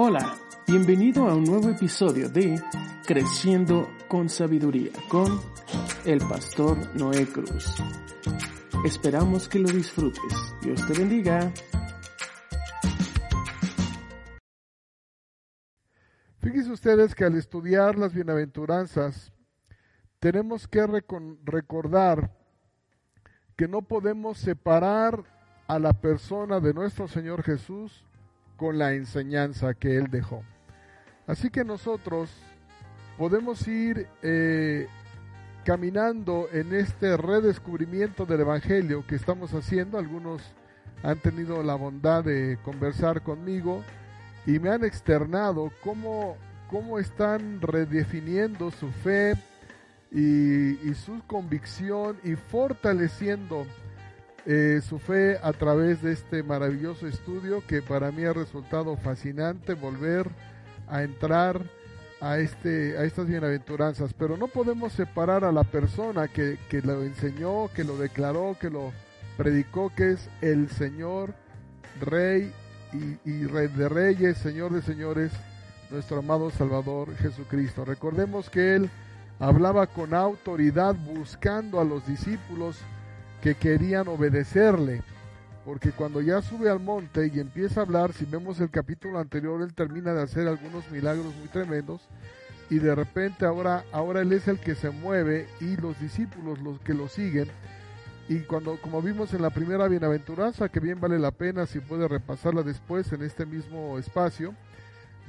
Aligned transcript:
Hola, 0.00 0.38
bienvenido 0.64 1.28
a 1.28 1.34
un 1.34 1.42
nuevo 1.42 1.70
episodio 1.70 2.28
de 2.28 2.62
Creciendo 3.04 3.88
con 4.06 4.28
Sabiduría 4.28 4.92
con 5.08 5.40
el 6.04 6.20
pastor 6.20 6.94
Noé 6.94 7.26
Cruz. 7.26 7.74
Esperamos 8.84 9.48
que 9.48 9.58
lo 9.58 9.68
disfrutes. 9.68 10.54
Dios 10.62 10.86
te 10.86 10.96
bendiga. 10.96 11.52
Fíjense 16.38 16.70
ustedes 16.70 17.16
que 17.16 17.24
al 17.24 17.34
estudiar 17.34 17.98
las 17.98 18.14
bienaventuranzas 18.14 19.32
tenemos 20.20 20.68
que 20.68 20.86
recordar 21.42 22.36
que 23.56 23.66
no 23.66 23.82
podemos 23.82 24.38
separar 24.38 25.24
a 25.66 25.80
la 25.80 25.92
persona 25.92 26.60
de 26.60 26.72
nuestro 26.72 27.08
Señor 27.08 27.42
Jesús 27.42 28.04
con 28.58 28.76
la 28.76 28.92
enseñanza 28.92 29.72
que 29.72 29.96
Él 29.96 30.08
dejó. 30.10 30.42
Así 31.26 31.48
que 31.48 31.64
nosotros 31.64 32.28
podemos 33.16 33.66
ir 33.66 34.06
eh, 34.22 34.88
caminando 35.64 36.48
en 36.52 36.74
este 36.74 37.16
redescubrimiento 37.16 38.26
del 38.26 38.40
Evangelio 38.40 39.06
que 39.06 39.14
estamos 39.14 39.54
haciendo. 39.54 39.96
Algunos 39.96 40.42
han 41.02 41.18
tenido 41.20 41.62
la 41.62 41.76
bondad 41.76 42.24
de 42.24 42.58
conversar 42.64 43.22
conmigo 43.22 43.84
y 44.44 44.58
me 44.58 44.70
han 44.70 44.84
externado 44.84 45.70
cómo, 45.82 46.36
cómo 46.68 46.98
están 46.98 47.60
redefiniendo 47.60 48.72
su 48.72 48.88
fe 48.90 49.34
y, 50.10 50.88
y 50.88 50.94
su 50.94 51.22
convicción 51.26 52.18
y 52.24 52.34
fortaleciendo 52.34 53.66
eh, 54.46 54.80
su 54.86 54.98
fe 54.98 55.38
a 55.42 55.52
través 55.52 56.02
de 56.02 56.12
este 56.12 56.42
maravilloso 56.42 57.06
estudio 57.06 57.62
que 57.66 57.82
para 57.82 58.10
mí 58.10 58.24
ha 58.24 58.32
resultado 58.32 58.96
fascinante 58.96 59.74
volver 59.74 60.28
a 60.88 61.02
entrar 61.02 61.62
a, 62.20 62.38
este, 62.38 62.96
a 62.98 63.04
estas 63.04 63.26
bienaventuranzas. 63.26 64.14
Pero 64.14 64.36
no 64.36 64.48
podemos 64.48 64.92
separar 64.92 65.44
a 65.44 65.52
la 65.52 65.64
persona 65.64 66.28
que, 66.28 66.58
que 66.68 66.80
lo 66.82 67.02
enseñó, 67.02 67.68
que 67.74 67.84
lo 67.84 67.96
declaró, 67.96 68.56
que 68.60 68.70
lo 68.70 68.92
predicó, 69.36 69.92
que 69.94 70.12
es 70.12 70.28
el 70.40 70.68
Señor, 70.70 71.34
Rey 72.00 72.52
y, 72.92 73.30
y 73.30 73.46
Rey 73.46 73.68
de 73.68 73.88
Reyes, 73.88 74.38
Señor 74.38 74.72
de 74.72 74.82
Señores, 74.82 75.32
nuestro 75.90 76.18
amado 76.18 76.50
Salvador 76.50 77.14
Jesucristo. 77.16 77.84
Recordemos 77.84 78.50
que 78.50 78.76
Él 78.76 78.90
hablaba 79.38 79.86
con 79.86 80.14
autoridad 80.14 80.94
buscando 80.94 81.80
a 81.80 81.84
los 81.84 82.06
discípulos 82.06 82.78
que 83.42 83.54
querían 83.54 84.08
obedecerle. 84.08 85.02
Porque 85.64 85.92
cuando 85.92 86.22
ya 86.22 86.40
sube 86.40 86.70
al 86.70 86.80
monte 86.80 87.30
y 87.32 87.40
empieza 87.40 87.80
a 87.80 87.82
hablar, 87.84 88.12
si 88.12 88.24
vemos 88.24 88.58
el 88.60 88.70
capítulo 88.70 89.18
anterior, 89.18 89.60
él 89.60 89.74
termina 89.74 90.14
de 90.14 90.22
hacer 90.22 90.48
algunos 90.48 90.90
milagros 90.90 91.34
muy 91.36 91.48
tremendos 91.48 92.00
y 92.70 92.78
de 92.78 92.94
repente 92.94 93.44
ahora, 93.44 93.84
ahora 93.92 94.20
él 94.20 94.32
es 94.32 94.48
el 94.48 94.58
que 94.58 94.74
se 94.74 94.90
mueve 94.90 95.46
y 95.60 95.76
los 95.76 95.98
discípulos 96.00 96.58
los 96.60 96.80
que 96.80 96.94
lo 96.94 97.08
siguen. 97.08 97.48
Y 98.28 98.40
cuando, 98.40 98.78
como 98.80 99.00
vimos 99.00 99.32
en 99.32 99.42
la 99.42 99.50
primera 99.50 99.88
bienaventuranza, 99.88 100.68
que 100.68 100.80
bien 100.80 101.00
vale 101.00 101.18
la 101.18 101.30
pena 101.30 101.66
si 101.66 101.80
puede 101.80 102.08
repasarla 102.08 102.62
después 102.62 103.10
en 103.12 103.22
este 103.22 103.46
mismo 103.46 103.98
espacio, 103.98 104.54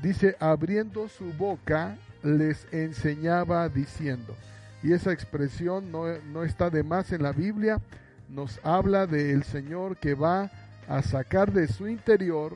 dice, 0.01 0.35
abriendo 0.39 1.07
su 1.07 1.33
boca 1.33 1.97
les 2.23 2.65
enseñaba 2.73 3.69
diciendo 3.69 4.35
y 4.81 4.93
esa 4.93 5.11
expresión 5.11 5.91
no, 5.91 6.05
no, 6.31 6.43
está 6.43 6.69
de 6.69 6.83
más 6.83 7.11
en 7.11 7.23
la 7.23 7.31
Biblia, 7.31 7.81
nos 8.29 8.59
habla 8.63 9.07
del 9.07 9.43
Señor 9.43 9.97
que 9.97 10.13
va 10.13 10.51
a 10.87 11.01
sacar 11.01 11.51
de 11.51 11.67
su 11.67 11.87
interior 11.87 12.55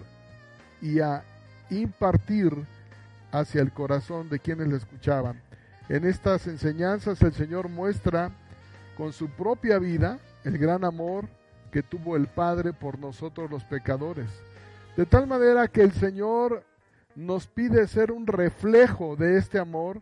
y 0.81 0.99
a 0.99 1.23
impartir 1.69 2.53
hacia 3.31 3.61
el 3.61 3.71
corazón 3.71 4.29
de 4.29 4.39
quienes 4.39 4.67
le 4.67 4.77
escuchaban. 4.77 5.41
En 5.89 6.05
estas 6.05 6.47
enseñanzas 6.47 7.21
el 7.21 7.33
Señor 7.33 7.67
muestra 7.67 8.31
con 8.95 9.11
su 9.11 9.29
propia 9.29 9.79
vida 9.79 10.19
el 10.43 10.57
gran 10.57 10.85
amor 10.85 11.27
que 11.71 11.83
tuvo 11.83 12.15
el 12.15 12.27
Padre 12.27 12.71
por 12.71 12.99
nosotros 12.99 13.49
los 13.49 13.63
pecadores. 13.63 14.27
De 14.95 15.05
tal 15.05 15.27
manera 15.27 15.67
que 15.67 15.81
el 15.81 15.91
Señor 15.91 16.63
nos 17.15 17.47
pide 17.47 17.87
ser 17.87 18.11
un 18.11 18.27
reflejo 18.27 19.15
de 19.15 19.37
este 19.37 19.59
amor 19.59 19.99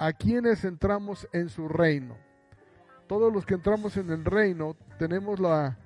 a 0.00 0.14
quienes 0.14 0.64
entramos 0.64 1.28
en 1.30 1.50
su 1.50 1.68
reino. 1.68 2.16
Todos 3.06 3.30
los 3.30 3.44
que 3.44 3.52
entramos 3.52 3.98
en 3.98 4.10
el 4.10 4.24
reino 4.24 4.74
tenemos 4.98 5.38
la, 5.38 5.76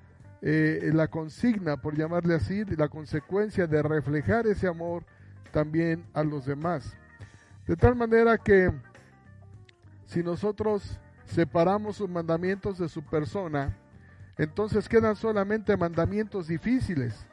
eh, 0.41 0.89
la 0.93 1.09
consigna, 1.09 1.75
por 1.75 1.97
llamarle 1.97 2.35
así, 2.35 2.63
la 2.63 2.87
consecuencia 2.87 3.67
de 3.67 3.83
reflejar 3.83 4.47
ese 4.47 4.69
amor 4.69 5.03
también 5.51 6.05
a 6.13 6.23
los 6.23 6.45
demás. 6.45 6.95
De 7.67 7.75
tal 7.75 7.97
manera 7.97 8.37
que 8.37 8.71
si 10.05 10.23
nosotros 10.23 10.97
separamos 11.25 11.97
sus 11.97 12.09
mandamientos 12.09 12.77
de 12.77 12.87
su 12.87 13.03
persona, 13.03 13.77
entonces 14.37 14.87
quedan 14.87 15.17
solamente 15.17 15.75
mandamientos 15.75 16.47
difíciles. 16.47 17.25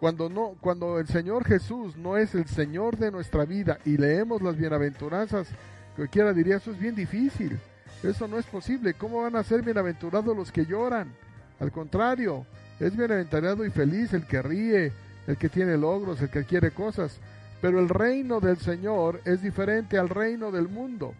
Cuando 0.00 0.28
no, 0.28 0.56
cuando 0.60 0.98
el 0.98 1.06
Señor 1.06 1.44
Jesús 1.44 1.96
no 1.96 2.16
es 2.16 2.34
el 2.34 2.48
Señor 2.48 2.96
de 2.96 3.12
nuestra 3.12 3.44
vida 3.44 3.78
y 3.84 3.98
leemos 3.98 4.42
las 4.42 4.56
bienaventuranzas 4.56 5.54
Cualquiera 5.98 6.32
diría, 6.32 6.58
eso 6.58 6.70
es 6.70 6.78
bien 6.78 6.94
difícil, 6.94 7.58
eso 8.04 8.28
no 8.28 8.38
es 8.38 8.46
posible, 8.46 8.94
¿cómo 8.94 9.22
van 9.22 9.34
a 9.34 9.42
ser 9.42 9.62
bienaventurados 9.62 10.36
los 10.36 10.52
que 10.52 10.64
lloran? 10.64 11.12
Al 11.58 11.72
contrario, 11.72 12.46
es 12.78 12.96
bienaventurado 12.96 13.64
y 13.64 13.70
feliz 13.70 14.12
el 14.12 14.24
que 14.24 14.40
ríe, 14.40 14.92
el 15.26 15.36
que 15.36 15.48
tiene 15.48 15.76
logros, 15.76 16.22
el 16.22 16.30
que 16.30 16.44
quiere 16.44 16.70
cosas. 16.70 17.18
Pero 17.60 17.80
el 17.80 17.88
reino 17.88 18.38
del 18.38 18.58
Señor 18.58 19.20
es 19.24 19.42
diferente 19.42 19.98
al 19.98 20.08
reino 20.08 20.52
del 20.52 20.68
mundo. 20.68 21.14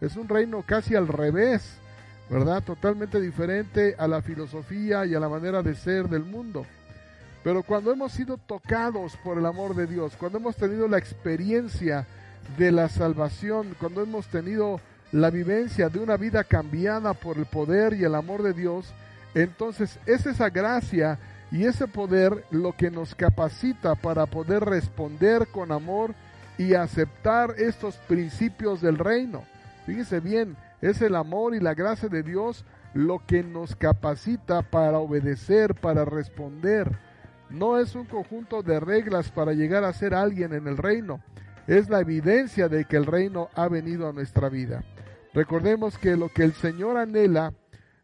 Es 0.00 0.16
un 0.16 0.28
reino 0.28 0.64
casi 0.66 0.96
al 0.96 1.06
revés, 1.06 1.76
¿verdad? 2.28 2.60
Totalmente 2.64 3.20
diferente 3.20 3.94
a 3.96 4.08
la 4.08 4.20
filosofía 4.20 5.06
y 5.06 5.14
a 5.14 5.20
la 5.20 5.28
manera 5.28 5.62
de 5.62 5.76
ser 5.76 6.08
del 6.08 6.24
mundo. 6.24 6.66
Pero 7.44 7.62
cuando 7.62 7.92
hemos 7.92 8.10
sido 8.10 8.36
tocados 8.36 9.16
por 9.18 9.38
el 9.38 9.46
amor 9.46 9.76
de 9.76 9.86
Dios, 9.86 10.16
cuando 10.18 10.38
hemos 10.38 10.56
tenido 10.56 10.88
la 10.88 10.98
experiencia 10.98 12.04
de 12.56 12.72
la 12.72 12.88
salvación, 12.88 13.74
cuando 13.78 14.02
hemos 14.02 14.26
tenido 14.28 14.80
la 15.12 15.30
vivencia 15.30 15.88
de 15.88 15.98
una 15.98 16.16
vida 16.16 16.44
cambiada 16.44 17.14
por 17.14 17.38
el 17.38 17.46
poder 17.46 17.94
y 17.94 18.04
el 18.04 18.14
amor 18.14 18.42
de 18.42 18.52
Dios, 18.52 18.92
entonces 19.34 19.98
es 20.06 20.26
esa 20.26 20.50
gracia 20.50 21.18
y 21.50 21.64
ese 21.66 21.86
poder 21.86 22.44
lo 22.50 22.72
que 22.72 22.90
nos 22.90 23.14
capacita 23.14 23.94
para 23.94 24.26
poder 24.26 24.64
responder 24.64 25.48
con 25.48 25.72
amor 25.72 26.14
y 26.58 26.74
aceptar 26.74 27.54
estos 27.58 27.96
principios 27.96 28.80
del 28.80 28.98
reino. 28.98 29.44
Fíjense 29.86 30.20
bien, 30.20 30.56
es 30.80 31.02
el 31.02 31.16
amor 31.16 31.54
y 31.54 31.60
la 31.60 31.74
gracia 31.74 32.08
de 32.08 32.22
Dios 32.22 32.64
lo 32.92 33.20
que 33.26 33.42
nos 33.42 33.74
capacita 33.74 34.62
para 34.62 34.98
obedecer, 34.98 35.74
para 35.74 36.04
responder. 36.04 36.96
No 37.50 37.78
es 37.78 37.94
un 37.94 38.06
conjunto 38.06 38.62
de 38.62 38.80
reglas 38.80 39.30
para 39.30 39.52
llegar 39.52 39.84
a 39.84 39.92
ser 39.92 40.14
alguien 40.14 40.52
en 40.52 40.66
el 40.66 40.76
reino 40.76 41.20
es 41.66 41.88
la 41.88 42.00
evidencia 42.00 42.68
de 42.68 42.84
que 42.84 42.96
el 42.96 43.06
reino 43.06 43.48
ha 43.54 43.68
venido 43.68 44.08
a 44.08 44.12
nuestra 44.12 44.48
vida. 44.48 44.84
Recordemos 45.32 45.98
que 45.98 46.16
lo 46.16 46.28
que 46.28 46.44
el 46.44 46.52
Señor 46.52 46.96
anhela 46.96 47.52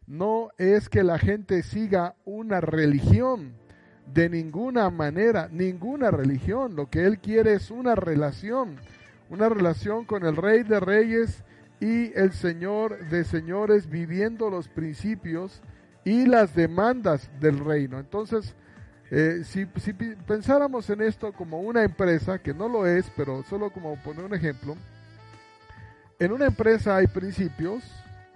no 0.07 0.49
es 0.57 0.89
que 0.89 1.03
la 1.03 1.17
gente 1.17 1.63
siga 1.63 2.15
una 2.25 2.59
religión, 2.59 3.53
de 4.13 4.29
ninguna 4.29 4.89
manera, 4.89 5.47
ninguna 5.51 6.11
religión. 6.11 6.75
Lo 6.75 6.89
que 6.89 7.05
Él 7.05 7.19
quiere 7.19 7.53
es 7.53 7.71
una 7.71 7.95
relación, 7.95 8.75
una 9.29 9.47
relación 9.47 10.05
con 10.05 10.25
el 10.25 10.35
Rey 10.35 10.63
de 10.63 10.79
Reyes 10.79 11.43
y 11.79 12.11
el 12.17 12.33
Señor 12.33 13.09
de 13.09 13.23
Señores 13.23 13.89
viviendo 13.89 14.49
los 14.49 14.67
principios 14.67 15.61
y 16.03 16.25
las 16.25 16.55
demandas 16.55 17.29
del 17.39 17.59
reino. 17.59 17.99
Entonces, 17.99 18.55
eh, 19.13 19.43
si, 19.43 19.65
pensáramos 19.65 20.89
en 20.89 21.01
esto 21.01 21.33
como 21.33 21.59
una 21.59 21.83
empresa, 21.83 22.39
que 22.39 22.53
no 22.53 22.69
lo 22.69 22.87
es, 22.87 23.11
pero 23.17 23.43
solo 23.43 23.69
como 23.69 23.97
poner 23.97 24.23
un 24.23 24.33
ejemplo, 24.33 24.77
en 26.17 26.31
una 26.31 26.45
empresa 26.45 26.95
hay 26.95 27.07
principios, 27.07 27.83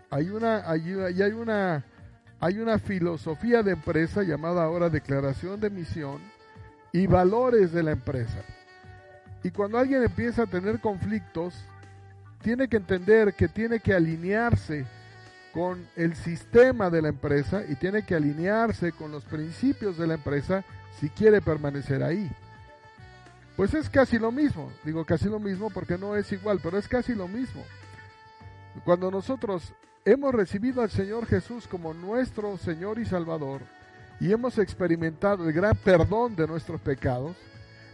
hay 0.10 0.30
una, 0.30 0.70
hay, 0.70 0.82
hay 0.92 1.32
una, 1.32 1.86
hay 2.42 2.60
una 2.60 2.78
filosofía 2.78 3.64
de 3.64 3.72
empresa 3.72 4.22
llamada 4.24 4.66
ahora 4.66 4.90
declaración 4.90 5.62
de 5.62 5.70
misión 5.70 6.20
y 6.92 7.08
valores 7.08 7.72
de 7.72 7.82
la 7.82 7.92
empresa. 7.92 8.44
Y 9.44 9.52
cuando 9.52 9.78
alguien 9.78 10.04
empieza 10.04 10.44
a 10.44 10.48
tener 10.48 10.82
conflictos, 10.82 11.54
tiene 12.42 12.68
que 12.68 12.78
entender 12.78 13.34
que 13.34 13.48
tiene 13.48 13.80
que 13.80 13.94
alinearse 13.94 14.86
con 15.56 15.88
el 15.96 16.18
sistema 16.18 16.90
de 16.90 17.02
la 17.02 17.08
empresa 17.08 17.64
y 17.66 17.76
tiene 17.76 18.06
que 18.06 18.14
alinearse 18.14 18.92
con 18.92 19.10
los 19.14 19.24
principios 19.24 19.98
de 19.98 20.06
la 20.06 20.16
empresa 20.16 20.66
si 21.00 21.08
quiere 21.10 21.42
permanecer 21.42 22.04
ahí. 22.04 22.30
Pues 23.56 23.74
es 23.74 23.90
casi 23.90 24.20
lo 24.20 24.34
mismo, 24.34 24.70
digo 24.84 25.06
casi 25.06 25.30
lo 25.30 25.40
mismo 25.40 25.70
porque 25.70 25.98
no 25.98 26.18
es 26.18 26.30
igual, 26.34 26.60
pero 26.62 26.78
es 26.78 26.90
casi 26.90 27.16
lo 27.16 27.30
mismo. 27.30 27.64
Cuando 28.84 29.10
nosotros 29.10 29.72
hemos 30.04 30.36
recibido 30.36 30.82
al 30.82 30.90
Señor 30.90 31.26
Jesús 31.26 31.70
como 31.70 31.94
nuestro 31.94 32.58
Señor 32.58 33.00
y 33.00 33.06
Salvador 33.06 33.62
y 34.20 34.34
hemos 34.34 34.58
experimentado 34.58 35.48
el 35.48 35.54
gran 35.54 35.78
perdón 35.78 36.36
de 36.36 36.48
nuestros 36.48 36.82
pecados, 36.82 37.38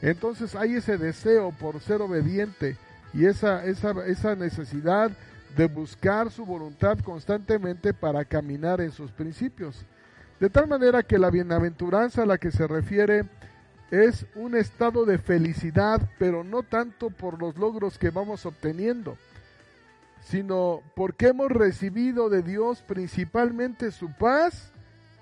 Entonces 0.01 0.55
hay 0.55 0.77
ese 0.77 0.97
deseo 0.97 1.51
por 1.51 1.79
ser 1.79 2.01
obediente 2.01 2.75
y 3.13 3.27
esa, 3.27 3.63
esa, 3.65 3.91
esa 4.07 4.35
necesidad 4.35 5.11
de 5.56 5.68
buscar 5.68 6.31
su 6.31 6.45
voluntad 6.45 7.00
constantemente 7.00 7.94
para 7.94 8.25
caminar 8.25 8.81
en 8.81 8.92
sus 8.92 9.12
principios. 9.12 9.86
De 10.39 10.50
tal 10.50 10.68
manera 10.68 11.03
que 11.03 11.19
la 11.19 11.30
bienaventuranza 11.30 12.24
a 12.24 12.25
la 12.25 12.38
que 12.38 12.51
se 12.51 12.68
refiere 12.68 13.25
es 13.92 14.25
un 14.36 14.56
estado 14.56 15.06
de 15.06 15.18
felicidad, 15.18 16.01
pero 16.18 16.44
no 16.44 16.63
tanto 16.63 17.09
por 17.09 17.39
los 17.39 17.57
logros 17.57 17.98
que 17.98 18.09
vamos 18.09 18.45
obteniendo, 18.45 19.18
sino 20.21 20.81
porque 20.95 21.27
hemos 21.27 21.51
recibido 21.51 22.30
de 22.30 22.42
Dios 22.42 22.81
principalmente 22.88 23.92
su 23.92 24.12
paz 24.13 24.71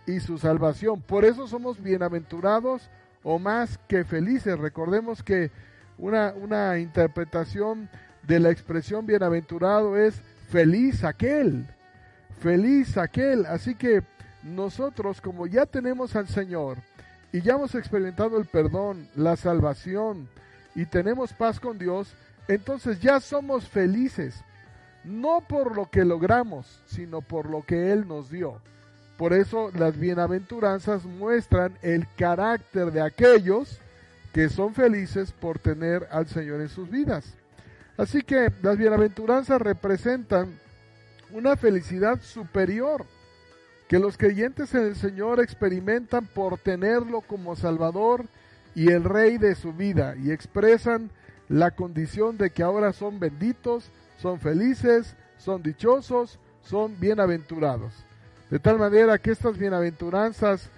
y 0.05 0.19
su 0.19 0.37
salvación. 0.37 1.01
Por 1.01 1.25
eso 1.25 1.47
somos 1.47 1.81
bienaventurados 1.81 2.89
o 3.23 3.39
más 3.39 3.79
que 3.87 4.03
felices. 4.03 4.57
Recordemos 4.57 5.23
que 5.23 5.51
una, 5.97 6.33
una 6.33 6.77
interpretación 6.77 7.89
de 8.29 8.39
la 8.39 8.51
expresión 8.51 9.07
bienaventurado 9.07 9.97
es 9.97 10.21
feliz 10.49 11.03
aquel, 11.03 11.65
feliz 12.39 12.95
aquel. 12.95 13.47
Así 13.47 13.73
que 13.73 14.03
nosotros 14.43 15.19
como 15.19 15.47
ya 15.47 15.65
tenemos 15.65 16.15
al 16.15 16.27
Señor 16.27 16.77
y 17.33 17.41
ya 17.41 17.53
hemos 17.53 17.73
experimentado 17.73 18.37
el 18.37 18.45
perdón, 18.45 19.09
la 19.15 19.35
salvación 19.35 20.29
y 20.75 20.85
tenemos 20.85 21.33
paz 21.33 21.59
con 21.59 21.79
Dios, 21.79 22.13
entonces 22.47 22.99
ya 22.99 23.19
somos 23.19 23.67
felices, 23.67 24.43
no 25.03 25.41
por 25.41 25.75
lo 25.75 25.89
que 25.89 26.05
logramos, 26.05 26.83
sino 26.85 27.21
por 27.21 27.49
lo 27.49 27.63
que 27.63 27.91
Él 27.91 28.07
nos 28.07 28.29
dio. 28.29 28.61
Por 29.17 29.33
eso 29.33 29.71
las 29.73 29.97
bienaventuranzas 29.97 31.03
muestran 31.03 31.73
el 31.81 32.07
carácter 32.15 32.91
de 32.91 33.01
aquellos 33.01 33.79
que 34.33 34.49
son 34.49 34.75
felices 34.75 35.31
por 35.31 35.57
tener 35.57 36.07
al 36.11 36.27
Señor 36.27 36.61
en 36.61 36.69
sus 36.69 36.91
vidas. 36.91 37.38
Así 37.99 38.21
que 38.21 38.49
las 38.61 38.77
bienaventuranzas 38.77 39.61
representan 39.61 40.57
una 41.31 41.57
felicidad 41.57 42.21
superior 42.21 43.05
que 43.89 43.99
los 43.99 44.15
creyentes 44.17 44.73
en 44.73 44.85
el 44.85 44.95
Señor 44.95 45.41
experimentan 45.41 46.25
por 46.25 46.57
tenerlo 46.57 47.19
como 47.19 47.57
Salvador 47.57 48.23
y 48.73 48.89
el 48.89 49.03
Rey 49.03 49.37
de 49.37 49.53
su 49.53 49.73
vida 49.73 50.15
y 50.15 50.31
expresan 50.31 51.11
la 51.49 51.71
condición 51.71 52.37
de 52.37 52.51
que 52.51 52.63
ahora 52.63 52.93
son 52.93 53.19
benditos, 53.19 53.91
son 54.17 54.39
felices, 54.39 55.17
son 55.37 55.61
dichosos, 55.61 56.39
son 56.61 56.97
bienaventurados. 57.01 57.91
De 58.49 58.59
tal 58.59 58.79
manera 58.79 59.17
que 59.17 59.31
estas 59.31 59.57
bienaventuranzas 59.57 60.69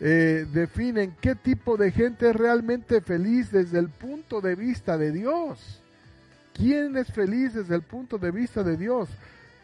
eh, 0.00 0.46
definen 0.50 1.14
qué 1.20 1.34
tipo 1.34 1.76
de 1.76 1.92
gente 1.92 2.30
es 2.30 2.36
realmente 2.36 3.02
feliz 3.02 3.52
desde 3.52 3.78
el 3.78 3.90
punto 3.90 4.40
de 4.40 4.54
vista 4.54 4.96
de 4.96 5.12
Dios. 5.12 5.79
¿Quién 6.54 6.96
es 6.96 7.10
feliz 7.12 7.54
desde 7.54 7.74
el 7.74 7.82
punto 7.82 8.18
de 8.18 8.30
vista 8.30 8.62
de 8.62 8.76
Dios? 8.76 9.08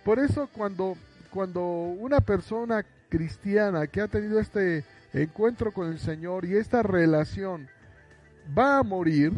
Por 0.05 0.19
eso 0.19 0.49
cuando, 0.53 0.97
cuando 1.31 1.63
una 1.63 2.21
persona 2.21 2.85
cristiana 3.09 3.87
que 3.87 4.01
ha 4.01 4.09
tenido 4.09 4.41
este 4.41 4.85
encuentro 5.13 5.73
con 5.73 5.89
el 5.89 5.99
Señor 5.99 6.45
y 6.45 6.57
esta 6.57 6.83
relación 6.83 7.69
va 8.57 8.79
a 8.79 8.83
morir, 8.83 9.33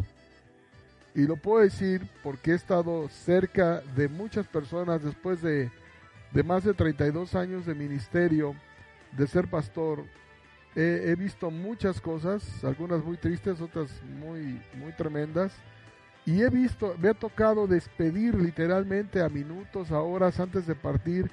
y 1.15 1.27
lo 1.27 1.37
puedo 1.37 1.65
decir 1.65 2.07
porque 2.23 2.53
he 2.53 2.55
estado 2.55 3.09
cerca 3.09 3.81
de 3.97 4.09
muchas 4.09 4.47
personas 4.47 5.03
después 5.03 5.43
de, 5.43 5.71
de 6.33 6.43
más 6.43 6.65
de 6.65 6.75
32 6.75 7.35
años 7.35 7.67
de 7.67 7.75
ministerio, 7.75 8.55
de 9.17 9.27
ser 9.27 9.49
pastor, 9.49 10.05
he, 10.77 11.15
visto 11.17 11.51
muchas 11.51 12.01
cosas, 12.01 12.63
algunas 12.63 13.05
muy 13.05 13.17
tristes, 13.17 13.61
otras 13.61 13.91
muy, 14.21 14.61
muy 14.75 14.93
tremendas. 14.97 15.53
Y 16.29 16.43
he 16.43 16.51
visto, 16.51 16.95
me 17.01 17.09
ha 17.09 17.15
tocado 17.15 17.67
despedir 17.67 18.35
literalmente 18.35 19.23
a 19.23 19.31
minutos, 19.31 19.91
a 19.91 20.03
horas 20.03 20.39
antes 20.39 20.67
de 20.67 20.75
partir 20.75 21.31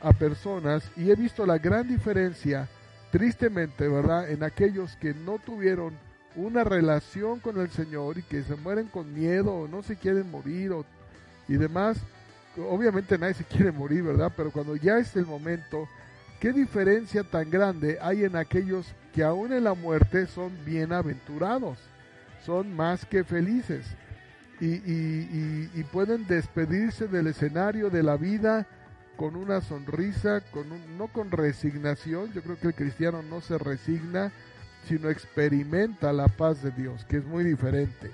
a 0.00 0.12
personas 0.12 0.82
y 0.96 1.12
he 1.12 1.14
visto 1.14 1.46
la 1.46 1.58
gran 1.58 1.86
diferencia, 1.86 2.68
tristemente, 3.12 3.86
¿verdad?, 3.86 4.28
en 4.28 4.42
aquellos 4.42 4.96
que 4.96 5.14
no 5.14 5.38
tuvieron 5.38 5.94
una 6.34 6.64
relación 6.64 7.38
con 7.38 7.60
el 7.60 7.70
Señor 7.70 8.18
y 8.18 8.24
que 8.24 8.42
se 8.42 8.56
mueren 8.56 8.88
con 8.88 9.14
miedo 9.14 9.54
o 9.54 9.68
no 9.68 9.80
se 9.84 9.94
quieren 9.94 10.28
morir 10.28 10.72
o, 10.72 10.84
y 11.46 11.52
demás. 11.52 11.98
Obviamente 12.68 13.16
nadie 13.18 13.34
se 13.34 13.44
quiere 13.44 13.70
morir, 13.70 14.02
¿verdad? 14.02 14.32
Pero 14.36 14.50
cuando 14.50 14.74
ya 14.74 14.98
es 14.98 15.14
el 15.14 15.24
momento, 15.24 15.86
¿Qué 16.40 16.52
diferencia 16.52 17.22
tan 17.22 17.48
grande 17.48 17.98
hay 18.02 18.24
en 18.24 18.34
aquellos 18.34 18.84
que 19.14 19.22
aún 19.22 19.52
en 19.52 19.62
la 19.62 19.74
muerte 19.74 20.26
son 20.26 20.50
bienaventurados? 20.64 21.78
Son 22.44 22.74
más 22.74 23.06
que 23.06 23.22
felices 23.22 23.86
y, 24.64 25.82
pueden 25.92 26.26
despedirse 26.26 27.08
del 27.08 27.26
escenario 27.26 27.90
de 27.90 28.02
la 28.02 28.16
vida 28.16 28.66
con 29.16 29.36
una 29.36 29.60
sonrisa, 29.60 30.40
con 30.52 30.66
no 30.96 31.08
con 31.08 31.30
resignación. 31.30 32.32
Yo 32.32 32.42
creo 32.42 32.58
que 32.58 32.68
el 32.68 32.74
cristiano 32.74 33.22
no 33.22 33.40
se 33.40 33.58
resigna, 33.58 34.32
sino 34.86 35.10
experimenta 35.10 36.12
la 36.12 36.28
paz 36.28 36.62
de 36.62 36.70
Dios, 36.70 37.04
que 37.04 37.18
es 37.18 37.24
muy 37.24 37.44
diferente. 37.44 38.10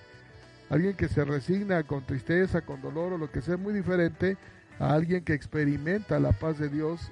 Alguien 0.71 0.95
que 0.95 1.09
se 1.09 1.25
resigna 1.25 1.83
con 1.83 2.05
tristeza, 2.05 2.63
con 2.63 2.81
dolor 2.83 3.13
o 3.13 3.19
lo 3.19 3.31
que 3.31 3.43
sea, 3.43 3.57
muy 3.57 3.73
diferente 3.73 4.37
a 4.79 4.93
alguien 4.95 5.25
que 5.25 5.35
experimenta 5.35 6.19
la 6.19 6.33
paz 6.33 6.59
de 6.59 6.69
Dios 6.69 7.11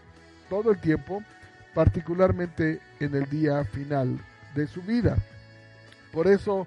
todo 0.48 0.70
el 0.70 0.78
tiempo, 0.78 1.22
particularmente 1.74 2.80
en 3.00 3.14
el 3.14 3.28
día 3.28 3.64
final 3.64 4.18
de 4.54 4.66
su 4.66 4.82
vida. 4.82 5.16
Por 6.12 6.26
eso, 6.26 6.66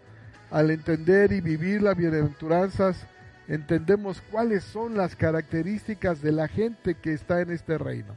al 0.51 0.71
entender 0.71 1.31
y 1.31 1.41
vivir 1.41 1.81
las 1.81 1.95
bienaventuranzas, 1.95 3.05
entendemos 3.47 4.21
cuáles 4.31 4.63
son 4.63 4.95
las 4.95 5.15
características 5.15 6.21
de 6.21 6.31
la 6.31 6.47
gente 6.47 6.95
que 6.95 7.13
está 7.13 7.41
en 7.41 7.51
este 7.51 7.77
reino. 7.77 8.15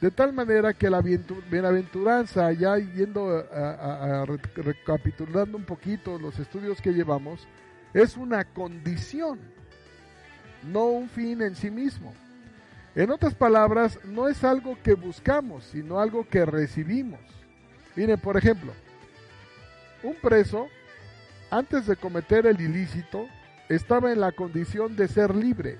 De 0.00 0.10
tal 0.10 0.32
manera 0.32 0.74
que 0.74 0.90
la 0.90 1.00
bienaventuranza, 1.00 2.50
ya 2.52 2.76
yendo 2.76 3.46
a, 3.52 4.24
recapitulando 4.56 5.56
un 5.56 5.64
poquito 5.64 6.18
los 6.18 6.38
estudios 6.40 6.80
que 6.80 6.92
llevamos, 6.92 7.46
es 7.94 8.16
una 8.16 8.44
condición, 8.44 9.38
no 10.64 10.86
un 10.86 11.08
fin 11.08 11.40
en 11.42 11.54
sí 11.54 11.70
mismo. 11.70 12.12
En 12.94 13.10
otras 13.10 13.34
palabras, 13.34 13.98
no 14.04 14.28
es 14.28 14.42
algo 14.42 14.76
que 14.82 14.94
buscamos, 14.94 15.64
sino 15.64 16.00
algo 16.00 16.26
que 16.28 16.44
recibimos. 16.44 17.20
Miren, 17.94 18.18
por 18.18 18.36
ejemplo, 18.36 18.72
un 20.02 20.14
preso, 20.14 20.66
antes 21.52 21.86
de 21.86 21.96
cometer 21.96 22.46
el 22.46 22.58
ilícito, 22.62 23.28
estaba 23.68 24.10
en 24.10 24.20
la 24.20 24.32
condición 24.32 24.96
de 24.96 25.06
ser 25.06 25.34
libre. 25.34 25.76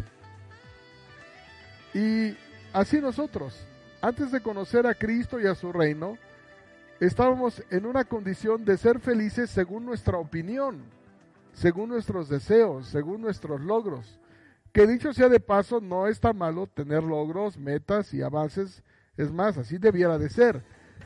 Y 1.94 2.36
así 2.74 3.00
nosotros, 3.00 3.58
antes 4.02 4.30
de 4.30 4.42
conocer 4.42 4.86
a 4.86 4.94
Cristo 4.94 5.40
y 5.40 5.46
a 5.46 5.54
su 5.54 5.72
reino, 5.72 6.18
estábamos 7.00 7.62
en 7.70 7.86
una 7.86 8.04
condición 8.04 8.66
de 8.66 8.76
ser 8.76 9.00
felices 9.00 9.48
según 9.48 9.86
nuestra 9.86 10.18
opinión, 10.18 10.82
según 11.54 11.88
nuestros 11.88 12.28
deseos, 12.28 12.86
según 12.88 13.22
nuestros 13.22 13.58
logros. 13.62 14.18
Que 14.74 14.86
dicho 14.86 15.14
sea 15.14 15.30
de 15.30 15.40
paso, 15.40 15.80
no 15.80 16.06
está 16.06 16.34
malo 16.34 16.66
tener 16.66 17.02
logros, 17.02 17.56
metas 17.56 18.12
y 18.12 18.20
avances. 18.20 18.82
Es 19.16 19.32
más, 19.32 19.56
así 19.56 19.78
debiera 19.78 20.18
de 20.18 20.28
ser. 20.28 20.62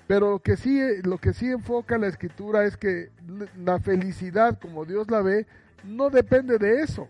Pero 0.07 0.33
lo 0.33 0.39
que 0.39 0.57
sí, 0.57 0.81
lo 1.03 1.19
que 1.19 1.33
sí 1.33 1.51
enfoca 1.51 1.99
la 1.99 2.07
escritura 2.07 2.65
es 2.65 2.77
que 2.77 3.11
la 3.57 3.81
felicidad, 3.81 4.59
como 4.61 4.85
Dios 4.85 5.11
la 5.11 5.21
ve, 5.21 5.47
no 5.85 6.11
depende 6.11 6.59
de 6.59 6.83
eso. 6.83 7.09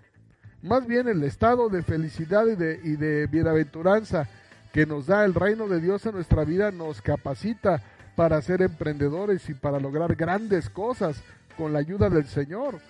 Más 0.62 0.86
bien 0.86 1.06
el 1.08 1.22
estado 1.22 1.68
de 1.68 1.82
felicidad 1.82 2.46
y 2.46 2.56
de, 2.56 2.80
y 2.82 2.96
de 2.96 3.26
bienaventuranza 3.26 4.28
que 4.72 4.86
nos 4.86 5.06
da 5.06 5.24
el 5.24 5.34
reino 5.34 5.68
de 5.68 5.80
Dios 5.80 6.04
en 6.06 6.14
nuestra 6.14 6.44
vida 6.44 6.70
nos 6.70 7.00
capacita 7.02 7.82
para 8.16 8.40
ser 8.40 8.62
emprendedores 8.62 9.48
y 9.48 9.54
para 9.54 9.78
lograr 9.78 10.14
grandes 10.16 10.70
cosas 10.70 11.22
con 11.56 11.72
la 11.72 11.78
ayuda 11.78 12.08
del 12.08 12.26
Señor. 12.26 12.80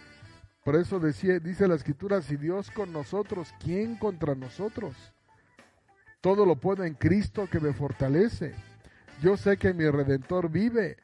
Por 0.65 0.77
eso 0.77 0.99
decía, 0.99 1.39
dice 1.39 1.69
la 1.69 1.75
escritura, 1.77 2.23
si 2.23 2.37
Dios 2.37 2.71
con 2.71 2.93
nosotros, 2.93 3.55
¿quién 3.63 3.97
contra 3.97 4.35
nosotros? 4.35 4.95
Todo 6.21 6.45
lo 6.45 6.57
puedo 6.57 6.83
en 6.83 6.95
Cristo 6.95 7.49
que 7.49 7.61
me 7.61 7.73
fortalece. 7.73 8.55
Yo 9.23 9.37
sé 9.37 9.57
que 9.57 9.73
mi 9.73 9.89
redentor 9.89 10.51
vive. 10.51 10.97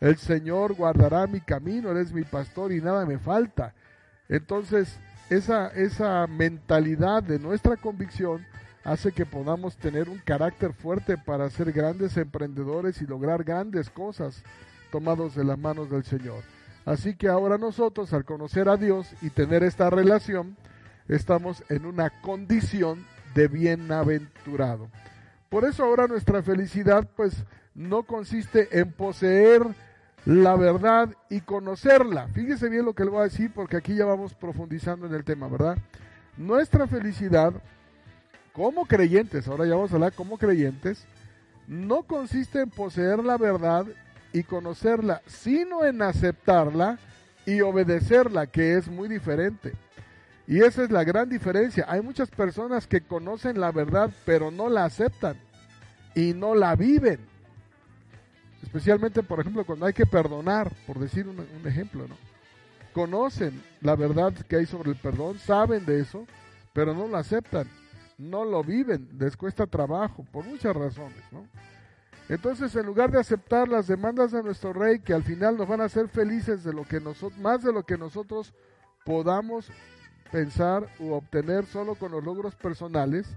El 0.00 0.16
Señor 0.18 0.74
guardará 0.74 1.26
mi 1.26 1.40
camino, 1.40 1.90
Él 1.90 1.98
es 1.98 2.12
mi 2.12 2.24
pastor 2.24 2.72
y 2.72 2.80
nada 2.80 3.06
me 3.06 3.18
falta. 3.18 3.74
Entonces, 4.28 4.98
esa, 5.30 5.68
esa 5.68 6.26
mentalidad 6.26 7.22
de 7.22 7.38
nuestra 7.38 7.76
convicción 7.76 8.44
hace 8.84 9.12
que 9.12 9.24
podamos 9.24 9.76
tener 9.76 10.10
un 10.10 10.18
carácter 10.18 10.74
fuerte 10.74 11.16
para 11.16 11.48
ser 11.48 11.72
grandes 11.72 12.16
emprendedores 12.18 13.00
y 13.00 13.06
lograr 13.06 13.42
grandes 13.42 13.88
cosas 13.88 14.42
tomados 14.90 15.34
de 15.34 15.44
las 15.44 15.58
manos 15.58 15.90
del 15.90 16.04
Señor. 16.04 16.42
Así 16.84 17.14
que 17.14 17.28
ahora 17.28 17.56
nosotros, 17.56 18.12
al 18.12 18.26
conocer 18.26 18.68
a 18.68 18.76
Dios 18.76 19.08
y 19.22 19.30
tener 19.30 19.62
esta 19.62 19.88
relación, 19.88 20.56
estamos 21.08 21.64
en 21.70 21.86
una 21.86 22.10
condición 22.20 23.06
de 23.34 23.48
bienaventurado. 23.48 24.88
Por 25.54 25.64
eso 25.64 25.84
ahora 25.84 26.08
nuestra 26.08 26.42
felicidad 26.42 27.08
pues 27.14 27.44
no 27.76 28.02
consiste 28.02 28.76
en 28.76 28.90
poseer 28.90 29.62
la 30.26 30.56
verdad 30.56 31.10
y 31.30 31.42
conocerla. 31.42 32.26
Fíjese 32.26 32.68
bien 32.68 32.84
lo 32.84 32.92
que 32.92 33.04
le 33.04 33.10
voy 33.10 33.20
a 33.20 33.30
decir 33.30 33.52
porque 33.54 33.76
aquí 33.76 33.94
ya 33.94 34.04
vamos 34.04 34.34
profundizando 34.34 35.06
en 35.06 35.14
el 35.14 35.22
tema, 35.22 35.46
¿verdad? 35.46 35.78
Nuestra 36.36 36.88
felicidad 36.88 37.52
como 38.52 38.84
creyentes, 38.86 39.46
ahora 39.46 39.64
ya 39.64 39.76
vamos 39.76 39.92
a 39.92 39.94
hablar 39.94 40.12
como 40.14 40.38
creyentes, 40.38 41.06
no 41.68 42.02
consiste 42.02 42.60
en 42.60 42.70
poseer 42.70 43.22
la 43.22 43.38
verdad 43.38 43.86
y 44.32 44.42
conocerla, 44.42 45.22
sino 45.28 45.84
en 45.84 46.02
aceptarla 46.02 46.98
y 47.46 47.60
obedecerla, 47.60 48.48
que 48.48 48.76
es 48.76 48.88
muy 48.88 49.08
diferente. 49.08 49.72
Y 50.48 50.62
esa 50.62 50.82
es 50.82 50.90
la 50.90 51.04
gran 51.04 51.30
diferencia. 51.30 51.86
Hay 51.88 52.02
muchas 52.02 52.28
personas 52.28 52.88
que 52.88 53.02
conocen 53.02 53.60
la 53.60 53.70
verdad, 53.70 54.10
pero 54.26 54.50
no 54.50 54.68
la 54.68 54.84
aceptan 54.84 55.43
y 56.14 56.32
no 56.32 56.54
la 56.54 56.76
viven. 56.76 57.20
Especialmente, 58.62 59.22
por 59.22 59.40
ejemplo, 59.40 59.64
cuando 59.64 59.86
hay 59.86 59.92
que 59.92 60.06
perdonar, 60.06 60.72
por 60.86 60.98
decir 60.98 61.28
un, 61.28 61.38
ejemplo, 61.66 62.08
¿no? 62.08 62.16
Conocen 62.92 63.62
la 63.80 63.96
verdad 63.96 64.32
que 64.48 64.56
hay 64.56 64.66
sobre 64.66 64.90
el 64.90 64.96
perdón, 64.96 65.38
saben 65.38 65.84
de 65.84 66.00
eso, 66.00 66.26
pero 66.72 66.94
no 66.94 67.06
lo 67.08 67.16
aceptan, 67.16 67.68
no 68.18 68.44
lo 68.44 68.62
viven, 68.62 69.08
les 69.18 69.36
cuesta 69.36 69.66
trabajo, 69.66 70.24
por 70.32 70.44
muchas 70.44 70.74
razones, 70.74 71.22
¿no? 71.30 71.46
Entonces, 72.28 72.74
en 72.74 72.86
lugar 72.86 73.10
de 73.10 73.20
aceptar 73.20 73.68
las 73.68 73.86
demandas 73.86 74.32
de 74.32 74.42
nuestro 74.42 74.72
rey, 74.72 75.00
que 75.00 75.12
al 75.12 75.22
final 75.22 75.58
nos 75.58 75.68
van 75.68 75.82
a 75.82 75.84
hacer 75.84 76.08
felices 76.08 76.64
de 76.64 76.72
lo 76.72 76.84
que 76.84 77.00
nosotros, 77.00 77.38
más 77.38 77.62
de 77.62 77.72
lo 77.72 77.82
que 77.82 77.98
nosotros 77.98 78.54
podamos 79.04 79.70
pensar 80.32 80.88
u 80.98 81.12
obtener 81.12 81.66
solo 81.66 81.96
con 81.96 82.12
los 82.12 82.24
logros 82.24 82.54
personales, 82.54 83.36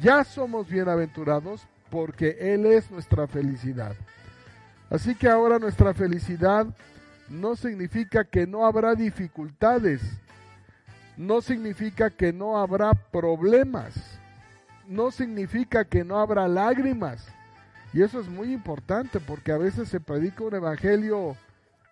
ya 0.00 0.24
somos 0.24 0.68
bienaventurados 0.68 1.66
porque 1.90 2.36
Él 2.40 2.66
es 2.66 2.90
nuestra 2.90 3.26
felicidad. 3.26 3.94
Así 4.90 5.14
que 5.14 5.28
ahora 5.28 5.58
nuestra 5.58 5.92
felicidad 5.92 6.66
no 7.28 7.56
significa 7.56 8.24
que 8.24 8.46
no 8.46 8.66
habrá 8.66 8.94
dificultades, 8.94 10.00
no 11.16 11.40
significa 11.42 12.10
que 12.10 12.32
no 12.32 12.58
habrá 12.58 12.94
problemas, 12.94 14.18
no 14.86 15.10
significa 15.10 15.84
que 15.84 16.04
no 16.04 16.18
habrá 16.18 16.48
lágrimas. 16.48 17.26
Y 17.92 18.02
eso 18.02 18.20
es 18.20 18.28
muy 18.28 18.52
importante 18.52 19.20
porque 19.20 19.52
a 19.52 19.58
veces 19.58 19.88
se 19.88 20.00
predica 20.00 20.44
un 20.44 20.54
evangelio 20.54 21.36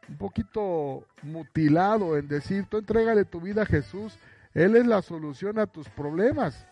un 0.09 0.17
poquito 0.17 1.05
mutilado 1.23 2.17
en 2.17 2.29
decir, 2.29 2.67
tú 2.69 2.79
entrégale 2.79 3.25
tu 3.25 3.41
vida 3.41 3.63
a 3.63 3.67
Jesús, 3.67 4.19
Él 4.55 4.77
es 4.77 4.87
la 4.87 5.03
solución 5.03 5.59
a 5.59 5.67
tus 5.67 5.89
problemas. 5.89 6.67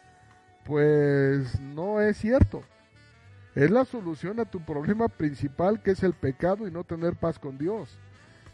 Pues 0.65 1.61
no 1.61 2.01
es 2.01 2.17
cierto. 2.17 2.63
Es 3.55 3.71
la 3.71 3.85
solución 3.85 4.41
a 4.41 4.45
tu 4.45 4.61
problema 4.61 5.09
principal 5.09 5.81
que 5.83 5.93
es 5.93 6.03
el 6.03 6.13
pecado 6.13 6.67
y 6.67 6.73
no 6.73 6.85
tener 6.85 7.15
paz 7.15 7.39
con 7.39 7.57
Dios. 7.57 7.97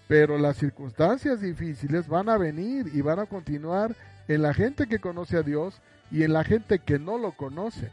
Pero 0.09 0.37
las 0.39 0.57
circunstancias 0.57 1.41
difíciles 1.41 2.09
van 2.09 2.29
a 2.29 2.37
venir 2.37 2.91
y 2.93 3.01
van 3.01 3.19
a 3.19 3.27
continuar 3.27 3.95
en 4.29 4.43
la 4.43 4.53
gente 4.53 4.87
que 4.87 4.99
conoce 4.99 5.37
a 5.37 5.43
Dios 5.43 5.81
y 6.11 6.25
en 6.25 6.33
la 6.33 6.45
gente 6.45 6.81
que 6.81 6.99
no 6.99 7.17
lo 7.17 7.33
conoce. 7.33 7.93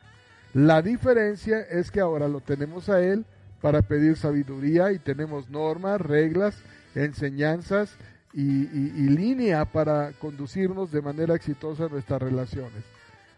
La 0.53 0.81
diferencia 0.81 1.59
es 1.61 1.91
que 1.91 1.99
ahora 1.99 2.27
lo 2.27 2.41
tenemos 2.41 2.89
a 2.89 3.01
Él 3.01 3.25
para 3.61 3.81
pedir 3.81 4.17
sabiduría 4.17 4.91
y 4.91 4.99
tenemos 4.99 5.49
normas, 5.49 6.01
reglas, 6.01 6.57
enseñanzas 6.95 7.95
y, 8.33 8.65
línea 9.09 9.65
para 9.65 10.11
conducirnos 10.13 10.91
de 10.91 11.01
manera 11.01 11.35
exitosa 11.35 11.85
en 11.85 11.91
nuestras 11.91 12.21
relaciones. 12.21 12.83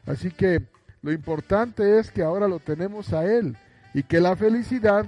Así 0.05 0.31
que 0.31 0.63
lo 1.01 1.11
importante 1.11 1.99
es 1.99 2.11
que 2.11 2.23
ahora 2.23 2.47
lo 2.47 2.59
tenemos 2.59 3.13
a 3.13 3.25
Él 3.25 3.57
y 3.93 4.03
que 4.03 4.19
la 4.19 4.35
felicidad 4.35 5.05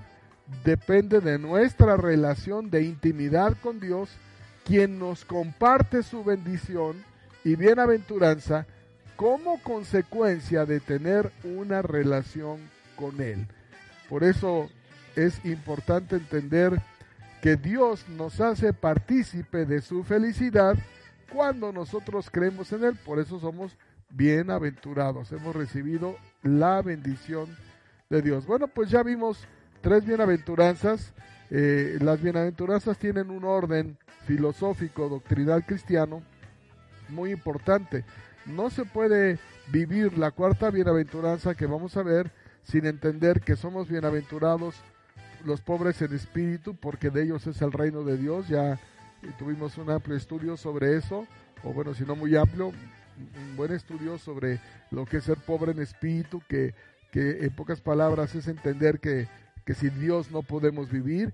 depende 0.64 1.20
de 1.20 1.38
nuestra 1.38 1.98
relación 1.98 2.70
de 2.70 2.84
intimidad 2.84 3.56
con 3.62 3.80
Dios, 3.80 4.10
quien 4.66 5.00
nos 5.00 5.26
comparte 5.26 6.04
su 6.04 6.24
bendición 6.24 7.04
y 7.44 7.56
bienaventuranza 7.56 8.66
como 9.16 9.62
consecuencia 9.62 10.66
de 10.66 10.80
tener 10.80 11.32
una 11.44 11.82
relación 11.82 12.60
con 12.96 13.22
Él. 13.22 13.48
Por 14.10 14.24
eso 14.24 14.70
es 15.16 15.44
importante 15.46 16.16
entender 16.16 16.82
que 17.42 17.56
Dios 17.56 18.08
nos 18.10 18.40
hace 18.40 18.72
partícipe 18.72 19.66
de 19.66 19.82
su 19.82 20.04
felicidad 20.04 20.76
cuando 21.32 21.72
nosotros 21.72 22.30
creemos 22.32 22.72
en 22.72 22.84
Él. 22.84 22.96
Por 23.06 23.20
eso 23.20 23.40
somos 23.40 23.76
bienaventurados. 24.12 25.32
Hemos 25.32 25.56
recibido 25.56 26.18
la 26.44 26.82
bendición 26.82 27.56
de 28.10 28.22
Dios. 28.22 28.46
Bueno, 28.46 28.68
pues 28.68 28.90
ya 28.90 29.04
vimos 29.04 29.48
tres 29.82 30.06
bienaventuranzas. 30.06 31.14
Eh, 31.50 31.98
las 32.02 32.22
bienaventuranzas 32.22 32.98
tienen 32.98 33.30
un 33.30 33.44
orden 33.44 33.98
filosófico, 34.26 35.10
doctrinal 35.10 35.66
cristiano 35.66 36.22
muy 37.10 37.32
importante. 37.32 38.06
No 38.46 38.70
se 38.70 38.86
puede 38.86 39.40
vivir 39.72 40.18
la 40.18 40.32
cuarta 40.32 40.70
bienaventuranza 40.70 41.56
que 41.56 41.66
vamos 41.66 41.98
a 41.98 42.04
ver 42.04 42.32
sin 42.64 42.86
entender 42.86 43.42
que 43.42 43.56
somos 43.56 43.90
bienaventurados 43.90 44.76
los 45.46 45.62
pobres 45.62 46.02
en 46.02 46.14
espíritu, 46.14 46.76
porque 46.76 47.10
de 47.10 47.24
ellos 47.24 47.48
es 47.48 47.62
el 47.62 47.72
reino 47.72 48.04
de 48.04 48.18
Dios. 48.18 48.48
Ya 48.48 48.80
tuvimos 49.38 49.78
un 49.78 49.90
amplio 49.90 50.16
estudio 50.16 50.58
sobre 50.58 50.98
eso, 50.98 51.26
o 51.64 51.74
bueno, 51.74 51.94
si 51.94 52.04
no 52.04 52.16
muy 52.16 52.36
amplio, 52.36 52.72
un 53.36 53.56
buen 53.56 53.72
estudio 53.72 54.18
sobre 54.18 54.60
lo 54.90 55.06
que 55.06 55.18
es 55.18 55.24
ser 55.24 55.38
pobre 55.38 55.72
en 55.72 55.80
espíritu, 55.80 56.42
que, 56.48 56.74
que 57.12 57.46
en 57.46 57.56
pocas 57.56 57.82
palabras 57.82 58.36
es 58.36 58.48
entender 58.48 59.00
que, 59.00 59.28
que 59.66 59.74
sin 59.74 60.00
Dios 60.00 60.32
no 60.32 60.44
podemos 60.44 60.90
vivir. 60.92 61.34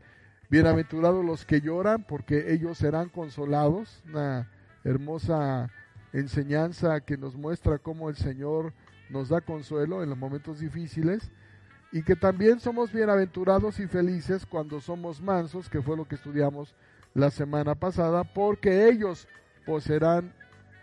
Bienaventurados 0.50 1.26
los 1.26 1.46
que 1.46 1.62
lloran, 1.62 2.04
porque 2.04 2.54
ellos 2.54 2.78
serán 2.78 3.10
consolados. 3.10 4.02
Una 4.06 4.50
hermosa 4.84 5.70
enseñanza 6.14 7.02
que 7.02 7.18
nos 7.18 7.36
muestra 7.36 7.78
cómo 7.80 8.10
el 8.10 8.16
Señor 8.16 8.74
nos 9.10 9.30
da 9.30 9.42
consuelo 9.42 10.04
en 10.04 10.10
los 10.10 10.18
momentos 10.18 10.60
difíciles 10.60 11.32
y 11.92 12.04
que 12.04 12.16
también 12.16 12.60
somos 12.60 12.92
bienaventurados 12.92 13.80
y 13.80 13.88
felices 13.88 14.46
cuando 14.46 14.82
somos 14.82 15.22
mansos, 15.22 15.70
que 15.70 15.82
fue 15.82 15.96
lo 15.96 16.08
que 16.08 16.16
estudiamos 16.16 16.76
la 17.14 17.32
semana 17.32 17.76
pasada, 17.76 18.24
porque 18.24 18.90
ellos 18.90 19.28
poseerán 19.66 20.34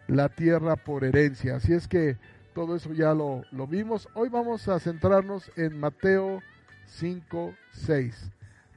la 0.07 0.29
tierra 0.29 0.77
por 0.77 1.05
herencia. 1.05 1.57
Así 1.57 1.73
es 1.73 1.89
que 1.89 2.17
todo 2.55 2.77
eso 2.77 2.93
ya 2.93 3.15
lo, 3.15 3.43
lo 3.51 3.67
vimos. 3.67 4.09
Hoy 4.15 4.29
vamos 4.29 4.69
a 4.69 4.79
centrarnos 4.79 5.51
en 5.57 5.79
Mateo 5.79 6.41
5, 6.87 7.55
6. 7.73 8.31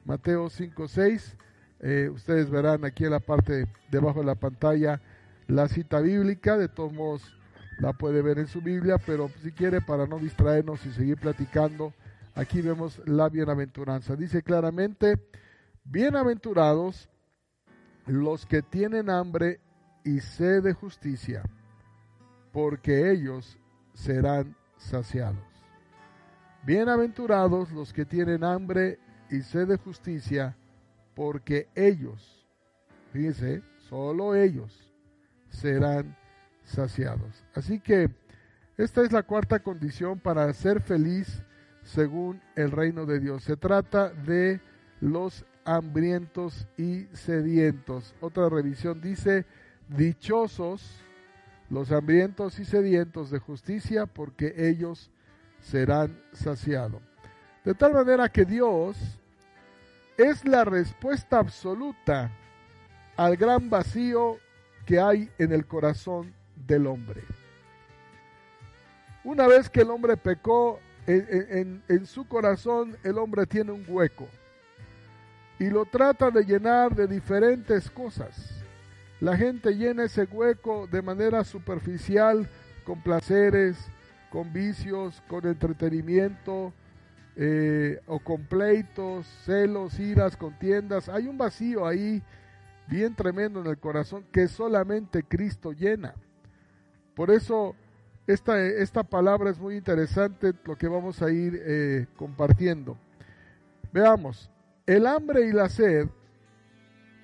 Mateo 0.05 0.49
5, 0.49 0.87
6. 0.87 1.35
Eh, 1.79 2.09
ustedes 2.11 2.49
verán 2.49 2.85
aquí 2.85 3.05
en 3.05 3.11
la 3.11 3.19
parte 3.19 3.67
debajo 3.91 4.21
de 4.21 4.25
la 4.25 4.35
pantalla 4.35 5.01
la 5.47 5.67
cita 5.67 5.99
bíblica. 5.99 6.57
De 6.57 6.69
todos 6.69 6.93
modos, 6.93 7.37
la 7.79 7.93
puede 7.93 8.21
ver 8.21 8.39
en 8.39 8.47
su 8.47 8.61
Biblia, 8.61 8.97
pero 8.97 9.29
si 9.43 9.51
quiere, 9.51 9.81
para 9.81 10.07
no 10.07 10.17
distraernos 10.17 10.85
y 10.85 10.91
seguir 10.91 11.17
platicando, 11.17 11.93
aquí 12.35 12.61
vemos 12.61 13.01
la 13.05 13.29
bienaventuranza. 13.29 14.15
Dice 14.15 14.41
claramente, 14.41 15.19
bienaventurados 15.83 17.09
los 18.05 18.45
que 18.45 18.61
tienen 18.61 19.09
hambre 19.09 19.59
y 20.07 20.21
sed 20.21 20.63
de 20.63 20.71
justicia, 20.71 21.43
porque 22.53 23.11
ellos 23.11 23.59
serán 23.93 24.55
saciados. 24.77 25.43
Bienaventurados 26.63 27.73
los 27.73 27.91
que 27.91 28.05
tienen 28.05 28.45
hambre 28.45 28.99
y 29.29 29.41
sed 29.41 29.67
de 29.67 29.75
justicia, 29.75 30.55
porque 31.13 31.67
ellos, 31.75 32.47
fíjense, 33.11 33.61
solo 33.89 34.33
ellos 34.33 34.93
serán 35.49 36.15
saciados. 36.63 37.43
Así 37.53 37.81
que 37.81 38.09
esta 38.77 39.01
es 39.01 39.11
la 39.11 39.23
cuarta 39.23 39.59
condición 39.59 40.19
para 40.19 40.53
ser 40.53 40.81
feliz 40.81 41.43
según 41.83 42.41
el 42.55 42.71
reino 42.71 43.05
de 43.05 43.19
Dios. 43.19 43.43
Se 43.43 43.57
trata 43.57 44.09
de 44.09 44.61
los 45.01 45.45
hambrientos 45.65 46.65
y 46.77 47.07
sedientos. 47.11 48.15
Otra 48.21 48.47
revisión 48.47 49.01
dice, 49.01 49.45
Dichosos 49.89 51.03
los 51.69 51.91
hambrientos 51.91 52.59
y 52.59 52.65
sedientos 52.65 53.29
de 53.29 53.39
justicia, 53.39 54.05
porque 54.05 54.53
ellos 54.57 55.09
serán 55.59 56.17
saciados. 56.33 57.01
De 57.63 57.73
tal 57.73 57.93
manera 57.93 58.29
que 58.29 58.45
Dios 58.45 58.97
es 60.17 60.45
la 60.45 60.63
respuesta 60.63 61.39
absoluta 61.39 62.31
al 63.17 63.35
gran 63.35 63.69
vacío 63.69 64.37
que 64.85 64.99
hay 64.99 65.29
en 65.37 65.51
el 65.51 65.65
corazón 65.65 66.33
del 66.55 66.87
hombre. 66.87 67.21
Una 69.23 69.47
vez 69.47 69.69
que 69.69 69.81
el 69.81 69.89
hombre 69.89 70.15
pecó, 70.15 70.79
en, 71.05 71.83
en, 71.87 72.05
su 72.05 72.27
corazón 72.27 72.97
el 73.03 73.17
hombre 73.17 73.45
tiene 73.45 73.71
un 73.71 73.85
hueco 73.87 74.27
y 75.57 75.69
lo 75.69 75.85
trata 75.85 76.29
de 76.31 76.43
llenar 76.43 76.93
de 76.93 77.07
diferentes 77.07 77.89
cosas 77.89 78.56
la 79.19 79.35
gente 79.35 79.75
llena 79.75 80.03
ese 80.03 80.25
hueco 80.25 80.87
de 80.87 81.01
manera 81.01 81.43
superficial, 81.43 82.47
con 82.83 83.01
placeres, 83.01 83.77
con 84.29 84.53
vicios, 84.53 85.21
con 85.27 85.45
entretenimiento, 85.47 86.73
eh, 87.35 87.99
o 88.07 88.19
con 88.19 88.45
pleitos, 88.45 89.27
celos, 89.45 89.99
iras, 89.99 90.37
contiendas. 90.37 91.09
Hay 91.09 91.27
un 91.27 91.37
vacío 91.37 91.85
ahí 91.85 92.23
bien 92.87 93.15
tremendo 93.15 93.59
en 93.61 93.67
el 93.67 93.77
corazón 93.77 94.25
que 94.31 94.47
solamente 94.47 95.23
Cristo 95.23 95.71
llena. 95.71 96.15
Por 97.15 97.31
eso 97.31 97.75
esta, 98.27 98.59
esta 98.59 99.03
palabra 99.03 99.49
es 99.49 99.59
muy 99.59 99.75
interesante, 99.75 100.53
lo 100.65 100.75
que 100.75 100.87
vamos 100.87 101.21
a 101.21 101.31
ir 101.31 101.61
eh, 101.63 102.07
compartiendo. 102.15 102.97
Veamos, 103.93 104.49
el 104.85 105.07
hambre 105.07 105.47
y 105.47 105.51
la 105.51 105.69
sed 105.69 106.07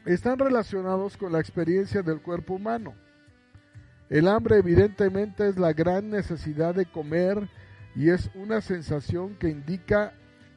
están 0.06 0.40
relacionados 0.40 1.18
con 1.18 1.32
la 1.32 1.40
experiencia 1.40 2.02
del 2.02 2.22
cuerpo 2.22 2.56
humano. 2.56 2.94
El 4.10 4.28
hambre 4.28 4.58
evidentemente 4.58 5.48
es 5.48 5.58
la 5.58 5.74
gran 5.74 6.10
necesidad 6.10 6.76
de 6.76 6.86
comer 6.86 7.50
y 7.96 8.10
es 8.10 8.30
una 8.36 8.62
sensación 8.62 9.36
que 9.36 9.50
indica 9.50 10.14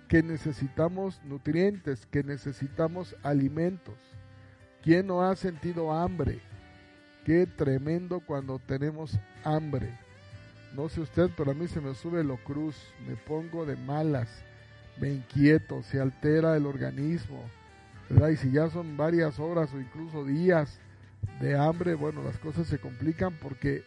que 0.08 0.22
necesitamos 0.22 1.20
nutrientes, 1.24 2.06
que 2.06 2.22
necesitamos 2.22 3.16
alimentos. 3.22 3.94
¿Quién 4.82 5.06
no 5.06 5.22
ha 5.22 5.34
sentido 5.36 5.92
hambre? 5.92 6.40
Qué 7.24 7.46
tremendo 7.46 8.20
cuando 8.20 8.58
tenemos 8.58 9.18
hambre. 9.42 9.98
No 10.74 10.88
sé 10.88 11.00
usted, 11.00 11.30
pero 11.36 11.52
a 11.52 11.54
mí 11.54 11.66
se 11.66 11.80
me 11.80 11.94
sube 11.94 12.22
lo 12.22 12.36
cruz, 12.36 12.76
me 13.06 13.16
pongo 13.16 13.64
de 13.64 13.76
malas, 13.76 14.28
me 15.00 15.08
inquieto, 15.08 15.82
se 15.82 16.00
altera 16.00 16.56
el 16.56 16.66
organismo, 16.66 17.42
Y 18.08 18.36
si 18.36 18.52
ya 18.52 18.70
son 18.70 18.96
varias 18.96 19.38
horas 19.38 19.72
o 19.74 19.80
incluso 19.80 20.24
días 20.24 20.78
de 21.40 21.56
hambre, 21.56 21.94
bueno, 21.94 22.22
las 22.22 22.38
cosas 22.38 22.66
se 22.66 22.78
complican 22.78 23.34
porque 23.42 23.82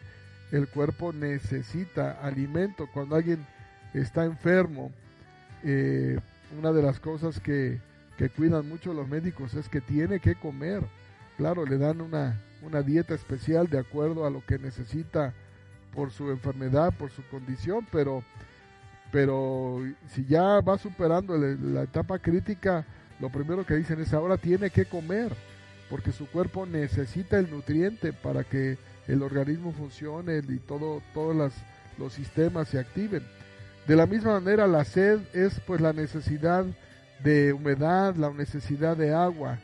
el 0.51 0.67
cuerpo 0.67 1.13
necesita 1.13 2.11
alimento. 2.21 2.87
Cuando 2.93 3.15
alguien 3.15 3.45
está 3.93 4.25
enfermo, 4.25 4.91
eh, 5.63 6.19
una 6.57 6.71
de 6.73 6.81
las 6.81 6.99
cosas 6.99 7.39
que, 7.39 7.79
que, 8.17 8.29
cuidan 8.29 8.67
mucho 8.67 8.93
los 8.93 9.07
médicos 9.07 9.53
es 9.53 9.69
que 9.69 9.81
tiene 9.81 10.19
que 10.19 10.35
comer. 10.35 10.83
Claro, 11.37 11.65
le 11.65 11.77
dan 11.77 12.01
una, 12.01 12.41
una 12.61 12.81
dieta 12.81 13.13
especial 13.13 13.69
de 13.69 13.79
acuerdo 13.79 14.25
a 14.25 14.29
lo 14.29 14.45
que 14.45 14.59
necesita 14.59 15.33
por 15.95 16.11
su 16.11 16.29
enfermedad, 16.29 16.93
por 16.93 17.09
su 17.11 17.23
condición, 17.29 17.87
pero, 17.91 18.23
pero 19.11 19.81
si 20.09 20.25
ya 20.25 20.59
va 20.59 20.77
superando 20.77 21.37
la 21.37 21.83
etapa 21.83 22.19
crítica, 22.19 22.85
lo 23.19 23.29
primero 23.29 23.65
que 23.65 23.75
dicen 23.75 23.99
es 24.01 24.13
ahora 24.13 24.37
tiene 24.37 24.69
que 24.69 24.85
comer, 24.85 25.33
porque 25.89 26.11
su 26.11 26.27
cuerpo 26.27 26.65
necesita 26.65 27.37
el 27.37 27.49
nutriente 27.49 28.13
para 28.13 28.43
que 28.43 28.77
el 29.07 29.23
organismo 29.23 29.73
funcione 29.73 30.41
y 30.47 30.57
todo, 30.59 31.01
todos 31.13 31.53
los 31.97 32.13
sistemas 32.13 32.69
se 32.69 32.79
activen. 32.79 33.23
De 33.87 33.95
la 33.95 34.05
misma 34.05 34.39
manera, 34.39 34.67
la 34.67 34.85
sed 34.85 35.19
es 35.33 35.59
pues 35.61 35.81
la 35.81 35.93
necesidad 35.93 36.65
de 37.23 37.53
humedad, 37.53 38.15
la 38.15 38.29
necesidad 38.29 38.95
de 38.95 39.13
agua, 39.13 39.57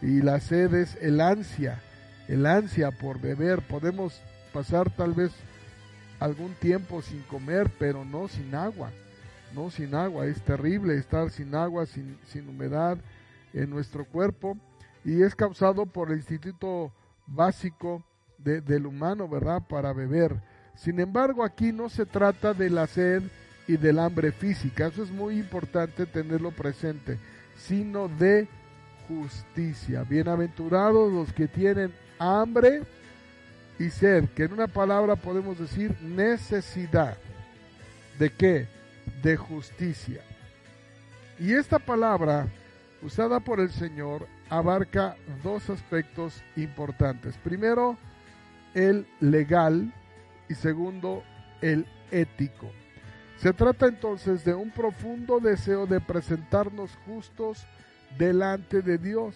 y 0.00 0.22
la 0.22 0.40
sed 0.40 0.72
es 0.74 0.96
el 1.00 1.20
ansia, 1.20 1.80
el 2.28 2.46
ansia 2.46 2.92
por 2.92 3.20
beber. 3.20 3.60
Podemos 3.60 4.20
pasar 4.52 4.90
tal 4.90 5.12
vez 5.12 5.32
algún 6.20 6.54
tiempo 6.54 7.02
sin 7.02 7.22
comer, 7.22 7.70
pero 7.78 8.04
no 8.04 8.28
sin 8.28 8.54
agua, 8.54 8.90
no 9.54 9.70
sin 9.70 9.94
agua. 9.94 10.26
Es 10.26 10.42
terrible 10.42 10.96
estar 10.96 11.30
sin 11.30 11.54
agua, 11.54 11.86
sin, 11.86 12.18
sin 12.26 12.48
humedad 12.48 12.98
en 13.52 13.70
nuestro 13.70 14.04
cuerpo, 14.04 14.56
y 15.04 15.22
es 15.22 15.34
causado 15.34 15.86
por 15.86 16.10
el 16.10 16.18
instituto 16.18 16.92
básico 17.26 18.02
del 18.38 18.86
humano, 18.86 19.28
¿verdad?, 19.28 19.62
para 19.68 19.92
beber. 19.92 20.40
Sin 20.74 20.98
embargo, 21.00 21.44
aquí 21.44 21.72
no 21.72 21.88
se 21.88 22.06
trata 22.06 22.54
de 22.54 22.70
la 22.70 22.86
sed 22.86 23.22
y 23.68 23.76
del 23.76 23.98
hambre 23.98 24.32
física, 24.32 24.86
eso 24.86 25.02
es 25.02 25.10
muy 25.10 25.38
importante 25.38 26.06
tenerlo 26.06 26.50
presente, 26.50 27.18
sino 27.56 28.08
de 28.08 28.48
justicia. 29.06 30.02
Bienaventurados 30.02 31.12
los 31.12 31.32
que 31.32 31.46
tienen 31.46 31.92
hambre 32.18 32.82
y 33.78 33.90
sed, 33.90 34.28
que 34.30 34.44
en 34.44 34.54
una 34.54 34.66
palabra 34.66 35.16
podemos 35.16 35.58
decir 35.58 35.96
necesidad. 36.02 37.16
¿De 38.18 38.30
qué? 38.30 38.66
De 39.22 39.36
justicia. 39.36 40.22
Y 41.38 41.52
esta 41.54 41.78
palabra 41.78 42.46
usada 43.02 43.40
por 43.40 43.60
el 43.60 43.70
Señor 43.70 44.26
abarca 44.48 45.16
dos 45.42 45.70
aspectos 45.70 46.42
importantes. 46.56 47.36
Primero, 47.38 47.96
el 48.74 49.06
legal 49.20 49.92
y 50.48 50.54
segundo, 50.54 51.22
el 51.60 51.86
ético. 52.10 52.70
Se 53.38 53.52
trata 53.52 53.86
entonces 53.86 54.44
de 54.44 54.54
un 54.54 54.70
profundo 54.70 55.40
deseo 55.40 55.86
de 55.86 56.00
presentarnos 56.00 56.96
justos 57.06 57.66
delante 58.18 58.82
de 58.82 58.98
Dios, 58.98 59.34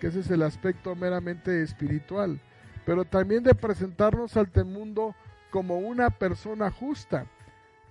que 0.00 0.08
ese 0.08 0.20
es 0.20 0.30
el 0.30 0.42
aspecto 0.42 0.94
meramente 0.94 1.62
espiritual, 1.62 2.38
pero 2.86 3.04
también 3.04 3.42
de 3.42 3.54
presentarnos 3.54 4.36
ante 4.36 4.60
el 4.60 4.66
mundo 4.66 5.14
como 5.50 5.78
una 5.78 6.10
persona 6.10 6.70
justa, 6.70 7.26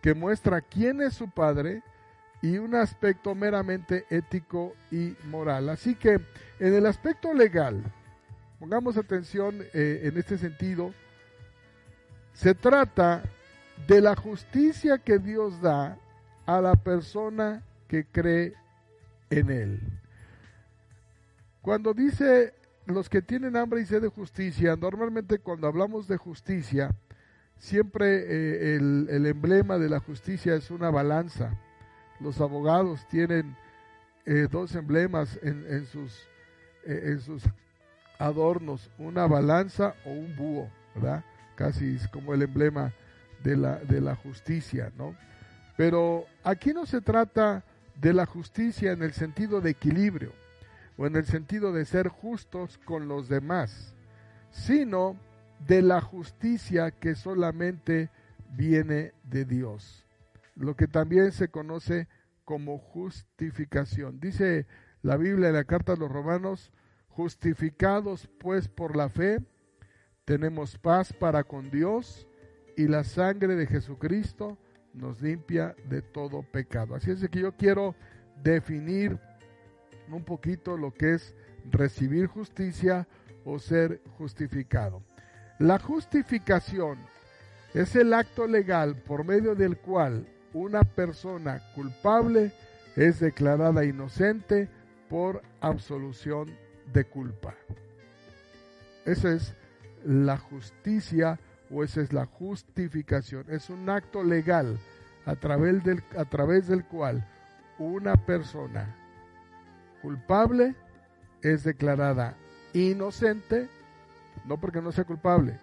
que 0.01 0.13
muestra 0.13 0.61
quién 0.61 1.01
es 1.01 1.13
su 1.13 1.29
Padre 1.29 1.83
y 2.41 2.57
un 2.57 2.75
aspecto 2.75 3.35
meramente 3.35 4.05
ético 4.09 4.73
y 4.91 5.15
moral. 5.25 5.69
Así 5.69 5.95
que 5.95 6.21
en 6.59 6.73
el 6.73 6.85
aspecto 6.85 7.33
legal, 7.33 7.83
pongamos 8.59 8.97
atención 8.97 9.61
eh, 9.73 10.01
en 10.03 10.17
este 10.17 10.37
sentido, 10.37 10.93
se 12.33 12.55
trata 12.55 13.23
de 13.87 14.01
la 14.01 14.15
justicia 14.15 14.97
que 14.97 15.19
Dios 15.19 15.61
da 15.61 15.97
a 16.45 16.61
la 16.61 16.75
persona 16.75 17.63
que 17.87 18.05
cree 18.05 18.53
en 19.29 19.49
Él. 19.49 19.79
Cuando 21.61 21.93
dice 21.93 22.53
los 22.85 23.09
que 23.09 23.21
tienen 23.21 23.55
hambre 23.55 23.81
y 23.81 23.85
sed 23.85 24.01
de 24.01 24.07
justicia, 24.07 24.75
normalmente 24.75 25.39
cuando 25.39 25.67
hablamos 25.67 26.07
de 26.07 26.17
justicia, 26.17 26.95
siempre 27.59 28.07
eh, 28.07 28.75
el, 28.77 29.25
emblema 29.25 29.77
de 29.77 29.89
la 29.89 29.99
justicia 29.99 30.55
es 30.55 30.71
una 30.71 30.89
balanza. 30.89 31.53
Los 32.19 32.41
abogados 32.41 33.05
tienen 33.07 33.55
eh, 34.25 34.47
dos 34.49 34.73
emblemas 34.75 35.39
en, 35.43 35.85
sus, 35.85 36.27
eh, 36.85 37.01
en 37.05 37.19
sus 37.21 37.43
adornos, 38.17 38.89
una 38.97 39.27
balanza 39.27 39.95
o 40.05 40.11
un 40.11 40.35
búho, 40.35 40.69
¿verdad? 40.95 41.23
Casi 41.55 41.95
es 41.95 42.07
como 42.07 42.33
el 42.33 42.41
emblema 42.41 42.93
de 43.43 43.55
la, 43.55 43.75
de 43.77 44.01
la 44.01 44.15
justicia, 44.15 44.91
¿no? 44.97 45.15
Pero 45.77 46.25
aquí 46.43 46.73
no 46.73 46.85
se 46.85 46.99
trata 46.99 47.63
de 47.95 48.13
la 48.13 48.25
justicia 48.25 48.91
en 48.91 49.03
el 49.03 49.13
sentido 49.13 49.61
de 49.61 49.71
equilibrio 49.71 50.33
o 50.97 51.07
en 51.07 51.15
el 51.15 51.25
sentido 51.25 51.71
de 51.71 51.85
ser 51.85 52.09
justos 52.09 52.77
con 52.83 53.07
los 53.07 53.29
demás, 53.29 53.93
sino 54.51 55.17
de 55.67 55.81
la 55.81 56.01
justicia 56.01 56.91
que 56.91 57.15
solamente 57.15 58.09
viene 58.55 59.13
de 59.23 59.45
Dios, 59.45 60.05
lo 60.55 60.75
que 60.75 60.87
también 60.87 61.31
se 61.31 61.49
conoce 61.49 62.07
como 62.45 62.79
justificación. 62.79 64.19
Dice 64.19 64.65
la 65.01 65.17
Biblia 65.17 65.49
en 65.49 65.55
la 65.55 65.65
carta 65.65 65.93
a 65.93 65.97
los 65.97 66.11
romanos, 66.11 66.71
justificados 67.07 68.27
pues 68.39 68.67
por 68.67 68.95
la 68.95 69.09
fe, 69.09 69.39
tenemos 70.25 70.77
paz 70.77 71.13
para 71.13 71.43
con 71.43 71.69
Dios 71.69 72.27
y 72.75 72.87
la 72.87 73.03
sangre 73.03 73.55
de 73.55 73.67
Jesucristo 73.67 74.57
nos 74.93 75.21
limpia 75.21 75.75
de 75.89 76.01
todo 76.01 76.43
pecado. 76.43 76.95
Así 76.95 77.11
es 77.11 77.27
que 77.29 77.39
yo 77.39 77.51
quiero 77.55 77.95
definir 78.41 79.19
un 80.09 80.23
poquito 80.23 80.77
lo 80.77 80.93
que 80.93 81.15
es 81.15 81.35
recibir 81.69 82.27
justicia 82.27 83.07
o 83.45 83.59
ser 83.59 84.01
justificado. 84.17 85.03
La 85.59 85.77
justificación 85.77 86.97
es 87.73 87.95
el 87.97 88.13
acto 88.13 88.47
legal 88.47 88.95
por 88.95 89.25
medio 89.25 89.55
del 89.55 89.77
cual 89.77 90.25
una 90.53 90.83
persona 90.83 91.61
culpable 91.75 92.53
es 92.95 93.19
declarada 93.19 93.83
inocente 93.83 94.69
por 95.09 95.43
absolución 95.59 96.49
de 96.93 97.03
culpa. 97.03 97.55
Esa 99.05 99.33
es 99.33 99.53
la 100.05 100.37
justicia 100.37 101.39
o 101.69 101.83
esa 101.83 102.01
es 102.01 102.13
la 102.13 102.25
justificación. 102.25 103.45
Es 103.49 103.69
un 103.69 103.89
acto 103.89 104.23
legal 104.23 104.79
a 105.25 105.35
través 105.35 105.83
del, 105.83 106.01
a 106.17 106.23
través 106.23 106.67
del 106.67 106.85
cual 106.85 107.27
una 107.77 108.15
persona 108.15 108.95
culpable 110.01 110.73
es 111.41 111.65
declarada 111.65 112.37
inocente, 112.73 113.69
no 114.49 114.59
porque 114.59 114.81
no 114.81 114.91
sea 114.91 115.03
culpable, 115.03 115.59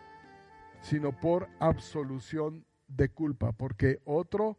sino 0.81 1.11
por 1.11 1.49
absolución 1.59 2.65
de 2.87 3.09
culpa, 3.09 3.51
porque 3.51 4.01
otro 4.05 4.57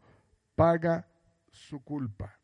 paga 0.54 1.08
su 1.50 1.82
culpa. 1.82 2.38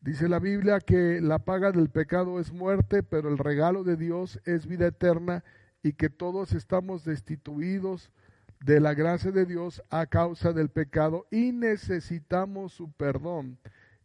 Dice 0.00 0.28
la 0.28 0.38
Biblia 0.38 0.78
que 0.78 1.20
la 1.20 1.40
paga 1.40 1.72
del 1.72 1.90
pecado 1.90 2.38
es 2.38 2.52
muerte, 2.52 3.02
pero 3.02 3.28
el 3.28 3.38
regalo 3.38 3.82
de 3.82 3.96
Dios 3.96 4.40
es 4.44 4.68
vida 4.68 4.86
eterna 4.86 5.42
y 5.82 5.94
que 5.94 6.08
todos 6.08 6.52
estamos 6.52 7.04
destituidos 7.04 8.12
de 8.60 8.78
la 8.78 8.94
gracia 8.94 9.32
de 9.32 9.44
Dios 9.44 9.82
a 9.90 10.06
causa 10.06 10.52
del 10.52 10.68
pecado 10.68 11.26
y 11.32 11.50
necesitamos 11.50 12.72
su 12.72 12.92
perdón 12.92 13.58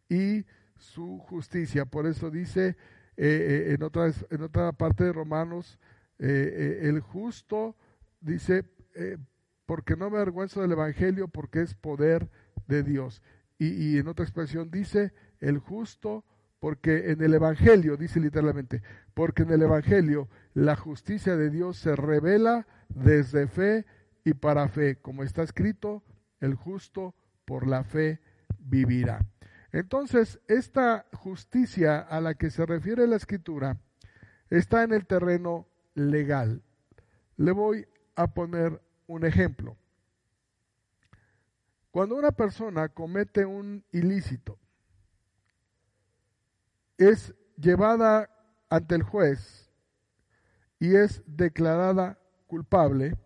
y 0.10 0.46
su 0.78 1.20
justicia. 1.20 1.86
Por 1.86 2.08
eso 2.08 2.32
dice 2.32 2.70
eh, 2.70 2.76
eh, 3.17 3.78
en, 3.78 3.84
en 4.32 4.41
otra 4.41 4.72
parte 4.72 5.04
de 5.04 5.13
Romanos, 5.13 5.78
eh, 6.28 6.80
el 6.84 7.02
justo 7.02 7.76
dice, 8.20 8.66
porque 9.66 9.96
no 9.96 10.10
me 10.10 10.18
avergüenzo 10.18 10.62
del 10.62 10.74
Evangelio, 10.74 11.28
porque 11.28 11.62
es 11.62 11.74
poder 11.74 12.30
de 12.68 12.84
Dios. 12.84 13.22
Y, 13.58 13.68
y 13.68 13.98
en 13.98 14.08
otra 14.08 14.26
expresión 14.26 14.70
dice, 14.70 15.14
el 15.40 15.58
justo, 15.60 16.24
porque 16.60 17.12
en 17.12 17.22
el 17.22 17.34
Evangelio, 17.34 17.98
dice 17.98 18.20
literalmente, 18.20 18.84
porque 19.14 19.44
en 19.44 19.52
el 19.52 19.64
Evangelio 19.64 20.30
la 20.54 20.76
justicia 20.76 21.36
de 21.36 21.50
Dios 21.50 21.78
se 21.78 21.96
revela 21.96 22.68
desde 22.90 23.48
fe 23.48 23.86
y 24.24 24.34
para 24.34 24.68
fe, 24.68 24.98
como 24.98 25.24
está 25.24 25.44
escrito, 25.44 26.04
el 26.40 26.56
justo 26.56 27.16
por 27.46 27.68
la 27.68 27.84
fe 27.84 28.22
vivirá. 28.60 29.26
Entonces, 29.72 30.40
esta 30.48 31.06
justicia 31.14 32.00
a 32.00 32.20
la 32.20 32.36
que 32.36 32.50
se 32.50 32.66
refiere 32.66 33.08
la 33.08 33.16
escritura 33.16 33.78
está 34.50 34.84
en 34.84 34.94
el 34.94 35.06
terreno 35.06 35.68
legal. 36.10 36.64
Le 37.38 37.52
voy 37.52 37.88
a 38.16 38.28
poner 38.34 38.82
un 39.08 39.26
ejemplo. 39.26 39.78
Cuando 41.92 42.16
una 42.16 42.32
persona 42.32 42.88
comete 42.90 43.46
un 43.46 43.84
ilícito, 43.92 44.58
es 46.98 47.34
llevada 47.58 48.30
ante 48.70 48.96
el 48.96 49.04
juez 49.04 49.70
y 50.80 50.96
es 50.96 51.22
declarada 51.28 52.18
culpable, 52.48 53.18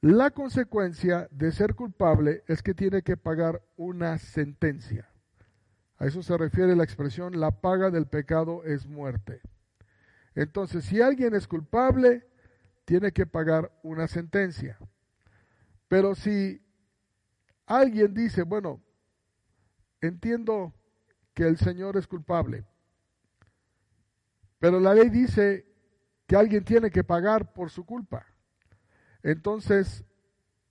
la 0.00 0.30
consecuencia 0.30 1.28
de 1.30 1.52
ser 1.52 1.74
culpable 1.74 2.42
es 2.46 2.62
que 2.62 2.74
tiene 2.74 3.02
que 3.02 3.16
pagar 3.16 3.62
una 3.76 4.18
sentencia. 4.18 5.08
A 5.98 6.06
eso 6.06 6.22
se 6.22 6.36
refiere 6.36 6.76
la 6.76 6.84
expresión, 6.84 7.40
la 7.40 7.60
paga 7.60 7.90
del 7.90 8.06
pecado 8.06 8.64
es 8.64 8.86
muerte. 8.86 9.40
Entonces, 10.36 10.84
si 10.84 11.00
alguien 11.00 11.34
es 11.34 11.48
culpable, 11.48 12.28
tiene 12.84 13.10
que 13.10 13.26
pagar 13.26 13.72
una 13.82 14.06
sentencia. 14.06 14.78
Pero 15.88 16.14
si 16.14 16.62
alguien 17.64 18.12
dice, 18.12 18.42
bueno, 18.42 18.82
entiendo 20.00 20.74
que 21.32 21.44
el 21.44 21.56
Señor 21.56 21.96
es 21.96 22.06
culpable, 22.06 22.66
pero 24.58 24.78
la 24.78 24.94
ley 24.94 25.08
dice 25.08 25.66
que 26.26 26.36
alguien 26.36 26.64
tiene 26.64 26.90
que 26.90 27.02
pagar 27.02 27.52
por 27.54 27.70
su 27.70 27.86
culpa. 27.86 28.26
Entonces, 29.22 30.04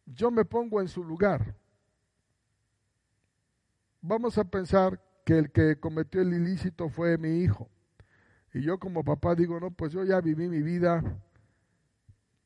yo 0.05 0.29
me 0.29 0.45
pongo 0.45 0.79
en 0.79 0.87
su 0.87 1.03
lugar. 1.03 1.55
Vamos 3.99 4.37
a 4.37 4.43
pensar 4.43 5.01
que 5.25 5.39
el 5.39 5.51
que 5.51 5.79
cometió 5.79 6.21
el 6.21 6.33
ilícito 6.33 6.87
fue 6.87 7.17
mi 7.17 7.39
hijo. 7.39 7.67
Y 8.55 8.61
yo 8.61 8.79
como 8.79 9.03
papá 9.03 9.35
digo, 9.35 9.59
no, 9.59 9.69
pues 9.69 9.91
yo 9.91 10.05
ya 10.05 10.21
viví 10.21 10.47
mi 10.47 10.61
vida, 10.61 11.03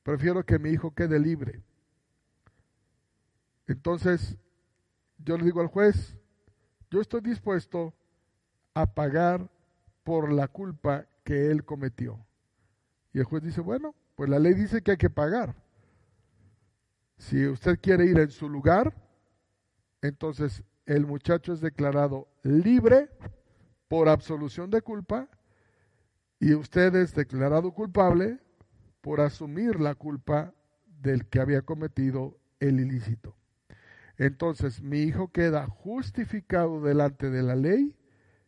prefiero 0.02 0.44
que 0.44 0.58
mi 0.58 0.72
hijo 0.72 0.92
quede 0.92 1.20
libre. 1.20 1.62
Entonces, 3.68 4.36
yo 5.20 5.38
le 5.38 5.46
digo 5.46 5.62
al 5.62 5.68
juez, 5.68 6.18
yo 6.90 7.00
estoy 7.00 7.22
dispuesto 7.22 7.94
a 8.74 8.92
pagar 8.92 9.52
por 10.04 10.34
la 10.34 10.48
culpa 10.48 11.06
que 11.24 11.52
él 11.52 11.64
cometió. 11.64 12.26
Y 13.14 13.20
el 13.20 13.26
juez 13.26 13.44
dice, 13.44 13.62
bueno, 13.62 13.94
pues 14.16 14.32
la 14.32 14.40
ley 14.40 14.56
dice 14.56 14.82
que 14.82 14.90
hay 14.90 14.98
que 14.98 15.12
pagar. 15.12 15.54
Si 17.20 17.46
usted 17.46 17.80
quiere 17.80 18.06
ir 18.08 18.18
en 18.18 18.32
su 18.32 18.50
lugar, 18.50 18.96
entonces 20.02 20.64
el 20.88 21.06
muchacho 21.06 21.54
es 21.54 21.62
declarado 21.62 22.28
libre 22.42 23.12
por 23.88 24.10
absolución 24.10 24.72
de 24.72 24.82
culpa 24.82 25.30
y 26.40 26.54
usted 26.54 26.96
es 26.96 27.14
declarado 27.14 27.74
culpable 27.74 28.40
por 29.02 29.22
asumir 29.22 29.80
la 29.80 29.96
culpa 29.96 30.54
del 31.02 31.26
que 31.28 31.40
había 31.40 31.62
cometido 31.62 32.38
el 32.60 32.80
ilícito. 32.80 33.36
Entonces 34.18 34.82
mi 34.82 35.00
hijo 35.02 35.32
queda 35.32 35.68
justificado 35.68 36.82
delante 36.82 37.30
de 37.30 37.44
la 37.44 37.56
ley 37.56 37.96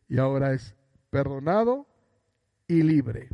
y 0.08 0.18
ahora 0.18 0.54
es 0.54 0.76
perdonado 1.10 1.88
y 2.68 2.84
libre. 2.84 3.30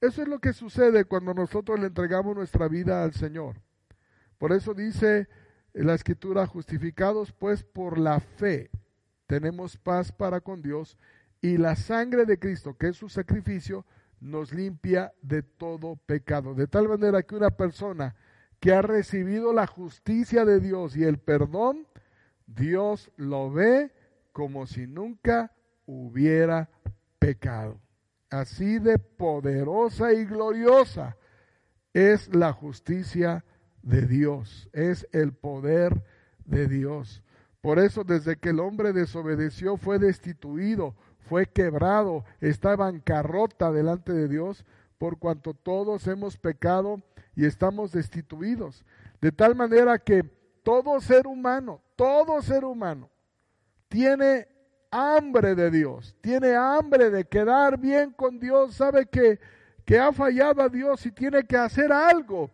Eso 0.00 0.22
es 0.22 0.28
lo 0.28 0.40
que 0.40 0.52
sucede 0.52 1.04
cuando 1.04 1.34
nosotros 1.34 1.80
le 1.80 1.86
entregamos 1.86 2.36
nuestra 2.36 2.68
vida 2.68 3.02
al 3.02 3.12
Señor. 3.12 3.60
Por 4.38 4.52
eso 4.52 4.74
dice 4.74 5.28
la 5.72 5.94
escritura, 5.94 6.46
justificados 6.46 7.32
pues 7.32 7.64
por 7.64 7.98
la 7.98 8.20
fe, 8.20 8.70
tenemos 9.26 9.76
paz 9.76 10.12
para 10.12 10.40
con 10.40 10.62
Dios 10.62 10.96
y 11.46 11.58
la 11.58 11.76
sangre 11.76 12.26
de 12.26 12.40
Cristo, 12.40 12.76
que 12.76 12.88
es 12.88 12.96
su 12.96 13.08
sacrificio, 13.08 13.84
nos 14.20 14.52
limpia 14.52 15.12
de 15.22 15.44
todo 15.44 15.94
pecado. 15.94 16.54
De 16.54 16.66
tal 16.66 16.88
manera 16.88 17.22
que 17.22 17.36
una 17.36 17.50
persona 17.50 18.16
que 18.58 18.72
ha 18.72 18.82
recibido 18.82 19.52
la 19.52 19.68
justicia 19.68 20.44
de 20.44 20.58
Dios 20.58 20.96
y 20.96 21.04
el 21.04 21.18
perdón, 21.18 21.86
Dios 22.48 23.12
lo 23.16 23.52
ve 23.52 23.92
como 24.32 24.66
si 24.66 24.88
nunca 24.88 25.52
hubiera 25.86 26.68
pecado. 27.20 27.80
Así 28.28 28.80
de 28.80 28.98
poderosa 28.98 30.12
y 30.14 30.24
gloriosa 30.24 31.16
es 31.92 32.34
la 32.34 32.52
justicia 32.52 33.44
de 33.82 34.02
Dios, 34.02 34.68
es 34.72 35.06
el 35.12 35.32
poder 35.32 36.02
de 36.44 36.66
Dios. 36.66 37.22
Por 37.60 37.78
eso 37.78 38.02
desde 38.02 38.36
que 38.36 38.48
el 38.48 38.58
hombre 38.58 38.92
desobedeció 38.92 39.76
fue 39.76 40.00
destituido, 40.00 40.96
fue 41.28 41.46
quebrado, 41.46 42.24
está 42.40 42.76
bancarrota 42.76 43.72
delante 43.72 44.12
de 44.12 44.28
Dios, 44.28 44.64
por 44.98 45.18
cuanto 45.18 45.54
todos 45.54 46.06
hemos 46.06 46.36
pecado 46.36 47.02
y 47.34 47.44
estamos 47.46 47.92
destituidos. 47.92 48.84
De 49.20 49.32
tal 49.32 49.54
manera 49.54 49.98
que 49.98 50.22
todo 50.62 51.00
ser 51.00 51.26
humano, 51.26 51.80
todo 51.96 52.40
ser 52.42 52.64
humano, 52.64 53.10
tiene 53.88 54.48
hambre 54.90 55.54
de 55.54 55.70
Dios, 55.70 56.14
tiene 56.20 56.54
hambre 56.54 57.10
de 57.10 57.24
quedar 57.24 57.78
bien 57.78 58.12
con 58.12 58.38
Dios, 58.38 58.74
sabe 58.74 59.06
que, 59.06 59.40
que 59.84 59.98
ha 59.98 60.12
fallado 60.12 60.62
a 60.62 60.68
Dios 60.68 61.04
y 61.06 61.10
tiene 61.10 61.44
que 61.44 61.56
hacer 61.56 61.92
algo 61.92 62.50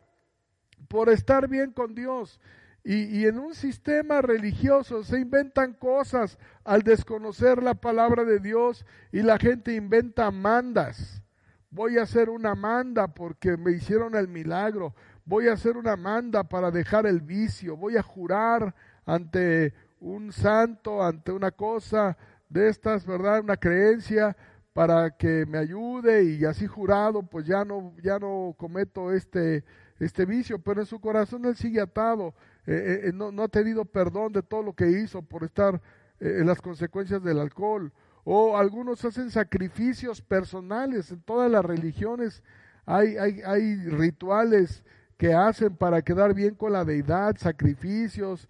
por 0.89 1.09
estar 1.09 1.47
bien 1.49 1.73
con 1.73 1.95
Dios. 1.95 2.41
Y, 2.85 3.27
en 3.27 3.39
un 3.39 3.55
sistema 3.55 4.23
religioso 4.23 5.05
se 5.05 5.21
inventan 5.21 5.73
cosas 5.73 6.37
al 6.65 6.83
desconocer 6.83 7.63
la 7.63 7.75
palabra 7.75 8.25
de 8.25 8.41
Dios 8.41 8.85
y 9.13 9.23
la 9.23 9.39
gente 9.39 9.75
inventa 9.75 10.31
mandas. 10.33 11.23
Voy 11.71 11.99
a 11.99 12.03
hacer 12.03 12.29
una 12.29 12.57
manda 12.57 13.07
porque 13.07 13.57
me 13.57 13.71
hicieron 13.71 14.17
el 14.17 14.27
milagro. 14.27 14.95
Voy 15.25 15.47
a 15.47 15.53
hacer 15.53 15.77
una 15.77 15.97
manda 15.97 16.43
para 16.43 16.73
dejar 16.73 17.07
el 17.07 17.21
vicio. 17.21 17.77
Voy 17.77 17.97
a 17.97 18.03
jurar 18.03 18.75
ante 19.07 19.73
un 20.01 20.33
santo, 20.33 21.05
ante 21.05 21.31
una 21.31 21.53
cosa 21.53 22.17
de 22.49 22.69
estas, 22.69 23.07
¿verdad? 23.07 23.41
Una 23.41 23.57
creencia 23.57 24.37
para 24.73 25.11
que 25.17 25.47
me 25.47 25.59
ayude 25.59 26.25
y 26.25 26.45
así 26.45 26.67
jurado, 26.67 27.23
pues 27.23 27.47
ya 27.47 27.65
no, 27.65 27.95
ya 28.03 28.19
no 28.19 28.55
cometo 28.59 29.13
este, 29.13 29.65
este 30.05 30.25
vicio, 30.25 30.59
pero 30.59 30.81
en 30.81 30.87
su 30.87 31.01
corazón 31.01 31.45
él 31.45 31.57
sigue 31.57 31.81
atado, 31.81 32.35
eh, 32.67 32.73
eh, 32.75 33.09
eh, 33.09 33.13
no, 33.13 33.43
ha 33.43 33.49
tenido 33.49 33.85
perdón 33.85 34.33
de 34.33 34.43
todo 34.43 34.63
lo 34.63 34.73
que 34.75 34.91
hizo 34.91 35.23
por 35.23 35.45
estar 35.45 35.81
en 36.21 36.47
las 36.47 36.61
consecuencias 36.61 37.23
del 37.23 37.39
alcohol. 37.39 37.93
O 38.25 38.57
algunos 38.57 39.05
hacen 39.05 39.31
sacrificios 39.31 40.23
personales, 40.23 41.11
en 41.11 41.21
todas 41.23 41.51
las 41.51 41.65
religiones 41.65 42.43
hay, 42.87 43.17
hay, 43.17 43.43
hay 43.45 43.77
rituales 43.89 44.85
que 45.17 45.35
hacen 45.35 45.77
para 45.77 46.03
quedar 46.03 46.35
bien 46.35 46.55
con 46.55 46.73
la 46.73 46.85
deidad, 46.85 47.37
sacrificios, 47.37 48.49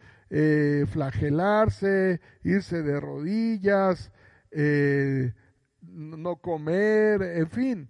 flagelarse, 0.91 2.21
irse 2.43 2.83
de 2.83 3.01
rodillas, 3.01 4.11
no 5.81 6.37
comer, 6.37 7.23
en 7.23 7.49
fin, 7.49 7.89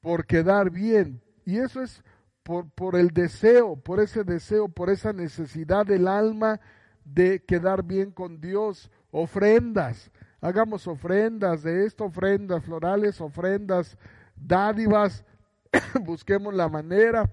por 0.00 0.26
quedar 0.26 0.70
bien. 0.70 1.22
Y 1.44 1.58
eso 1.58 1.82
es 1.82 2.02
por, 2.74 2.96
el 2.96 3.10
deseo, 3.10 3.76
por 3.76 4.00
ese 4.00 4.24
deseo, 4.24 4.68
por 4.68 4.88
esa 4.88 5.12
necesidad 5.12 5.84
del 5.84 6.08
alma 6.08 6.60
de 7.04 7.44
quedar 7.44 7.82
bien 7.82 8.10
con 8.10 8.40
Dios. 8.40 8.90
Ofrendas, 9.10 10.10
hagamos 10.40 10.86
ofrendas 10.86 11.62
de 11.62 11.84
esto, 11.84 12.06
ofrendas 12.06 12.64
florales, 12.64 13.20
ofrendas, 13.20 13.98
dádivas, 14.34 15.24
busquemos 16.00 16.54
la 16.54 16.70
manera, 16.70 17.30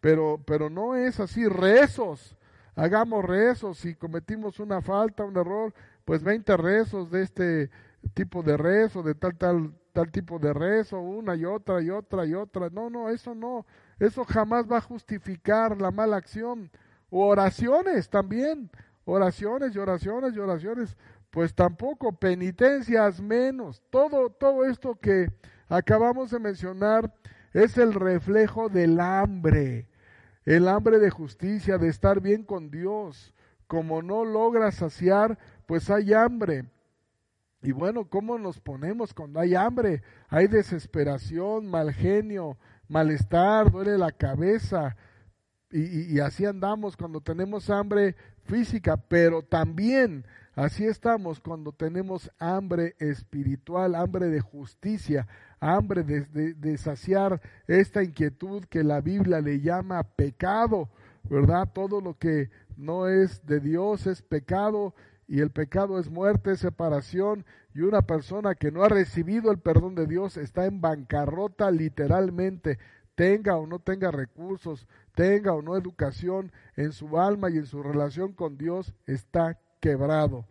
pero, 0.00 0.42
pero 0.46 0.70
no 0.70 0.94
es 0.94 1.20
así, 1.20 1.46
rezos, 1.46 2.34
hagamos 2.74 3.22
rezos, 3.22 3.76
si 3.78 3.94
cometimos 3.94 4.60
una 4.60 4.80
falta, 4.80 5.24
un 5.24 5.36
error, 5.36 5.74
pues 6.06 6.22
20 6.22 6.56
rezos 6.56 7.10
de 7.10 7.22
este 7.22 7.70
tipo 8.14 8.42
de 8.42 8.56
rezo, 8.56 9.02
de 9.02 9.14
tal, 9.14 9.36
tal, 9.36 9.74
tal 9.92 10.10
tipo 10.10 10.38
de 10.38 10.54
rezo, 10.54 11.00
una 11.00 11.36
y 11.36 11.44
otra 11.44 11.82
y 11.82 11.90
otra 11.90 12.24
y 12.24 12.32
otra. 12.32 12.70
No, 12.70 12.88
no, 12.88 13.10
eso 13.10 13.34
no. 13.34 13.66
Eso 13.98 14.24
jamás 14.24 14.70
va 14.70 14.78
a 14.78 14.82
justificar 14.82 15.80
la 15.80 15.90
mala 15.90 16.16
acción. 16.16 16.70
O 17.10 17.26
oraciones 17.26 18.08
también. 18.08 18.70
Oraciones 19.04 19.74
y 19.74 19.78
oraciones 19.78 20.34
y 20.34 20.38
oraciones 20.38 20.96
pues 21.34 21.52
tampoco, 21.52 22.12
penitencias 22.12 23.20
menos. 23.20 23.82
Todo, 23.90 24.30
todo 24.30 24.64
esto 24.64 24.94
que 24.94 25.32
acabamos 25.68 26.30
de 26.30 26.38
mencionar 26.38 27.12
es 27.52 27.76
el 27.76 27.92
reflejo 27.92 28.68
del 28.68 29.00
hambre, 29.00 29.88
el 30.44 30.68
hambre 30.68 31.00
de 31.00 31.10
justicia, 31.10 31.76
de 31.76 31.88
estar 31.88 32.20
bien 32.20 32.44
con 32.44 32.70
Dios. 32.70 33.34
Como 33.66 34.00
no 34.00 34.24
logra 34.24 34.70
saciar, 34.70 35.36
pues 35.66 35.90
hay 35.90 36.12
hambre. 36.12 36.66
Y 37.62 37.72
bueno, 37.72 38.08
¿cómo 38.08 38.38
nos 38.38 38.60
ponemos 38.60 39.12
cuando 39.12 39.40
hay 39.40 39.56
hambre? 39.56 40.02
Hay 40.28 40.46
desesperación, 40.46 41.66
mal 41.66 41.92
genio, 41.92 42.58
malestar, 42.94 43.72
duele 43.72 43.98
la 43.98 44.12
cabeza. 44.12 44.96
Y, 45.68 46.20
así 46.20 46.44
andamos 46.44 46.96
cuando 46.96 47.20
tenemos 47.20 47.68
hambre 47.68 48.14
física, 48.44 48.96
pero 48.96 49.42
también 49.42 50.24
así 50.54 50.84
estamos 50.84 51.40
cuando 51.40 51.72
tenemos 51.72 52.30
hambre 52.38 52.94
espiritual, 53.00 53.96
hambre 53.96 54.26
de 54.28 54.38
justicia, 54.38 55.26
hambre 55.58 56.04
de, 56.04 56.54
de, 56.54 56.78
saciar 56.78 57.42
esta 57.66 58.04
inquietud 58.04 58.64
que 58.66 58.84
la 58.84 59.00
Biblia 59.00 59.40
le 59.40 59.60
llama 59.60 60.04
pecado, 60.04 60.88
¿verdad? 61.24 61.68
Todo 61.74 62.00
lo 62.00 62.16
que 62.16 62.50
no 62.76 63.08
es 63.08 63.44
de 63.44 63.58
Dios 63.58 64.06
es 64.06 64.22
pecado 64.22 64.94
y 65.26 65.40
el 65.40 65.50
pecado 65.50 65.98
es 65.98 66.10
muerte, 66.10 66.56
separación 66.56 67.44
y 67.74 67.80
una 67.80 68.02
persona 68.02 68.54
que 68.54 68.70
no 68.70 68.84
ha 68.84 68.88
recibido 68.88 69.50
el 69.50 69.58
perdón 69.58 69.94
de 69.94 70.06
Dios 70.06 70.36
está 70.36 70.66
en 70.66 70.80
bancarrota 70.80 71.70
literalmente, 71.70 72.78
tenga 73.14 73.56
o 73.56 73.66
no 73.66 73.78
tenga 73.78 74.10
recursos, 74.10 74.86
tenga 75.14 75.52
o 75.52 75.62
no 75.62 75.76
educación 75.76 76.52
en 76.76 76.92
su 76.92 77.18
alma 77.18 77.50
y 77.50 77.58
en 77.58 77.66
su 77.66 77.82
relación 77.82 78.32
con 78.32 78.58
Dios, 78.58 78.94
está 79.06 79.58
quebrado. 79.80 80.46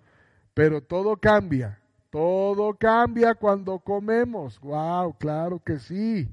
Pero 0.54 0.82
todo 0.82 1.18
cambia 1.18 1.80
todo 2.14 2.76
cambia 2.76 3.34
cuando 3.34 3.80
comemos. 3.80 4.60
Wow, 4.60 5.18
claro 5.18 5.60
que 5.66 5.80
sí. 5.80 6.32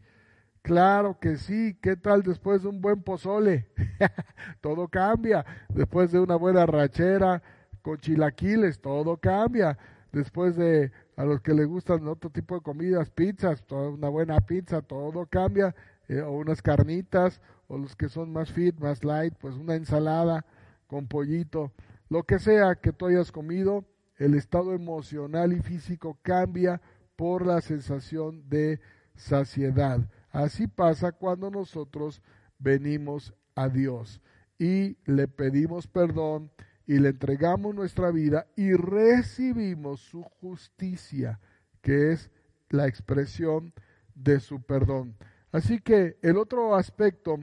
Claro 0.61 1.19
que 1.19 1.39
sí. 1.39 1.75
¿Qué 1.81 1.97
tal 1.97 2.23
después 2.23 2.63
de 2.63 2.69
un 2.69 2.83
buen 2.83 3.03
pozole? 3.03 3.67
todo 4.61 4.89
cambia. 4.89 5.47
Después 5.71 6.13
de 6.13 6.21
una 6.21 6.37
buena 6.37 6.67
rachera 6.67 7.43
con 7.83 7.99
chilaquiles, 7.99 8.81
todo 8.81 9.17
cambia. 9.17 9.79
Después 10.13 10.57
de 10.57 10.91
a 11.17 11.25
los 11.25 11.41
que 11.41 11.55
les 11.55 11.67
gustan 11.67 12.09
otro 12.09 12.31
tipo 12.31 12.57
de 12.57 12.63
comidas, 12.63 13.11
pizzas, 13.11 13.63
toda 13.65 13.91
una 13.91 14.09
buena 14.09 14.41
pizza, 14.41 14.83
todo 14.83 15.27
cambia. 15.27 15.75
Eh, 16.11 16.23
o 16.23 16.33
unas 16.33 16.61
carnitas, 16.61 17.41
o 17.69 17.79
los 17.79 17.95
que 17.95 18.09
son 18.09 18.33
más 18.33 18.51
fit, 18.51 18.77
más 18.81 19.05
light, 19.05 19.33
pues 19.39 19.55
una 19.55 19.77
ensalada 19.77 20.45
con 20.89 21.07
pollito. 21.07 21.71
Lo 22.09 22.25
que 22.25 22.41
sea 22.41 22.75
que 22.75 22.93
tú 22.93 23.07
hayas 23.07 23.31
comido, 23.31 23.85
el 24.17 24.35
estado 24.35 24.75
emocional 24.75 25.53
y 25.53 25.61
físico 25.61 26.19
cambia 26.23 26.83
por 27.15 27.47
la 27.47 27.61
sensación 27.61 28.49
de 28.49 28.81
saciedad. 29.15 30.01
Así 30.33 30.67
pasa 30.67 31.13
cuando 31.13 31.49
nosotros 31.49 32.21
venimos 32.59 33.33
a 33.55 33.69
Dios 33.69 34.21
y 34.59 34.97
le 35.05 35.29
pedimos 35.29 35.87
perdón 35.87 36.51
y 36.91 36.99
le 36.99 37.11
entregamos 37.11 37.73
nuestra 37.73 38.11
vida 38.11 38.49
y 38.57 38.73
recibimos 38.73 40.01
su 40.01 40.25
justicia, 40.25 41.39
que 41.83 42.11
es 42.11 42.33
la 42.69 42.89
expresión 42.89 43.73
de 44.17 44.41
su 44.41 44.61
perdón. 44.61 45.17
Así 45.53 45.79
que 45.79 46.19
el 46.21 46.37
otro 46.37 46.75
aspecto 46.75 47.39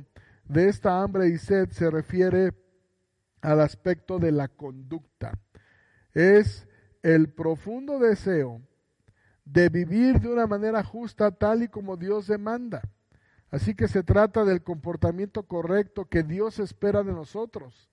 de 0.50 0.68
esta 0.68 1.02
hambre 1.02 1.30
y 1.30 1.38
sed 1.38 1.70
se 1.70 1.90
refiere 1.90 2.56
al 3.40 3.62
aspecto 3.62 4.20
de 4.20 4.34
la 4.34 4.50
conducta. 4.50 5.40
Es 6.14 6.68
el 7.02 7.30
profundo 7.30 8.00
deseo 8.00 8.62
de 9.46 9.70
vivir 9.70 10.20
de 10.20 10.28
una 10.28 10.46
manera 10.46 10.84
justa 10.84 11.32
tal 11.32 11.64
y 11.64 11.70
como 11.70 11.96
Dios 11.96 12.28
demanda. 12.28 12.82
Así 13.50 13.76
que 13.76 13.88
se 13.88 14.04
trata 14.04 14.44
del 14.44 14.62
comportamiento 14.62 15.44
correcto 15.44 16.04
que 16.04 16.24
Dios 16.24 16.60
espera 16.60 17.02
de 17.02 17.14
nosotros. 17.14 17.90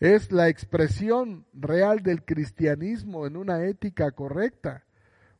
Es 0.00 0.32
la 0.32 0.48
expresión 0.48 1.44
real 1.52 2.02
del 2.02 2.24
cristianismo 2.24 3.26
en 3.26 3.36
una 3.36 3.64
ética 3.64 4.10
correcta, 4.12 4.86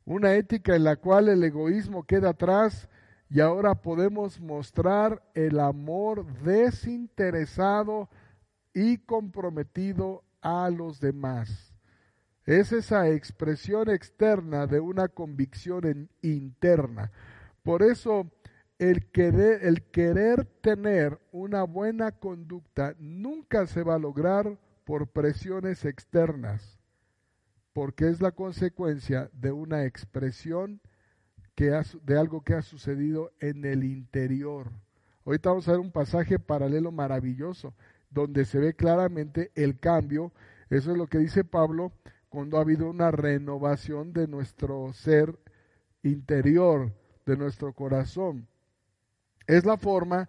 una 0.05 0.35
ética 0.35 0.77
en 0.77 0.85
la 0.85 0.97
cual 0.97 1.31
el 1.31 1.43
egoísmo 1.43 2.05
queda 2.05 2.31
atrás 2.31 2.87
y 3.31 3.41
ahora 3.41 3.77
podemos 3.77 4.39
mostrar 4.39 5.23
el 5.33 5.61
amor 5.61 6.27
desinteresado 6.43 8.11
y 8.75 8.99
comprometido 8.99 10.25
a 10.43 10.69
los 10.69 11.01
demás. 11.01 11.75
Es 12.45 12.71
esa 12.73 13.09
expresión 13.09 13.89
externa 13.89 14.67
de 14.67 14.81
una 14.81 15.09
convicción 15.09 16.11
interna. 16.21 17.13
Por 17.63 17.83
eso 17.83 18.31
el 18.81 19.11
querer, 19.11 20.47
tener 20.63 21.21
una 21.33 21.65
buena 21.65 22.13
conducta 22.13 22.95
nunca 22.99 23.67
se 23.67 23.83
va 23.83 23.97
a 23.97 23.99
lograr 23.99 24.59
por 24.85 25.09
presiones 25.09 25.85
externas, 25.85 26.81
porque 27.75 28.09
es 28.09 28.23
la 28.23 28.33
consecuencia 28.33 29.29
de 29.35 29.53
una 29.53 29.85
expresión 29.85 30.81
que 31.55 31.79
de 32.05 32.19
algo 32.19 32.43
que 32.43 32.55
ha 32.55 32.63
sucedido 32.63 33.33
en 33.39 33.67
el 33.67 33.85
interior. 33.85 34.71
Ahorita 35.27 35.51
vamos 35.51 35.69
a 35.69 35.73
ver 35.73 35.81
un 35.81 35.93
pasaje 35.93 36.39
paralelo 36.39 36.91
maravilloso, 36.91 37.75
donde 38.09 38.47
se 38.47 38.59
ve 38.59 38.75
claramente 38.75 39.53
el 39.57 39.79
cambio. 39.79 40.33
Eso 40.71 40.93
es 40.93 40.97
lo 40.97 41.07
que 41.07 41.19
dice 41.19 41.45
Pablo 41.45 41.93
cuando 42.31 42.57
ha 42.57 42.63
habido 42.63 42.89
una 42.89 43.11
renovación 43.11 44.15
de 44.15 44.27
nuestro 44.27 44.91
ser 44.95 45.39
interior, 46.03 46.95
de 47.27 47.37
nuestro 47.37 47.75
corazón. 47.75 48.49
Es 49.51 49.65
la 49.65 49.77
forma 49.77 50.29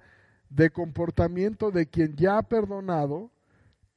de 0.50 0.72
comportamiento 0.72 1.70
de 1.70 1.86
quien 1.86 2.16
ya 2.16 2.40
ha 2.40 2.42
perdonado 2.42 3.30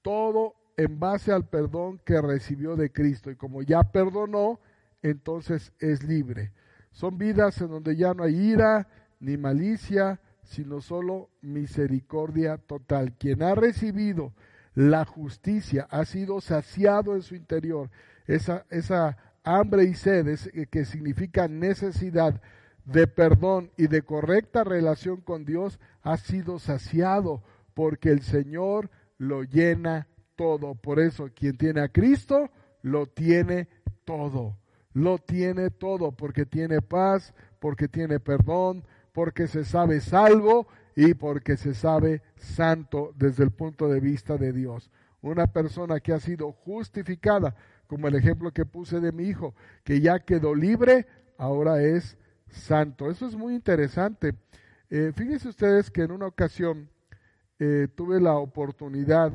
todo 0.03 0.55
en 0.77 1.01
base 1.01 1.33
al 1.33 1.49
perdón 1.49 1.99
que 2.05 2.21
recibió 2.21 2.77
de 2.77 2.93
Cristo. 2.93 3.31
Y 3.31 3.37
como 3.37 3.63
ya 3.63 3.85
perdonó, 3.85 4.61
entonces 5.03 5.73
es 5.79 6.05
libre. 6.05 6.53
Son 6.93 7.17
vidas 7.17 7.59
en 7.63 7.69
donde 7.69 7.97
ya 7.97 8.13
no 8.13 8.25
hay 8.25 8.37
ira 8.37 8.87
ni 9.19 9.39
malicia, 9.39 10.21
sino 10.43 10.83
solo 10.83 11.31
misericordia 11.41 12.59
total. 12.59 13.15
Quien 13.15 13.43
ha 13.43 13.55
recibido 13.55 14.35
la 14.75 15.07
justicia 15.07 15.87
ha 15.89 16.05
sido 16.05 16.43
saciado 16.43 17.15
en 17.15 17.23
su 17.23 17.35
interior. 17.35 17.91
Esa, 18.27 18.67
esa 18.69 19.17
hambre 19.43 19.85
y 19.85 19.95
sed 19.95 20.29
eh, 20.29 20.67
que 20.67 20.85
significa 20.85 21.49
necesidad 21.49 22.43
de 22.85 23.07
perdón 23.07 23.71
y 23.77 23.87
de 23.87 24.03
correcta 24.03 24.65
relación 24.65 25.21
con 25.21 25.45
Dios 25.45 25.79
ha 26.03 26.17
sido 26.17 26.59
saciado 26.59 27.43
porque 27.75 28.11
el 28.11 28.23
Señor 28.23 28.91
lo 29.19 29.43
llena 29.43 30.07
todo. 30.37 30.75
Por 30.75 31.01
eso 31.01 31.31
quien 31.35 31.57
tiene 31.57 31.81
a 31.81 31.89
Cristo 31.89 32.51
lo 32.83 33.07
tiene 33.07 33.69
todo. 34.05 34.57
Lo 34.93 35.19
tiene 35.19 35.71
todo 35.71 36.13
porque 36.13 36.47
tiene 36.47 36.81
paz, 36.81 37.35
porque 37.59 37.89
tiene 37.89 38.21
perdón, 38.21 38.85
porque 39.13 39.49
se 39.49 39.65
sabe 39.65 40.01
salvo 40.01 40.69
y 40.95 41.15
porque 41.15 41.57
se 41.57 41.75
sabe 41.75 42.23
santo 42.37 43.13
desde 43.17 43.45
el 43.45 43.51
punto 43.51 43.89
de 43.89 44.01
vista 44.01 44.37
de 44.37 44.53
Dios. 44.53 44.91
Una 45.21 45.47
persona 45.47 46.01
que 46.01 46.13
ha 46.13 46.21
sido 46.21 46.53
justificada, 46.53 47.57
como 47.87 48.09
el 48.09 48.15
ejemplo 48.15 48.53
que 48.53 48.67
puse 48.67 49.01
de 49.01 49.11
mi 49.11 49.25
hijo, 49.25 49.55
que 49.83 50.01
ya 50.01 50.21
quedó 50.21 50.55
libre, 50.55 51.07
ahora 51.39 51.83
es 51.83 52.17
santo. 52.55 53.11
Eso 53.11 53.27
es 53.27 53.35
muy 53.35 53.55
interesante. 53.55 54.35
Eh, 54.91 55.13
fíjense 55.15 55.49
ustedes 55.49 55.91
que 55.91 56.03
en 56.03 56.13
una 56.13 56.27
ocasión 56.27 56.89
eh, 57.59 57.89
tuve 57.95 58.21
la 58.21 58.35
oportunidad 58.35 59.33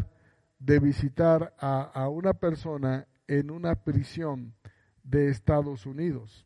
de 0.59 0.79
visitar 0.79 1.53
a, 1.59 1.81
a 1.81 2.09
una 2.09 2.33
persona 2.33 3.07
en 3.27 3.51
una 3.51 3.75
prisión 3.75 4.53
de 5.03 5.29
Estados 5.29 5.85
Unidos. 5.85 6.45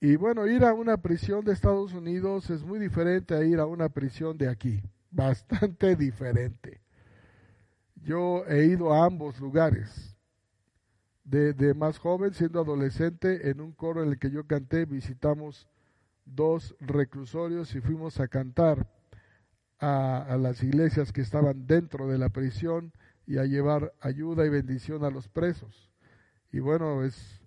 Y 0.00 0.16
bueno, 0.16 0.46
ir 0.46 0.64
a 0.64 0.72
una 0.72 0.96
prisión 0.96 1.44
de 1.44 1.52
Estados 1.52 1.92
Unidos 1.92 2.48
es 2.48 2.62
muy 2.62 2.78
diferente 2.78 3.34
a 3.34 3.44
ir 3.44 3.58
a 3.58 3.66
una 3.66 3.90
prisión 3.90 4.38
de 4.38 4.48
aquí, 4.48 4.82
bastante 5.10 5.94
diferente. 5.94 6.80
Yo 7.96 8.46
he 8.46 8.64
ido 8.64 8.94
a 8.94 9.04
ambos 9.04 9.38
lugares. 9.38 10.16
De, 11.24 11.74
más 11.74 11.98
joven, 11.98 12.34
siendo 12.34 12.60
adolescente, 12.60 13.50
en 13.50 13.60
un 13.60 13.72
coro 13.72 14.02
en 14.02 14.08
el 14.08 14.18
que 14.18 14.30
yo 14.30 14.46
canté, 14.46 14.84
visitamos 14.84 15.68
dos 16.24 16.74
reclusorios 16.80 17.74
y 17.74 17.80
fuimos 17.80 18.18
a 18.20 18.28
cantar 18.28 18.88
a, 19.78 20.22
a 20.22 20.36
las 20.36 20.62
iglesias 20.62 21.12
que 21.12 21.20
estaban 21.20 21.66
dentro 21.66 22.08
de 22.08 22.18
la 22.18 22.30
prisión 22.30 22.92
y 23.26 23.38
a 23.38 23.44
llevar 23.44 23.92
ayuda 24.00 24.44
y 24.44 24.48
bendición 24.48 25.04
a 25.04 25.10
los 25.10 25.28
presos. 25.28 25.90
Y 26.50 26.58
bueno, 26.58 27.04
es, 27.04 27.40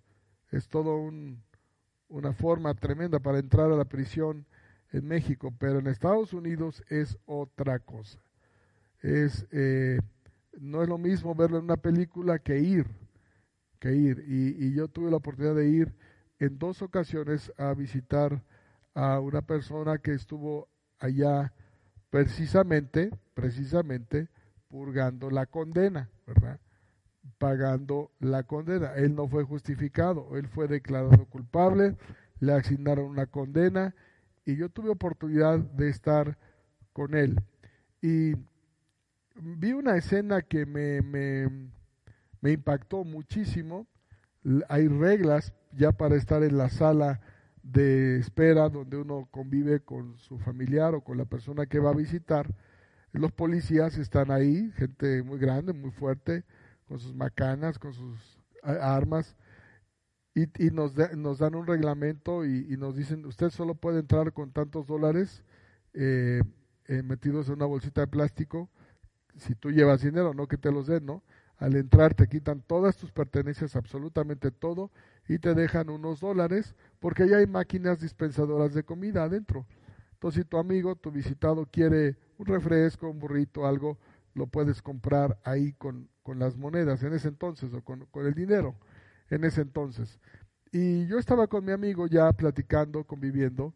es 0.52 0.68
todo 0.70 0.98
un, 0.98 1.44
una 2.14 2.32
forma 2.32 2.74
tremenda 2.76 3.20
para 3.20 3.40
entrar 3.40 3.72
a 3.72 3.76
la 3.76 3.86
prisión 3.86 4.46
en 4.92 5.08
México, 5.08 5.52
pero 5.58 5.80
en 5.80 5.88
Estados 5.88 6.32
Unidos 6.32 6.84
es 6.90 7.18
otra 7.26 7.80
cosa. 7.80 8.20
Es, 9.02 9.48
eh, 9.52 10.00
no 10.60 10.84
es 10.84 10.90
lo 10.90 11.00
mismo 11.00 11.34
verlo 11.34 11.58
en 11.58 11.66
una 11.66 11.78
película 11.78 12.38
que 12.40 12.60
ir. 12.60 12.86
Que 13.84 13.93
ir. 13.93 14.24
Y, 14.30 14.74
yo 14.74 14.88
tuve 14.88 15.12
la 15.12 15.17
oportunidad 15.17 15.56
de 15.56 15.67
ir 15.67 15.93
en 16.39 16.58
dos 16.58 16.82
ocasiones 16.82 17.52
a 17.58 17.74
visitar 17.74 18.41
a 18.93 19.19
una 19.19 19.41
persona 19.41 19.98
que 19.98 20.13
estuvo 20.13 20.69
allá 21.00 21.52
precisamente, 22.10 23.12
precisamente 23.34 24.30
purgando 24.69 25.30
la 25.30 25.48
condena, 25.48 26.10
¿verdad? 26.26 26.62
Pagando 27.38 28.12
la 28.19 28.43
condena. 28.43 28.93
Él 28.93 29.15
no 29.15 29.28
fue 29.28 29.43
justificado, 29.43 30.38
él 30.38 30.48
fue 30.48 30.69
declarado 30.69 31.26
culpable, 31.26 31.98
le 32.39 32.54
asignaron 32.54 33.06
una 33.06 33.26
condena 33.26 33.93
y 34.46 34.56
yo 34.56 34.69
tuve 34.69 34.91
oportunidad 34.91 35.60
de 35.60 35.89
estar 35.89 36.38
con 36.93 37.15
él. 37.15 37.36
Y 38.02 38.34
vi 39.36 39.74
una 39.74 39.98
escena 39.98 40.41
que 40.41 40.65
me, 40.65 41.02
me 42.44 42.52
impactó 42.52 43.06
muchísimo. 43.06 43.88
Hay 44.68 44.90
reglas 44.90 45.54
ya 45.72 45.94
para 45.94 46.18
estar 46.18 46.44
en 46.44 46.58
la 46.58 46.70
sala 46.70 47.22
de 47.64 48.20
espera 48.20 48.68
donde 48.68 48.98
uno 48.98 49.30
convive 49.32 49.80
con 49.80 50.18
su 50.18 50.38
familiar 50.38 50.94
o 50.94 51.02
con 51.02 51.18
la 51.18 51.24
persona 51.24 51.68
que 51.68 51.80
va 51.80 51.92
a 51.92 51.96
visitar. 51.96 52.54
Los 53.14 53.32
policías 53.32 53.98
están 53.98 54.30
ahí, 54.30 54.74
gente 54.76 55.24
muy 55.24 55.40
grande, 55.40 55.72
muy 55.72 55.92
fuerte, 55.92 56.44
con 56.86 57.00
sus 57.00 57.16
macanas, 57.16 57.80
con 57.80 57.94
sus 57.94 58.38
armas, 58.62 59.38
y, 60.36 60.44
y 60.66 60.72
nos, 60.72 60.96
nos, 61.16 61.38
dan 61.40 61.56
un 61.56 61.66
reglamento 61.66 62.44
y, 62.44 62.76
nos 62.76 62.98
dicen, 62.98 63.26
usted 63.26 63.52
solo 63.52 63.76
puede 63.76 64.00
entrar 64.00 64.34
con 64.34 64.52
tantos 64.52 64.88
dólares 64.88 65.44
eh, 65.94 66.42
eh, 66.88 67.04
metidos 67.04 67.48
en 67.48 67.54
una 67.54 67.68
bolsita 67.68 68.02
de 68.02 68.08
plástico, 68.08 68.70
si 69.38 69.56
tú 69.56 69.72
llevas 69.72 70.02
dinero, 70.02 70.34
no 70.34 70.48
que 70.48 70.58
te 70.58 70.72
los 70.72 70.88
den, 70.88 71.06
¿no? 71.06 71.24
Al 71.63 71.78
entrar 71.78 72.13
te 72.13 72.28
quitan 72.28 72.60
todas 72.60 72.97
tus 72.97 73.13
pertenencias, 73.13 73.78
absolutamente 73.78 74.52
todo, 74.52 74.91
y 75.30 75.39
te 75.39 75.54
dejan 75.54 75.89
unos 75.89 76.19
dólares, 76.19 76.76
porque 76.99 77.26
ya 77.26 77.38
hay 77.38 77.47
máquinas 77.47 78.02
dispensadoras 78.02 78.73
de 78.73 78.84
comida 78.84 79.23
adentro. 79.23 79.65
Entonces, 80.12 80.43
si 80.43 80.49
tu 80.49 80.58
amigo, 80.58 80.97
tu 80.97 81.10
visitado 81.10 81.65
quiere 81.65 82.17
un 82.38 82.47
refresco, 82.47 83.10
un 83.10 83.17
burrito, 83.17 83.65
algo, 83.65 83.97
lo 84.34 84.47
puedes 84.47 84.82
comprar 84.82 85.39
ahí 85.45 85.71
con, 85.71 86.10
con 86.21 86.38
las 86.38 86.58
monedas 86.58 87.02
en 87.02 87.13
ese 87.13 87.30
entonces 87.30 87.73
o 87.73 87.82
con, 87.82 88.08
con 88.08 88.26
el 88.26 88.34
dinero 88.34 88.76
en 89.30 89.45
ese 89.45 89.62
entonces. 89.62 90.19
Y 90.73 91.08
yo 91.08 91.17
estaba 91.17 91.47
con 91.47 91.63
mi 91.63 91.71
amigo 91.71 92.08
ya 92.08 92.34
platicando, 92.34 93.06
conviviendo, 93.06 93.73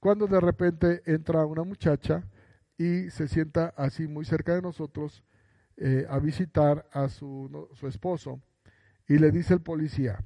cuando 0.00 0.26
de 0.26 0.40
repente 0.40 1.02
entra 1.06 1.46
una 1.46 1.62
muchacha 1.62 2.24
y 2.76 3.10
se 3.10 3.28
sienta 3.28 3.72
así 3.76 4.08
muy 4.08 4.24
cerca 4.24 4.56
de 4.56 4.62
nosotros 4.62 5.22
eh, 5.76 6.06
a 6.08 6.18
visitar 6.18 6.88
a 6.92 7.08
su, 7.08 7.68
su 7.74 7.86
esposo 7.86 8.40
y 9.08 9.18
le 9.18 9.30
dice 9.30 9.54
el 9.54 9.60
policía, 9.60 10.24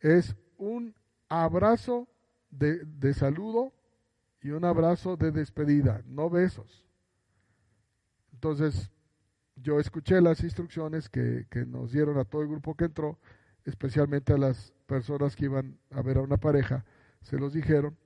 es 0.00 0.34
un 0.56 0.94
abrazo 1.28 2.08
de, 2.50 2.84
de, 2.84 3.14
saludo 3.14 3.72
y 4.40 4.50
un 4.50 4.64
abrazo 4.64 5.16
de 5.16 5.30
despedida, 5.30 6.02
no 6.06 6.28
besos. 6.30 6.86
Entonces, 8.32 8.90
yo 9.56 9.78
escuché 9.78 10.20
las 10.20 10.42
instrucciones 10.42 11.08
que, 11.08 11.46
que, 11.48 11.64
nos 11.64 11.92
dieron 11.92 12.18
a 12.18 12.24
todo 12.24 12.42
el 12.42 12.48
grupo 12.48 12.74
que 12.74 12.86
entró, 12.86 13.18
especialmente 13.64 14.32
a 14.32 14.38
las 14.38 14.72
personas 14.86 15.36
que 15.36 15.44
iban 15.44 15.78
a 15.90 16.02
ver 16.02 16.18
a 16.18 16.22
una 16.22 16.36
pareja, 16.36 16.84
se 17.20 17.38
los 17.38 17.52
dijeron, 17.52 17.96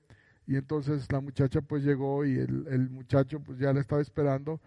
y 0.46 0.56
entonces 0.56 1.10
la 1.10 1.20
muchacha 1.20 1.60
pues 1.60 1.82
llegó 1.82 2.24
y 2.24 2.38
el, 2.38 2.88
muchacho 2.90 3.40
pues 3.40 3.58
ya 3.58 3.72
la 3.72 3.80
estaba 3.80 4.00
esperando, 4.00 4.60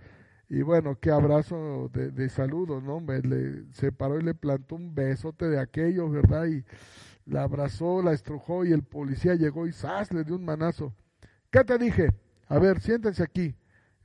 y 0.49 0.63
bueno, 0.63 0.97
qué 0.99 1.11
abrazo 1.11 1.89
de, 1.93 2.11
de 2.11 2.29
saludo, 2.29 2.81
¿no? 2.81 2.99
Me, 2.99 3.21
le, 3.21 3.71
se 3.73 3.91
paró 3.91 4.19
y 4.19 4.23
le 4.23 4.33
plantó 4.33 4.75
un 4.75 4.95
besote 4.95 5.47
de 5.47 5.59
aquello, 5.59 6.09
¿verdad? 6.09 6.47
Y 6.47 6.65
la 7.25 7.43
abrazó, 7.43 8.01
la 8.01 8.13
estrujó 8.13 8.65
y 8.65 8.71
el 8.71 8.83
policía 8.83 9.35
llegó 9.35 9.67
y 9.67 9.73
¡zas! 9.73 10.11
le 10.11 10.23
dio 10.23 10.35
un 10.35 10.45
manazo. 10.45 10.93
¿Qué 11.51 11.63
te 11.63 11.77
dije? 11.77 12.09
A 12.47 12.57
ver, 12.57 12.81
siéntense 12.81 13.21
aquí. 13.23 13.55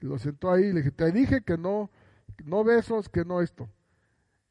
Lo 0.00 0.18
sentó 0.18 0.52
ahí 0.52 0.64
y 0.64 0.72
le 0.72 0.80
dije, 0.80 0.90
te 0.90 1.10
dije 1.12 1.42
que 1.42 1.56
no, 1.56 1.90
no 2.44 2.62
besos, 2.62 3.08
que 3.08 3.24
no 3.24 3.40
esto. 3.40 3.70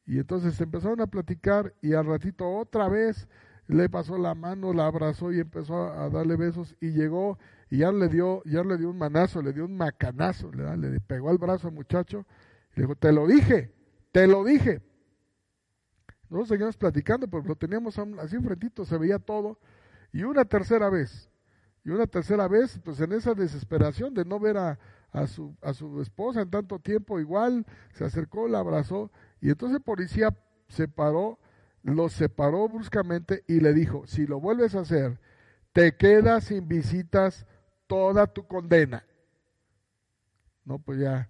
Y 0.04 0.18
entonces 0.18 0.60
empezaron 0.60 1.00
a 1.00 1.06
platicar 1.06 1.74
y 1.80 1.94
al 1.94 2.06
ratito 2.06 2.48
otra 2.50 2.88
vez 2.88 3.28
le 3.66 3.88
pasó 3.88 4.18
la 4.18 4.34
mano, 4.34 4.72
la 4.72 4.86
abrazó 4.86 5.32
y 5.32 5.40
empezó 5.40 5.90
a, 5.92 6.10
darle 6.10 6.36
besos 6.36 6.74
y 6.80 6.90
llegó 6.90 7.38
y 7.70 7.78
ya 7.78 7.92
le 7.92 8.08
dio, 8.08 8.42
ya 8.44 8.62
le 8.62 8.76
dio 8.76 8.90
un 8.90 8.98
manazo, 8.98 9.40
le 9.40 9.52
dio 9.52 9.64
un 9.64 9.76
macanazo, 9.76 10.50
le, 10.52 11.00
pegó 11.00 11.30
al 11.30 11.38
brazo 11.38 11.68
al 11.68 11.74
muchacho 11.74 12.26
y 12.72 12.80
le 12.80 12.82
dijo, 12.82 12.96
te 12.96 13.12
lo 13.12 13.26
dije, 13.26 13.72
te 14.12 14.26
lo 14.26 14.44
dije. 14.44 14.82
Nosotros 16.28 16.48
seguimos 16.48 16.76
platicando, 16.76 17.28
porque 17.28 17.48
lo 17.48 17.56
teníamos 17.56 17.98
así 17.98 18.36
enfrentito, 18.36 18.84
se 18.84 18.98
veía 18.98 19.18
todo. 19.18 19.58
Y 20.12 20.24
una 20.24 20.44
tercera 20.44 20.90
vez, 20.90 21.30
y 21.84 21.90
una 21.90 22.06
tercera 22.06 22.48
vez, 22.48 22.80
pues 22.84 23.00
en 23.00 23.12
esa 23.12 23.34
desesperación 23.34 24.14
de 24.14 24.24
no 24.24 24.38
ver 24.40 24.56
a, 24.56 24.78
a, 25.12 25.26
su, 25.26 25.56
a 25.62 25.72
su 25.72 26.00
esposa 26.00 26.42
en 26.42 26.50
tanto 26.50 26.78
tiempo, 26.78 27.20
igual 27.20 27.64
se 27.92 28.04
acercó, 28.04 28.48
la 28.48 28.58
abrazó, 28.58 29.10
y 29.40 29.50
entonces 29.50 29.76
el 29.76 29.82
policía 29.82 30.36
se 30.68 30.88
paró, 30.88 31.38
lo 31.84 32.08
separó 32.08 32.68
bruscamente 32.68 33.44
y 33.46 33.60
le 33.60 33.74
dijo, 33.74 34.06
si 34.06 34.26
lo 34.26 34.40
vuelves 34.40 34.74
a 34.74 34.80
hacer, 34.80 35.20
te 35.72 35.94
quedas 35.96 36.44
sin 36.44 36.66
visitas 36.66 37.46
toda 37.86 38.26
tu 38.26 38.46
condena. 38.46 39.04
No, 40.64 40.78
pues 40.78 40.98
ya, 40.98 41.28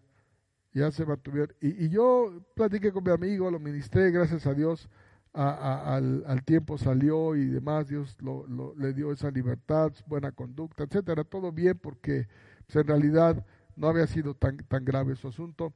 ya 0.72 0.92
se 0.92 1.04
mantuvieron. 1.04 1.54
Y, 1.60 1.84
y, 1.84 1.88
yo 1.88 2.32
platiqué 2.54 2.92
con 2.92 3.02
mi 3.02 3.10
amigo, 3.10 3.50
lo 3.50 3.58
ministré, 3.58 4.12
gracias 4.12 4.46
a 4.46 4.54
Dios, 4.54 4.88
al, 5.32 6.24
al, 6.24 6.44
tiempo 6.44 6.78
salió 6.78 7.34
y 7.34 7.46
demás, 7.46 7.88
Dios 7.88 8.16
lo, 8.22 8.46
lo, 8.46 8.76
le 8.76 8.92
dio 8.92 9.10
esa 9.10 9.32
libertad, 9.32 9.92
buena 10.06 10.30
conducta, 10.30 10.84
etcétera, 10.84 11.24
todo 11.24 11.50
bien 11.50 11.76
porque 11.76 12.28
pues, 12.66 12.76
en 12.76 12.86
realidad 12.86 13.44
no 13.74 13.88
había 13.88 14.06
sido 14.06 14.34
tan, 14.34 14.58
tan 14.58 14.84
grave 14.84 15.16
su 15.16 15.26
asunto. 15.26 15.74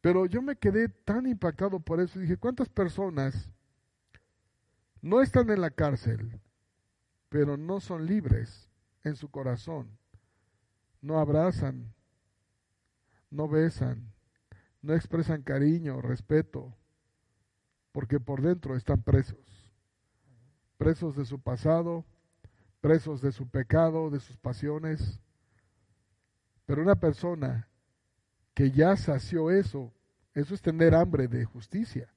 Pero 0.00 0.24
yo 0.24 0.40
me 0.40 0.56
quedé 0.56 0.88
tan 0.88 1.26
impactado 1.26 1.80
por 1.80 2.00
eso, 2.00 2.18
dije, 2.18 2.38
¿cuántas 2.38 2.70
personas 2.70 3.50
no 5.00 5.22
están 5.22 5.50
en 5.50 5.60
la 5.60 5.70
cárcel, 5.70 6.40
pero 7.28 7.56
no 7.56 7.80
son 7.80 8.06
libres 8.06 8.68
en 9.04 9.16
su 9.16 9.30
corazón? 9.30 9.98
No 11.00 11.18
abrazan, 11.18 11.94
no 13.30 13.48
besan, 13.48 14.12
no 14.82 14.94
expresan 14.94 15.42
cariño, 15.42 16.00
respeto, 16.00 16.76
porque 17.92 18.20
por 18.20 18.42
dentro 18.42 18.76
están 18.76 19.02
presos. 19.02 19.72
Presos 20.76 21.16
de 21.16 21.24
su 21.24 21.40
pasado, 21.40 22.04
presos 22.80 23.20
de 23.20 23.32
su 23.32 23.48
pecado, 23.48 24.10
de 24.10 24.20
sus 24.20 24.36
pasiones. 24.36 25.20
Pero 26.66 26.82
una 26.82 26.96
persona 26.96 27.68
que 28.54 28.70
ya 28.70 28.96
sació 28.96 29.50
eso, 29.50 29.92
eso 30.34 30.54
es 30.54 30.62
tener 30.62 30.94
hambre 30.94 31.28
de 31.28 31.44
justicia. 31.44 32.12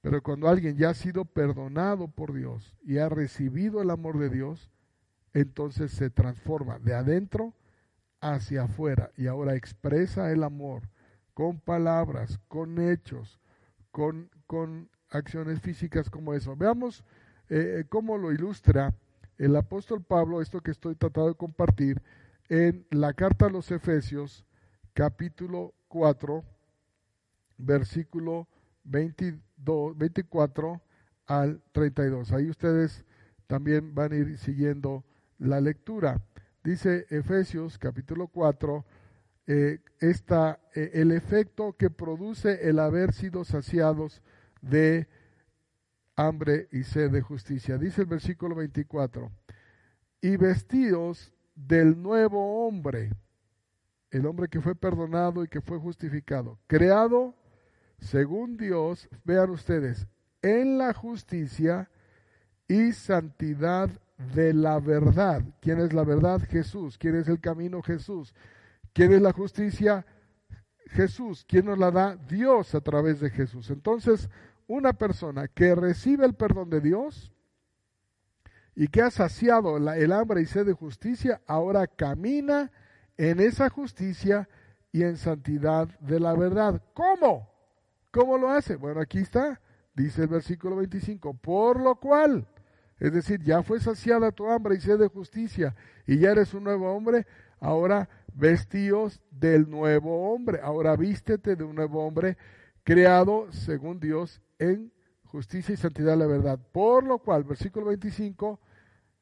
Pero 0.00 0.22
cuando 0.22 0.48
alguien 0.48 0.76
ya 0.76 0.90
ha 0.90 0.94
sido 0.94 1.24
perdonado 1.24 2.08
por 2.08 2.32
Dios 2.32 2.74
y 2.82 2.98
ha 2.98 3.08
recibido 3.08 3.82
el 3.82 3.90
amor 3.90 4.18
de 4.18 4.30
Dios, 4.30 4.70
entonces 5.34 5.92
se 5.92 6.10
transforma 6.10 6.78
de 6.78 6.94
adentro 6.94 7.54
hacia 8.20 8.64
afuera 8.64 9.10
y 9.16 9.26
ahora 9.26 9.56
expresa 9.56 10.30
el 10.30 10.42
amor 10.42 10.88
con 11.34 11.60
palabras, 11.60 12.38
con 12.48 12.78
hechos, 12.78 13.40
con, 13.90 14.30
con 14.46 14.88
acciones 15.10 15.60
físicas 15.60 16.10
como 16.10 16.34
eso. 16.34 16.56
Veamos 16.56 17.04
eh, 17.48 17.84
cómo 17.88 18.16
lo 18.18 18.32
ilustra 18.32 18.94
el 19.38 19.56
apóstol 19.56 20.02
Pablo, 20.02 20.42
esto 20.42 20.60
que 20.60 20.70
estoy 20.70 20.94
tratando 20.94 21.30
de 21.30 21.34
compartir, 21.34 22.02
en 22.48 22.86
la 22.90 23.14
carta 23.14 23.46
a 23.46 23.50
los 23.50 23.70
Efesios, 23.70 24.44
capítulo 24.92 25.72
4, 25.88 26.44
versículo 27.56 28.48
22, 28.84 29.96
24 29.96 30.82
al 31.26 31.62
32. 31.72 32.32
Ahí 32.32 32.50
ustedes 32.50 33.04
también 33.46 33.94
van 33.94 34.12
a 34.12 34.16
ir 34.16 34.38
siguiendo 34.38 35.04
la 35.38 35.60
lectura. 35.60 36.20
Dice 36.62 37.06
Efesios 37.10 37.78
capítulo 37.78 38.28
4, 38.28 38.84
eh, 39.46 39.80
esta, 39.98 40.60
eh, 40.74 40.90
el 40.94 41.12
efecto 41.12 41.74
que 41.76 41.90
produce 41.90 42.68
el 42.68 42.78
haber 42.78 43.12
sido 43.12 43.44
saciados 43.44 44.22
de 44.60 45.08
hambre 46.16 46.68
y 46.70 46.84
sed 46.84 47.10
de 47.10 47.22
justicia. 47.22 47.78
Dice 47.78 48.02
el 48.02 48.06
versículo 48.06 48.54
24, 48.54 49.30
y 50.20 50.36
vestidos 50.36 51.32
del 51.54 52.00
nuevo 52.00 52.66
hombre, 52.66 53.10
el 54.10 54.26
hombre 54.26 54.48
que 54.48 54.60
fue 54.60 54.74
perdonado 54.74 55.42
y 55.44 55.48
que 55.48 55.60
fue 55.60 55.78
justificado, 55.78 56.58
creado 56.66 57.34
según 58.00 58.56
Dios, 58.56 59.08
vean 59.24 59.50
ustedes, 59.50 60.06
en 60.42 60.78
la 60.78 60.92
justicia 60.94 61.90
y 62.66 62.92
santidad 62.92 63.90
de 64.34 64.52
la 64.54 64.78
verdad. 64.78 65.42
¿Quién 65.60 65.80
es 65.80 65.92
la 65.92 66.04
verdad? 66.04 66.40
Jesús. 66.48 66.98
¿Quién 66.98 67.16
es 67.16 67.28
el 67.28 67.40
camino? 67.40 67.82
Jesús. 67.82 68.34
¿Quién 68.92 69.12
es 69.12 69.20
la 69.20 69.32
justicia? 69.32 70.06
Jesús. 70.86 71.44
¿Quién 71.48 71.66
nos 71.66 71.78
la 71.78 71.90
da? 71.90 72.16
Dios 72.16 72.74
a 72.74 72.80
través 72.80 73.20
de 73.20 73.30
Jesús. 73.30 73.70
Entonces, 73.70 74.28
una 74.66 74.92
persona 74.92 75.48
que 75.48 75.74
recibe 75.74 76.24
el 76.26 76.34
perdón 76.34 76.70
de 76.70 76.80
Dios 76.80 77.32
y 78.74 78.88
que 78.88 79.02
ha 79.02 79.10
saciado 79.10 79.76
el 79.76 80.12
hambre 80.12 80.42
y 80.42 80.46
sed 80.46 80.66
de 80.66 80.72
justicia, 80.72 81.40
ahora 81.46 81.86
camina 81.86 82.70
en 83.16 83.40
esa 83.40 83.68
justicia 83.68 84.48
y 84.92 85.02
en 85.02 85.16
santidad 85.16 85.88
de 86.00 86.20
la 86.20 86.34
verdad. 86.34 86.82
¿Cómo? 86.94 87.50
¿Cómo 88.10 88.38
lo 88.38 88.50
hace? 88.50 88.76
Bueno, 88.76 89.00
aquí 89.00 89.18
está, 89.18 89.60
dice 89.94 90.22
el 90.22 90.28
versículo 90.28 90.76
25, 90.76 91.34
por 91.34 91.80
lo 91.80 91.96
cual, 91.96 92.46
es 92.98 93.12
decir, 93.12 93.40
ya 93.42 93.62
fue 93.62 93.80
saciada 93.80 94.32
tu 94.32 94.48
hambre 94.48 94.74
y 94.74 94.80
sed 94.80 94.98
de 94.98 95.08
justicia 95.08 95.76
y 96.06 96.18
ya 96.18 96.32
eres 96.32 96.52
un 96.54 96.64
nuevo 96.64 96.92
hombre, 96.92 97.26
ahora 97.60 98.08
vestíos 98.34 99.20
del 99.30 99.70
nuevo 99.70 100.32
hombre, 100.32 100.60
ahora 100.62 100.96
vístete 100.96 101.54
de 101.54 101.64
un 101.64 101.76
nuevo 101.76 102.04
hombre 102.04 102.36
creado 102.82 103.50
según 103.52 104.00
Dios 104.00 104.42
en 104.58 104.92
justicia 105.24 105.72
y 105.72 105.76
santidad 105.76 106.12
de 106.12 106.18
la 106.18 106.26
verdad. 106.26 106.58
Por 106.72 107.04
lo 107.04 107.18
cual, 107.18 107.44
versículo 107.44 107.86
25, 107.86 108.58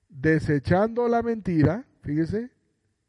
desechando 0.08 1.06
la 1.08 1.22
mentira, 1.22 1.84
fíjese, 2.00 2.50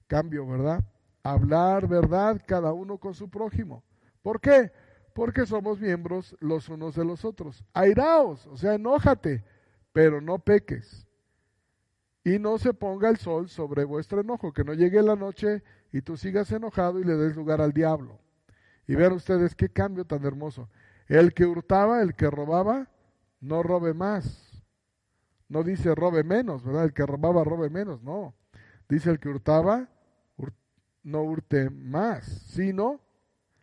cambio, 0.07 0.45
¿verdad? 0.45 0.84
Hablar 1.23 1.88
verdad 1.88 2.41
cada 2.45 2.73
uno 2.73 2.97
con 2.97 3.13
su 3.13 3.30
prójimo. 3.30 3.84
¿Por 4.21 4.41
qué? 4.41 4.71
Porque 5.14 5.45
somos 5.45 5.80
miembros 5.80 6.36
los 6.39 6.70
unos 6.70 6.95
de 6.95 7.05
los 7.05 7.26
otros. 7.26 7.64
Airaos, 7.74 8.45
o 8.47 8.57
sea, 8.57 8.76
enójate, 8.76 9.43
pero 9.91 10.22
no 10.22 10.39
peques. 10.39 11.07
Y 12.24 12.38
no 12.39 12.57
se 12.57 12.74
ponga 12.74 13.10
el 13.10 13.18
sol 13.18 13.49
sobre 13.49 13.84
vuestro 13.84 14.22
enojo, 14.22 14.53
que 14.53 14.64
no 14.64 14.74
llegue 14.74 15.01
la 15.01 15.16
noche 15.16 15.64
y 15.91 16.01
tú 16.01 16.18
sigas 16.18 16.51
enojado 16.51 16.99
y 16.99 17.03
le 17.03 17.16
des 17.16 17.36
lugar 17.36 17.62
al 17.62 17.74
diablo. 17.74 18.20
Y 18.88 18.95
vean 18.95 19.14
ustedes 19.14 19.55
qué 19.55 19.70
cambio 19.70 20.05
tan 20.05 20.24
hermoso. 20.26 20.70
El 21.07 21.34
que 21.34 21.45
hurtaba, 21.45 22.01
el 22.01 22.16
que 22.16 22.30
robaba, 22.30 22.88
no 23.39 23.64
robe 23.64 23.93
más. 23.93 24.64
No 25.47 25.64
dice 25.64 25.95
robe 25.95 26.24
menos, 26.24 26.64
¿verdad? 26.64 26.86
El 26.86 26.93
que 26.93 27.05
robaba, 27.05 27.43
robe 27.43 27.70
menos, 27.70 28.03
no. 28.03 28.36
Dice 28.88 29.10
el 29.10 29.20
que 29.20 29.30
hurtaba, 29.30 29.89
no 31.03 31.24
hurte 31.24 31.70
más, 31.70 32.26
sino, 32.26 32.99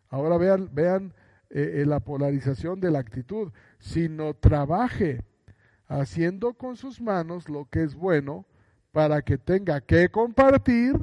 ahora 0.08 0.36
vean, 0.38 0.70
vean 0.72 1.14
eh, 1.50 1.80
eh, 1.82 1.86
la 1.86 2.00
polarización 2.00 2.80
de 2.80 2.90
la 2.90 2.98
actitud, 2.98 3.52
sino 3.78 4.34
trabaje 4.34 5.22
haciendo 5.86 6.54
con 6.54 6.76
sus 6.76 7.00
manos 7.00 7.48
lo 7.48 7.68
que 7.70 7.82
es 7.82 7.94
bueno 7.94 8.46
para 8.92 9.22
que 9.22 9.38
tenga 9.38 9.80
que 9.80 10.08
compartir 10.08 10.96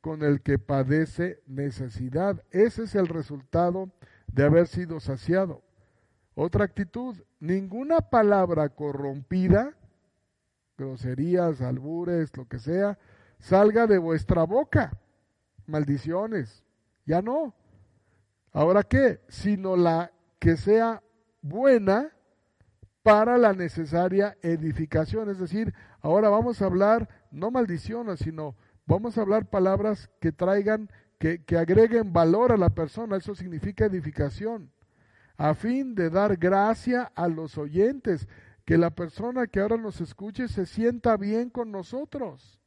con 0.00 0.22
el 0.22 0.42
que 0.42 0.58
padece 0.58 1.40
necesidad. 1.46 2.42
Ese 2.50 2.84
es 2.84 2.94
el 2.94 3.08
resultado 3.08 3.90
de 4.26 4.44
haber 4.44 4.66
sido 4.66 5.00
saciado. 5.00 5.62
Otra 6.34 6.64
actitud, 6.64 7.16
ninguna 7.40 8.00
palabra 8.00 8.68
corrompida, 8.70 9.76
groserías, 10.78 11.60
albures, 11.60 12.36
lo 12.36 12.46
que 12.48 12.58
sea, 12.58 12.98
salga 13.38 13.86
de 13.86 13.98
vuestra 13.98 14.44
boca. 14.44 14.98
Maldiciones. 15.66 16.64
Ya 17.04 17.22
no. 17.22 17.54
Ahora 18.52 18.82
qué? 18.82 19.20
Sino 19.28 19.76
la 19.76 20.12
que 20.38 20.56
sea 20.56 21.02
buena 21.40 22.10
para 23.02 23.38
la 23.38 23.52
necesaria 23.52 24.36
edificación. 24.42 25.30
Es 25.30 25.38
decir, 25.38 25.74
ahora 26.00 26.28
vamos 26.28 26.62
a 26.62 26.66
hablar 26.66 27.08
no 27.30 27.50
maldiciones, 27.50 28.20
sino 28.20 28.54
Vamos 28.86 29.16
a 29.16 29.20
hablar 29.20 29.48
palabras 29.48 30.10
que 30.20 30.32
traigan, 30.32 30.90
que, 31.18 31.44
que 31.44 31.56
agreguen 31.56 32.12
valor 32.12 32.52
a 32.52 32.56
la 32.56 32.70
persona, 32.70 33.16
eso 33.16 33.34
significa 33.34 33.86
edificación, 33.86 34.72
a 35.36 35.54
fin 35.54 35.94
de 35.94 36.10
dar 36.10 36.36
gracia 36.36 37.04
a 37.14 37.28
los 37.28 37.58
oyentes, 37.58 38.28
que 38.64 38.78
la 38.78 38.90
persona 38.90 39.46
que 39.46 39.60
ahora 39.60 39.76
nos 39.76 40.00
escuche 40.00 40.48
se 40.48 40.66
sienta 40.66 41.16
bien 41.16 41.48
con 41.48 41.70
nosotros. 41.70 42.60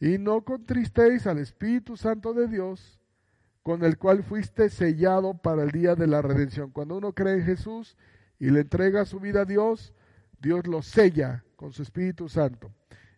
Y 0.00 0.18
no 0.18 0.42
contristéis 0.42 1.26
al 1.26 1.38
Espíritu 1.38 1.96
Santo 1.96 2.34
de 2.34 2.46
Dios, 2.46 2.97
con 3.68 3.84
el 3.84 3.98
cual 3.98 4.22
fuiste 4.22 4.70
sellado 4.70 5.34
para 5.34 5.62
el 5.62 5.72
día 5.72 5.94
de 5.94 6.06
la 6.06 6.22
redención. 6.22 6.70
Cuando 6.70 6.96
uno 6.96 7.12
cree 7.12 7.34
en 7.34 7.44
Jesús 7.44 7.98
y 8.38 8.48
le 8.48 8.60
entrega 8.60 9.04
su 9.04 9.20
vida 9.20 9.42
a 9.42 9.44
Dios, 9.44 9.92
Dios 10.40 10.66
lo 10.66 10.80
sella 10.80 11.44
con 11.54 11.74
su 11.74 11.82
Espíritu 11.82 12.30
Santo. 12.30 12.72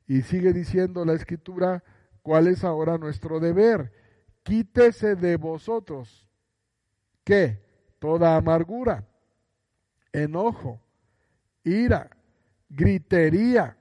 Y 0.08 0.22
sigue 0.22 0.52
diciendo 0.52 1.04
la 1.04 1.12
Escritura, 1.12 1.84
¿Cuál 2.22 2.48
es 2.48 2.64
ahora 2.64 2.98
nuestro 2.98 3.38
deber? 3.38 3.92
Quítese 4.42 5.14
de 5.14 5.36
vosotros. 5.36 6.28
¿Qué? 7.22 7.62
Toda 8.00 8.34
amargura, 8.34 9.06
enojo, 10.12 10.80
ira, 11.62 12.10
gritería, 12.68 13.76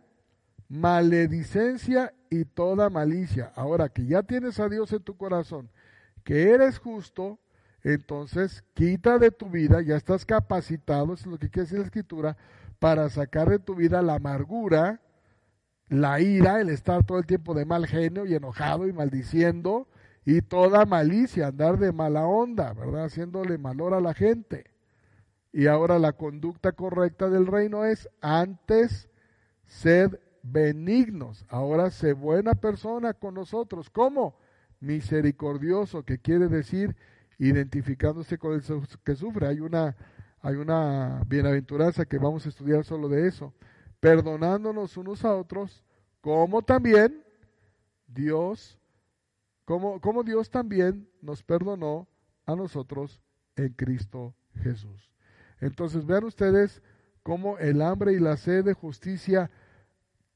maledicencia 0.67 2.13
y 2.30 2.45
toda 2.45 2.91
malicia. 2.91 3.51
Ahora 3.55 3.89
que 3.89 4.05
ya 4.05 4.22
tienes 4.22 4.59
a 4.59 4.70
Dios 4.70 4.93
en 4.93 5.01
tu 5.01 5.17
corazón, 5.17 5.72
que 6.24 6.51
eres 6.51 6.80
justo, 6.80 7.39
entonces 7.84 8.63
quita 8.74 9.17
de 9.17 9.32
tu 9.32 9.49
vida, 9.49 9.82
ya 9.82 9.95
estás 9.95 10.26
capacitado, 10.26 11.13
eso 11.13 11.24
es 11.24 11.28
lo 11.28 11.38
que 11.38 11.49
quiere 11.49 11.65
decir 11.65 11.80
la 11.80 11.86
escritura, 11.86 12.38
para 12.80 13.09
sacar 13.09 13.49
de 13.49 13.59
tu 13.59 13.76
vida 13.76 14.01
la 14.01 14.15
amargura, 14.15 15.01
la 15.88 16.20
ira, 16.20 16.61
el 16.61 16.70
estar 16.70 17.05
todo 17.05 17.17
el 17.17 17.26
tiempo 17.26 17.53
de 17.53 17.65
mal 17.65 17.88
genio 17.88 18.26
y 18.26 18.36
enojado 18.36 18.88
y 18.88 18.93
maldiciendo, 18.93 19.88
y 20.26 20.41
toda 20.41 20.86
malicia, 20.86 21.47
andar 21.47 21.80
de 21.80 21.91
mala 21.91 22.26
onda, 22.26 22.74
¿verdad? 22.74 23.05
Haciéndole 23.05 23.57
malor 23.57 23.93
a 23.93 24.01
la 24.01 24.13
gente. 24.13 24.65
Y 25.51 25.65
ahora 25.67 25.97
la 25.97 26.13
conducta 26.13 26.74
correcta 26.74 27.30
del 27.30 27.47
reino 27.47 27.86
es 27.86 28.07
antes 28.22 29.09
sed 29.65 30.20
benignos, 30.43 31.45
ahora 31.49 31.89
sé 31.89 32.13
buena 32.13 32.53
persona 32.53 33.13
con 33.13 33.34
nosotros. 33.34 33.89
¿Cómo? 33.89 34.36
Misericordioso, 34.80 36.04
que 36.04 36.20
quiere 36.20 36.48
decir 36.48 36.96
identificándose 37.38 38.38
con 38.38 38.54
el 38.54 38.64
que 39.04 39.16
sufre. 39.16 39.48
Hay 39.48 39.60
una, 39.60 39.96
hay 40.42 40.56
una 40.56 41.24
bienaventuranza 41.28 42.06
que 42.06 42.18
vamos 42.18 42.46
a 42.46 42.50
estudiar 42.50 42.84
solo 42.84 43.10
de 43.10 43.28
eso 43.28 43.54
perdonándonos 44.00 44.98
unos 44.98 45.26
a 45.26 45.36
otros, 45.36 45.84
como 46.22 46.62
también 46.62 47.24
Dios, 48.08 48.78
como, 49.66 50.00
como 50.02 50.24
Dios 50.24 50.50
también 50.50 51.10
nos 51.22 51.44
perdonó 51.44 52.08
a 52.46 52.56
nosotros 52.56 53.22
en 53.56 53.74
Cristo 53.74 54.36
Jesús. 54.56 55.12
Entonces 55.60 56.06
vean 56.06 56.24
ustedes 56.24 56.82
cómo 57.24 57.58
el 57.58 57.82
hambre 57.82 58.14
y 58.14 58.20
la 58.20 58.38
sed 58.38 58.64
de 58.64 58.74
justicia 58.74 59.52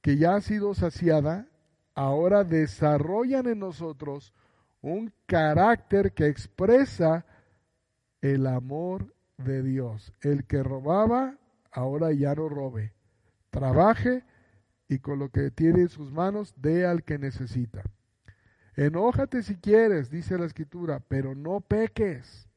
que 0.02 0.18
ya 0.18 0.36
ha 0.36 0.42
sido 0.42 0.74
saciada, 0.74 1.48
ahora 1.96 2.44
desarrollan 2.44 3.48
en 3.48 3.60
nosotros 3.60 4.34
un 4.82 5.14
carácter 5.26 6.14
que 6.14 6.28
expresa 6.28 7.26
el 8.22 8.48
amor 8.48 9.14
de 9.38 9.64
Dios. 9.64 10.14
El 10.22 10.46
que 10.46 10.64
robaba, 10.64 11.38
ahora 11.72 12.12
ya 12.12 12.36
no 12.36 12.50
robe 12.50 12.94
trabaje 13.54 14.26
y 14.90 15.00
con 15.00 15.20
lo 15.20 15.30
que 15.30 15.52
tiene 15.52 15.82
en 15.82 15.90
sus 15.90 16.12
manos 16.12 16.54
dé 16.58 16.86
al 16.86 17.04
que 17.04 17.18
necesita. 17.18 17.84
Enójate 18.76 19.44
si 19.44 19.56
quieres, 19.56 20.10
dice 20.10 20.38
la 20.38 20.46
escritura, 20.46 21.00
pero 21.08 21.36
no 21.36 21.62
peques. 21.62 22.50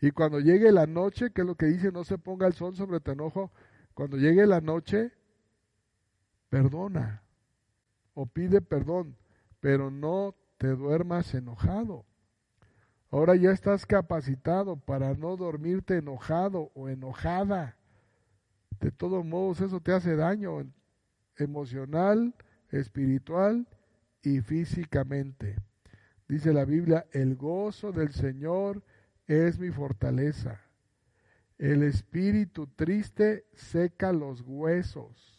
Y 0.00 0.10
cuando 0.10 0.40
llegue 0.40 0.72
la 0.72 0.86
noche, 0.86 1.30
que 1.30 1.42
es 1.42 1.46
lo 1.46 1.54
que 1.54 1.66
dice, 1.66 1.92
no 1.92 2.04
se 2.04 2.18
ponga 2.18 2.46
el 2.46 2.54
sol 2.54 2.74
sobre 2.74 3.00
tu 3.00 3.10
enojo, 3.10 3.52
cuando 3.94 4.16
llegue 4.16 4.46
la 4.46 4.60
noche, 4.60 5.12
perdona 6.48 7.22
o 8.16 8.24
pide 8.24 8.62
perdón, 8.62 9.14
pero 9.60 9.90
no 9.90 10.34
te 10.56 10.68
duermas 10.68 11.34
enojado. 11.34 12.06
Ahora 13.10 13.36
ya 13.36 13.50
estás 13.50 13.84
capacitado 13.84 14.76
para 14.76 15.12
no 15.12 15.36
dormirte 15.36 15.98
enojado 15.98 16.72
o 16.74 16.88
enojada. 16.88 17.76
De 18.80 18.90
todos 18.90 19.22
modos, 19.24 19.60
eso 19.60 19.80
te 19.80 19.92
hace 19.92 20.16
daño 20.16 20.66
emocional, 21.36 22.34
espiritual 22.70 23.68
y 24.22 24.40
físicamente. 24.40 25.56
Dice 26.26 26.54
la 26.54 26.64
Biblia, 26.64 27.06
el 27.12 27.36
gozo 27.36 27.92
del 27.92 28.14
Señor 28.14 28.82
es 29.26 29.58
mi 29.58 29.70
fortaleza. 29.70 30.62
El 31.58 31.82
espíritu 31.82 32.66
triste 32.66 33.44
seca 33.52 34.12
los 34.12 34.40
huesos. 34.40 35.35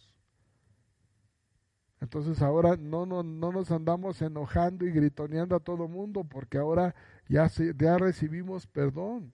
Entonces 1.99 2.41
ahora 2.41 2.75
no, 2.77 3.05
no, 3.05 3.23
no, 3.23 3.51
nos 3.51 3.71
andamos 3.71 4.21
enojando 4.21 4.85
y 4.85 4.91
gritoneando 4.91 5.55
a 5.55 5.59
todo 5.59 5.87
mundo 5.87 6.23
porque 6.23 6.57
ahora 6.57 6.93
ya, 7.27 7.49
ya 7.77 7.97
recibimos 7.97 8.67
perdón. 8.67 9.33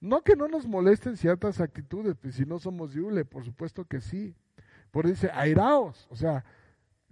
No 0.00 0.22
que 0.22 0.36
no 0.36 0.48
nos 0.48 0.66
molesten 0.66 1.16
ciertas 1.16 1.60
actitudes, 1.60 2.16
pues 2.20 2.34
si 2.34 2.44
no 2.44 2.58
somos 2.58 2.92
yule, 2.92 3.24
por 3.24 3.44
supuesto 3.44 3.84
que 3.84 4.00
sí. 4.00 4.34
Por 4.90 5.06
dice, 5.06 5.30
airaos, 5.32 6.06
o 6.10 6.16
sea, 6.16 6.44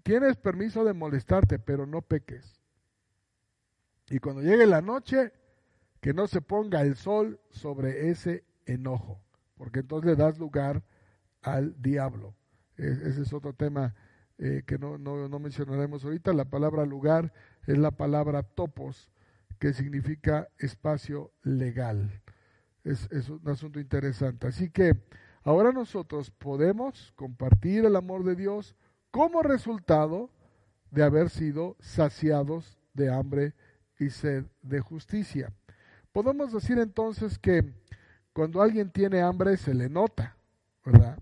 tienes 0.02 0.36
permiso 0.36 0.84
de 0.84 0.92
molestarte, 0.92 1.58
pero 1.58 1.86
no 1.86 2.02
peques. 2.02 2.60
Y 4.08 4.18
cuando 4.18 4.42
llegue 4.42 4.66
la 4.66 4.82
noche, 4.82 5.32
que 6.00 6.12
no 6.12 6.26
se 6.26 6.40
ponga 6.40 6.82
el 6.82 6.96
sol 6.96 7.40
sobre 7.50 8.10
ese 8.10 8.44
enojo, 8.66 9.20
porque 9.54 9.80
entonces 9.80 10.10
le 10.10 10.16
das 10.16 10.38
lugar 10.38 10.82
al 11.42 11.80
diablo. 11.80 12.34
ese 12.76 13.22
es 13.22 13.32
otro 13.32 13.52
tema 13.52 13.94
eh, 14.42 14.62
que 14.66 14.78
no, 14.78 14.96
no, 14.96 15.38
mencionaremos 15.38 16.02
ahorita. 16.02 16.32
La 16.32 16.46
palabra 16.46 16.86
lugar 16.86 17.30
es 17.66 17.76
la 17.76 17.90
palabra 17.90 18.42
topos, 18.42 19.10
que 19.58 19.74
significa 19.74 20.48
espacio 20.56 21.30
legal. 21.42 22.22
Es, 22.82 23.06
es 23.12 23.28
un 23.28 23.46
asunto 23.46 23.78
interesante. 23.78 24.46
Así 24.46 24.70
que 24.70 24.96
ahora 25.42 25.72
nosotros 25.72 26.30
podemos 26.30 27.12
compartir 27.16 27.84
el 27.84 27.96
amor 27.96 28.24
de 28.24 28.34
Dios 28.34 28.74
como 29.10 29.42
resultado 29.42 30.30
de 30.90 31.02
haber 31.02 31.28
sido 31.28 31.76
saciados 31.78 32.78
de 32.94 33.12
hambre 33.12 33.52
y 33.98 34.08
sed 34.08 34.46
de 34.62 34.80
justicia. 34.80 35.52
Podemos 36.12 36.50
decir 36.50 36.78
entonces 36.78 37.38
que 37.38 37.74
cuando 38.32 38.62
alguien 38.62 38.90
tiene 38.90 39.20
hambre 39.20 39.58
se 39.58 39.74
le 39.74 39.90
nota, 39.90 40.38
¿verdad? 40.82 41.18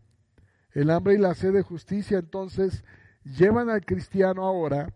El 0.70 0.90
hambre 0.90 1.14
y 1.14 1.18
la 1.18 1.34
sed 1.34 1.52
de 1.52 1.62
justicia 1.62 2.18
entonces 2.18 2.84
llevan 3.36 3.70
al 3.70 3.84
cristiano 3.84 4.44
ahora 4.44 4.92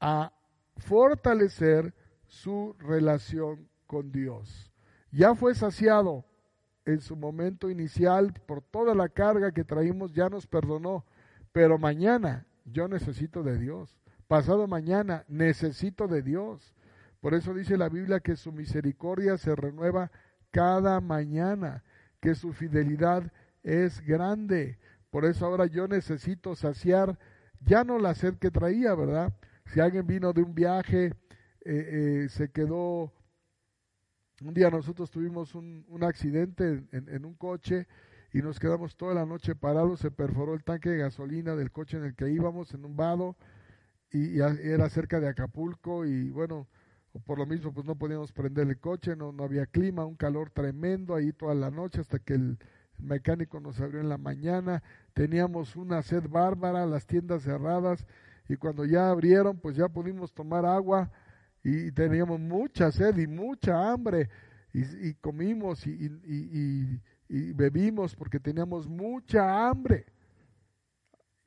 a 0.00 0.32
fortalecer 0.76 1.94
su 2.26 2.74
relación 2.78 3.68
con 3.86 4.12
Dios. 4.12 4.72
Ya 5.10 5.34
fue 5.34 5.54
saciado 5.54 6.24
en 6.84 7.00
su 7.00 7.16
momento 7.16 7.70
inicial 7.70 8.32
por 8.46 8.62
toda 8.62 8.94
la 8.94 9.08
carga 9.08 9.52
que 9.52 9.64
traímos, 9.64 10.12
ya 10.12 10.28
nos 10.28 10.46
perdonó, 10.46 11.04
pero 11.52 11.78
mañana 11.78 12.46
yo 12.64 12.88
necesito 12.88 13.42
de 13.42 13.58
Dios. 13.58 13.98
Pasado 14.28 14.66
mañana 14.66 15.24
necesito 15.28 16.08
de 16.08 16.22
Dios. 16.22 16.74
Por 17.20 17.34
eso 17.34 17.54
dice 17.54 17.76
la 17.76 17.88
Biblia 17.88 18.20
que 18.20 18.36
su 18.36 18.52
misericordia 18.52 19.38
se 19.38 19.54
renueva 19.54 20.10
cada 20.50 21.00
mañana, 21.00 21.84
que 22.20 22.34
su 22.34 22.52
fidelidad 22.52 23.32
es 23.62 24.00
grande. 24.00 24.78
Por 25.10 25.24
eso 25.24 25.46
ahora 25.46 25.66
yo 25.66 25.88
necesito 25.88 26.54
saciar 26.54 27.18
ya 27.66 27.84
no 27.84 27.98
la 27.98 28.14
sed 28.14 28.36
que 28.36 28.50
traía, 28.50 28.94
¿verdad? 28.94 29.34
Si 29.66 29.80
alguien 29.80 30.06
vino 30.06 30.32
de 30.32 30.42
un 30.42 30.54
viaje, 30.54 31.06
eh, 31.06 31.14
eh, 32.24 32.28
se 32.30 32.50
quedó, 32.50 33.12
un 34.40 34.54
día 34.54 34.70
nosotros 34.70 35.10
tuvimos 35.10 35.54
un, 35.54 35.84
accidente 36.02 36.84
en, 36.92 37.24
un 37.24 37.34
coche 37.34 37.88
y 38.32 38.38
nos 38.38 38.60
quedamos 38.60 38.96
toda 38.96 39.14
la 39.14 39.26
noche 39.26 39.56
parados, 39.56 40.00
se 40.00 40.10
perforó 40.10 40.54
el 40.54 40.62
tanque 40.62 40.90
de 40.90 40.98
gasolina 40.98 41.56
del 41.56 41.72
coche 41.72 41.96
en 41.96 42.04
el 42.04 42.14
que 42.14 42.30
íbamos, 42.30 42.72
en 42.72 42.84
un 42.84 42.96
vado, 42.96 43.36
y, 44.12 44.38
era 44.38 44.88
cerca 44.88 45.18
de 45.18 45.28
Acapulco 45.28 46.06
y 46.06 46.30
bueno, 46.30 46.68
por 47.24 47.38
lo 47.38 47.46
mismo 47.46 47.72
pues 47.72 47.84
no 47.84 47.96
podíamos 47.96 48.30
prender 48.30 48.68
el 48.68 48.78
coche, 48.78 49.16
no, 49.16 49.32
no 49.32 49.42
había 49.42 49.66
clima, 49.66 50.04
un 50.04 50.16
calor 50.16 50.50
tremendo 50.50 51.16
ahí 51.16 51.32
toda 51.32 51.54
la 51.54 51.70
noche 51.70 52.00
hasta 52.00 52.20
que 52.20 52.34
el, 52.34 52.58
el 52.98 53.04
mecánico 53.04 53.60
nos 53.60 53.80
abrió 53.80 54.00
en 54.00 54.08
la 54.08 54.18
mañana, 54.18 54.82
teníamos 55.16 55.74
una 55.76 56.02
sed 56.02 56.28
bárbara, 56.28 56.84
las 56.84 57.06
tiendas 57.06 57.42
cerradas, 57.42 58.06
y 58.50 58.56
cuando 58.56 58.84
ya 58.84 59.08
abrieron, 59.08 59.56
pues 59.56 59.74
ya 59.74 59.88
pudimos 59.88 60.30
tomar 60.34 60.66
agua 60.66 61.10
y 61.64 61.90
teníamos 61.90 62.38
mucha 62.38 62.92
sed 62.92 63.16
y 63.16 63.26
mucha 63.26 63.90
hambre, 63.90 64.28
y, 64.74 65.14
comimos 65.14 65.86
y, 65.86 67.00
y, 67.30 67.52
bebimos 67.54 68.14
porque 68.14 68.38
teníamos 68.38 68.86
mucha 68.86 69.66
hambre. 69.66 70.04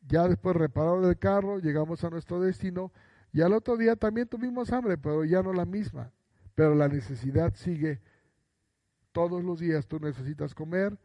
Ya 0.02 0.28
después 0.28 0.56
repararon 0.56 1.06
el 1.06 1.20
carro, 1.20 1.60
llegamos 1.60 2.04
a 2.04 2.10
nuestro 2.10 2.42
destino, 2.42 2.92
y 3.32 3.42
al 3.42 3.54
otro 3.54 3.78
día 3.78 3.96
también 3.96 4.28
tuvimos 4.28 4.74
hambre, 4.74 4.98
pero 4.98 5.24
ya 5.26 5.44
no 5.44 5.54
la 5.54 5.66
misma. 5.66 6.12
Pero 6.56 6.74
la 6.74 6.88
necesidad 6.88 7.54
sigue. 7.54 8.02
Todos 9.12 9.44
los 9.44 9.60
días 9.60 9.86
tú 9.88 10.00
necesitas 10.00 10.56
comer, 10.56 10.98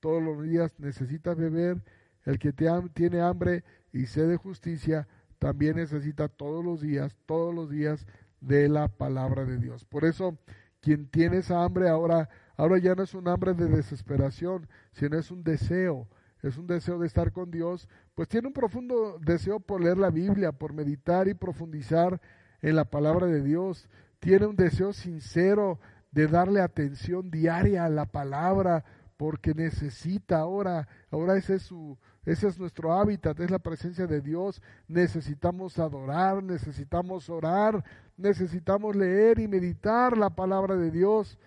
todos 0.00 0.22
los 0.22 0.42
días 0.42 0.72
necesitas 0.78 1.36
beber, 1.36 1.82
el 2.26 2.38
que 2.38 2.52
tiene 2.52 3.20
hambre 3.20 3.64
y 3.92 4.06
sed 4.06 4.28
de 4.28 4.36
justicia, 4.36 5.08
también 5.38 5.76
necesita 5.76 6.28
todos 6.28 6.64
los 6.64 6.80
días, 6.80 7.16
todos 7.24 7.54
los 7.54 7.70
días 7.70 8.06
de 8.40 8.68
la 8.68 8.88
palabra 8.88 9.44
de 9.44 9.58
Dios. 9.58 9.84
Por 9.84 10.04
eso, 10.04 10.36
quien 10.80 11.08
tiene 11.08 11.38
esa 11.38 11.64
hambre 11.64 11.88
ahora, 11.88 12.28
ahora 12.56 12.78
ya 12.78 12.94
no 12.94 13.02
es 13.02 13.14
un 13.14 13.28
hambre 13.28 13.54
de 13.54 13.68
desesperación, 13.68 14.68
sino 14.92 15.16
es 15.18 15.30
un 15.30 15.44
deseo, 15.44 16.08
es 16.42 16.58
un 16.58 16.66
deseo 16.66 16.98
de 16.98 17.06
estar 17.06 17.32
con 17.32 17.50
Dios, 17.50 17.88
pues 18.14 18.28
tiene 18.28 18.48
un 18.48 18.54
profundo 18.54 19.18
deseo 19.20 19.60
por 19.60 19.82
leer 19.82 19.98
la 19.98 20.10
Biblia, 20.10 20.52
por 20.52 20.72
meditar 20.72 21.28
y 21.28 21.34
profundizar 21.34 22.20
en 22.60 22.76
la 22.76 22.84
palabra 22.84 23.26
de 23.26 23.42
Dios, 23.42 23.88
tiene 24.18 24.46
un 24.46 24.56
deseo 24.56 24.92
sincero 24.92 25.78
de 26.10 26.26
darle 26.26 26.60
atención 26.60 27.30
diaria 27.30 27.84
a 27.84 27.90
la 27.90 28.06
palabra, 28.06 28.84
porque 29.16 29.54
necesita 29.54 30.38
ahora, 30.38 30.88
ahora 31.10 31.36
ese 31.36 31.56
es 31.56 31.62
su, 31.62 31.98
ese 32.26 32.48
es 32.48 32.58
nuestro 32.58 32.92
hábitat, 32.92 33.38
es 33.38 33.52
la 33.52 33.60
presencia 33.60 34.08
de 34.08 34.20
Dios. 34.20 34.60
Necesitamos 34.88 35.78
adorar, 35.78 36.42
necesitamos 36.42 37.30
orar, 37.30 37.84
necesitamos 38.16 38.96
leer 38.96 39.38
y 39.38 39.46
meditar 39.46 40.18
la 40.18 40.30
palabra 40.30 40.74
de 40.74 40.90
Dios. 40.90 41.38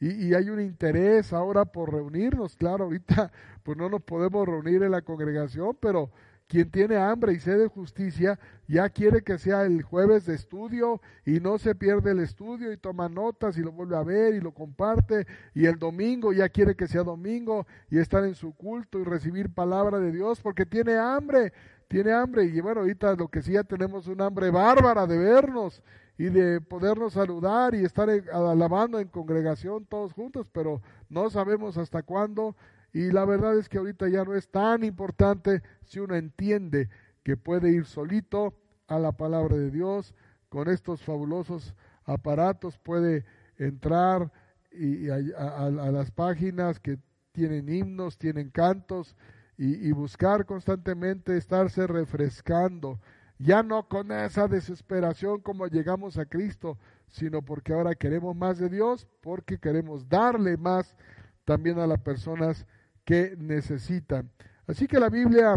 Y, 0.00 0.32
hay 0.32 0.48
un 0.48 0.60
interés 0.60 1.32
ahora 1.32 1.64
por 1.64 1.92
reunirnos. 1.92 2.54
Claro, 2.54 2.84
ahorita 2.84 3.32
pues 3.64 3.76
no 3.76 3.88
nos 3.88 4.00
podemos 4.00 4.46
reunir 4.46 4.84
en 4.84 4.92
la 4.92 5.02
congregación, 5.02 5.76
pero 5.80 6.08
quien 6.48 6.70
tiene 6.70 6.96
hambre 6.96 7.34
y 7.34 7.40
sed 7.40 7.58
de 7.58 7.66
justicia 7.68 8.38
ya 8.66 8.88
quiere 8.88 9.22
que 9.22 9.38
sea 9.38 9.64
el 9.64 9.82
jueves 9.82 10.24
de 10.24 10.34
estudio 10.34 11.00
y 11.26 11.40
no 11.40 11.58
se 11.58 11.74
pierde 11.74 12.12
el 12.12 12.20
estudio 12.20 12.72
y 12.72 12.78
toma 12.78 13.08
notas 13.08 13.58
y 13.58 13.60
lo 13.60 13.70
vuelve 13.70 13.96
a 13.96 14.02
ver 14.02 14.34
y 14.34 14.40
lo 14.40 14.52
comparte. 14.52 15.26
Y 15.54 15.66
el 15.66 15.78
domingo 15.78 16.32
ya 16.32 16.48
quiere 16.48 16.74
que 16.74 16.88
sea 16.88 17.02
domingo 17.02 17.66
y 17.90 17.98
estar 17.98 18.24
en 18.24 18.34
su 18.34 18.54
culto 18.54 18.98
y 18.98 19.04
recibir 19.04 19.52
palabra 19.52 19.98
de 19.98 20.10
Dios 20.10 20.40
porque 20.40 20.64
tiene 20.64 20.96
hambre, 20.96 21.52
tiene 21.86 22.12
hambre. 22.12 22.44
Y 22.44 22.60
bueno, 22.62 22.80
ahorita 22.80 23.14
lo 23.14 23.28
que 23.28 23.42
sí 23.42 23.52
ya 23.52 23.64
tenemos 23.64 24.06
un 24.06 24.22
hambre 24.22 24.50
bárbara 24.50 25.06
de 25.06 25.18
vernos 25.18 25.82
y 26.16 26.24
de 26.24 26.62
podernos 26.62 27.12
saludar 27.12 27.74
y 27.74 27.84
estar 27.84 28.08
alabando 28.32 28.98
en 28.98 29.08
congregación 29.08 29.84
todos 29.84 30.14
juntos, 30.14 30.48
pero 30.50 30.80
no 31.10 31.30
sabemos 31.30 31.76
hasta 31.76 32.02
cuándo 32.02 32.56
y 32.92 33.10
la 33.10 33.24
verdad 33.24 33.58
es 33.58 33.68
que 33.68 33.78
ahorita 33.78 34.08
ya 34.08 34.24
no 34.24 34.34
es 34.34 34.48
tan 34.48 34.82
importante 34.82 35.62
si 35.84 36.00
uno 36.00 36.14
entiende 36.14 36.88
que 37.22 37.36
puede 37.36 37.70
ir 37.70 37.84
solito 37.84 38.54
a 38.86 38.98
la 38.98 39.12
palabra 39.12 39.56
de 39.56 39.70
Dios, 39.70 40.14
con 40.48 40.68
estos 40.68 41.02
fabulosos 41.02 41.74
aparatos 42.04 42.78
puede 42.78 43.24
entrar 43.58 44.32
y, 44.72 45.08
a, 45.10 45.70
las 45.70 46.10
páginas 46.10 46.80
que 46.80 46.98
tienen 47.32 47.68
himnos, 47.68 48.16
tienen 48.16 48.50
cantos 48.50 49.14
y, 49.58 49.86
y 49.86 49.92
buscar 49.92 50.46
constantemente 50.46 51.36
estarse 51.36 51.86
refrescando, 51.86 52.98
ya 53.38 53.62
no 53.62 53.88
con 53.88 54.10
esa 54.10 54.48
desesperación 54.48 55.40
como 55.40 55.66
llegamos 55.66 56.16
a 56.16 56.24
Cristo, 56.24 56.78
sino 57.08 57.42
porque 57.42 57.74
ahora 57.74 57.94
queremos 57.94 58.34
más 58.34 58.58
de 58.58 58.70
Dios, 58.70 59.06
porque 59.20 59.58
queremos 59.58 60.08
darle 60.08 60.56
más 60.56 60.96
también 61.44 61.78
a 61.78 61.86
las 61.86 62.00
personas 62.00 62.66
que 63.08 63.34
necesitan. 63.38 64.30
Así 64.66 64.86
que 64.86 65.00
la 65.00 65.08
Biblia 65.08 65.54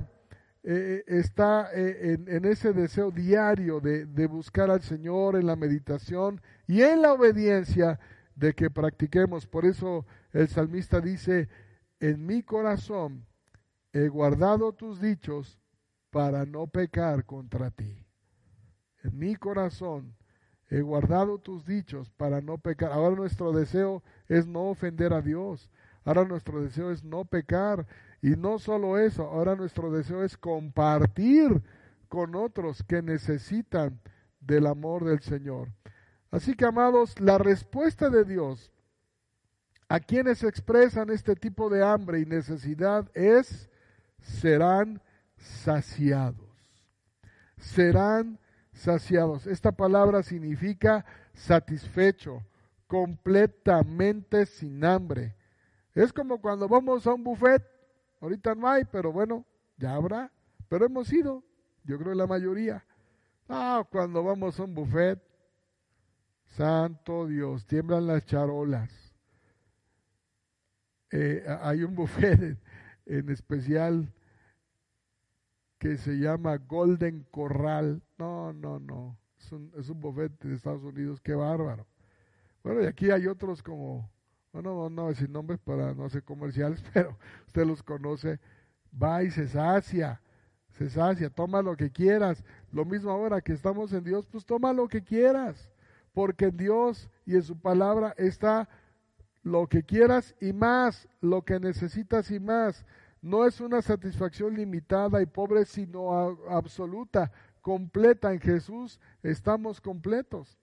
eh, 0.63 1.03
eh, 1.05 1.19
está 1.19 1.69
eh, 1.73 2.17
en, 2.25 2.45
ese 2.45 2.71
deseo 2.71 3.11
diario 3.11 3.81
de, 3.81 4.05
de 4.05 4.25
buscar 4.25 4.71
al 4.71 4.81
Señor 4.81 5.35
en 5.35 5.47
la 5.47 5.57
meditación 5.57 6.39
y 6.65 6.81
en 6.81 7.01
la 7.01 7.11
obediencia 7.11 7.99
de 8.35 8.53
que 8.53 8.69
practiquemos. 8.69 9.47
Por 9.47 9.65
eso 9.65 10.05
el 10.31 10.47
salmista 10.47 11.01
dice, 11.01 11.49
en 11.99 12.25
mi 12.25 12.41
corazón 12.41 13.25
he 13.91 14.07
guardado 14.07 14.71
tus 14.71 15.01
dichos 15.01 15.59
para 16.09 16.45
no 16.45 16.67
pecar 16.67 17.25
contra 17.25 17.69
ti. 17.69 18.07
En 19.03 19.19
mi 19.19 19.35
corazón 19.35 20.15
he 20.69 20.79
guardado 20.79 21.37
tus 21.37 21.65
dichos 21.65 22.11
para 22.11 22.39
no 22.39 22.57
pecar. 22.59 22.93
Ahora 22.93 23.17
nuestro 23.17 23.51
deseo 23.51 24.03
es 24.29 24.47
no 24.47 24.69
ofender 24.69 25.11
a 25.11 25.21
Dios. 25.21 25.69
Ahora 26.03 26.25
nuestro 26.25 26.61
deseo 26.61 26.91
es 26.91 27.03
no 27.03 27.25
pecar. 27.25 27.85
Y 28.21 28.31
no 28.31 28.59
solo 28.59 28.97
eso, 28.97 29.23
ahora 29.23 29.55
nuestro 29.55 29.91
deseo 29.91 30.23
es 30.23 30.37
compartir 30.37 31.61
con 32.07 32.35
otros 32.35 32.83
que 32.83 33.01
necesitan 33.01 33.99
del 34.39 34.67
amor 34.67 35.05
del 35.05 35.21
Señor. 35.21 35.69
Así 36.29 36.55
que, 36.55 36.65
amados, 36.65 37.19
la 37.19 37.37
respuesta 37.37 38.09
de 38.09 38.23
Dios 38.25 38.71
a 39.89 39.99
quienes 39.99 40.43
expresan 40.43 41.09
este 41.09 41.35
tipo 41.35 41.69
de 41.69 41.83
hambre 41.83 42.21
y 42.21 42.25
necesidad 42.25 43.09
es, 43.13 43.69
serán 44.19 45.01
saciados. 45.35 46.49
Serán 47.57 48.39
saciados. 48.71 49.47
Esta 49.47 49.73
palabra 49.73 50.23
significa 50.23 51.05
satisfecho, 51.33 52.41
completamente 52.87 54.45
sin 54.45 54.85
hambre. 54.85 55.35
Es 55.93 56.13
como 56.13 56.39
cuando 56.39 56.67
vamos 56.67 57.05
a 57.05 57.13
un 57.13 57.23
buffet, 57.23 57.61
ahorita 58.21 58.55
no 58.55 58.67
hay, 58.67 58.83
pero 58.85 59.11
bueno, 59.11 59.45
ya 59.77 59.95
habrá, 59.95 60.31
pero 60.69 60.85
hemos 60.85 61.11
ido, 61.11 61.43
yo 61.83 61.97
creo 61.97 62.13
la 62.13 62.27
mayoría. 62.27 62.85
Ah, 63.49 63.85
cuando 63.91 64.23
vamos 64.23 64.57
a 64.59 64.63
un 64.63 64.73
buffet, 64.73 65.21
santo 66.45 67.27
Dios, 67.27 67.65
tiemblan 67.65 68.07
las 68.07 68.25
charolas. 68.25 68.89
eh, 71.11 71.45
hay 71.61 71.83
un 71.83 71.93
buffet 71.95 72.57
en, 73.05 73.29
especial 73.29 74.13
que 75.77 75.97
se 75.97 76.13
llama 76.13 76.55
Golden 76.57 77.25
Corral. 77.31 78.01
No, 78.17 78.53
no, 78.53 78.79
no. 78.79 79.17
Es 79.37 79.51
un, 79.51 79.71
es 79.77 79.89
un 79.89 79.99
buffet 79.99 80.31
de 80.39 80.55
Estados 80.55 80.83
Unidos, 80.83 81.19
qué 81.19 81.33
bárbaro. 81.33 81.85
Bueno, 82.63 82.81
y 82.83 82.85
aquí 82.85 83.09
hay 83.11 83.27
otros 83.27 83.61
como, 83.63 84.09
bueno, 84.51 84.89
no, 84.89 84.89
no 84.89 85.13
sin 85.13 85.31
nombres 85.31 85.59
para 85.59 85.93
no 85.93 86.05
hacer 86.05 86.23
comerciales, 86.23 86.83
pero 86.93 87.17
usted 87.47 87.65
los 87.65 87.83
conoce. 87.83 88.39
Va 89.01 89.23
y 89.23 89.31
se 89.31 89.47
sacia, 89.47 90.21
se 90.71 90.89
sacia, 90.89 91.29
toma 91.29 91.61
lo 91.61 91.77
que 91.77 91.91
quieras. 91.91 92.43
Lo 92.71 92.83
mismo 92.83 93.11
ahora 93.11 93.41
que 93.41 93.53
estamos 93.53 93.93
en 93.93 94.03
Dios, 94.03 94.27
pues 94.27 94.45
toma 94.45 94.73
lo 94.73 94.87
que 94.87 95.01
quieras, 95.03 95.71
porque 96.13 96.45
en 96.45 96.57
Dios 96.57 97.09
y 97.25 97.35
en 97.35 97.43
su 97.43 97.57
palabra 97.57 98.13
está 98.17 98.67
lo 99.43 99.67
que 99.67 99.83
quieras 99.83 100.35
y 100.41 100.53
más, 100.53 101.07
lo 101.21 101.43
que 101.43 101.59
necesitas 101.59 102.29
y 102.31 102.39
más. 102.39 102.85
No 103.21 103.45
es 103.45 103.61
una 103.61 103.81
satisfacción 103.81 104.55
limitada 104.55 105.21
y 105.21 105.25
pobre, 105.25 105.65
sino 105.65 106.11
absoluta, 106.49 107.31
completa. 107.61 108.33
En 108.33 108.39
Jesús 108.39 108.99
estamos 109.23 109.79
completos. 109.79 110.57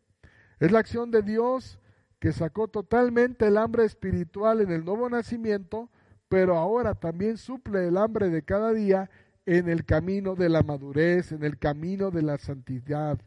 Es 0.59 0.72
la 0.72 0.80
acción 0.80 1.11
de 1.11 1.22
Dios 1.22 1.78
que 2.19 2.33
sacó 2.33 2.69
totalmente 2.69 3.47
el 3.47 3.57
hambre 3.57 3.85
espiritual 3.85 4.61
en 4.61 4.73
el 4.73 4.85
nuevo 4.85 5.09
nacimiento, 5.09 5.89
pero 6.29 6.57
ahora 6.57 6.95
también 6.95 7.37
suple 7.37 7.89
el 7.89 7.97
hambre 7.97 8.29
de 8.29 8.43
cada 8.43 8.73
día 8.73 9.11
en 9.47 9.69
el 9.69 9.85
camino 9.85 10.35
de 10.35 10.49
la 10.49 10.62
madurez, 10.62 11.33
en 11.33 11.43
el 11.43 11.59
camino 11.59 12.11
de 12.11 12.23
la 12.23 12.39
santidad. 12.39 13.19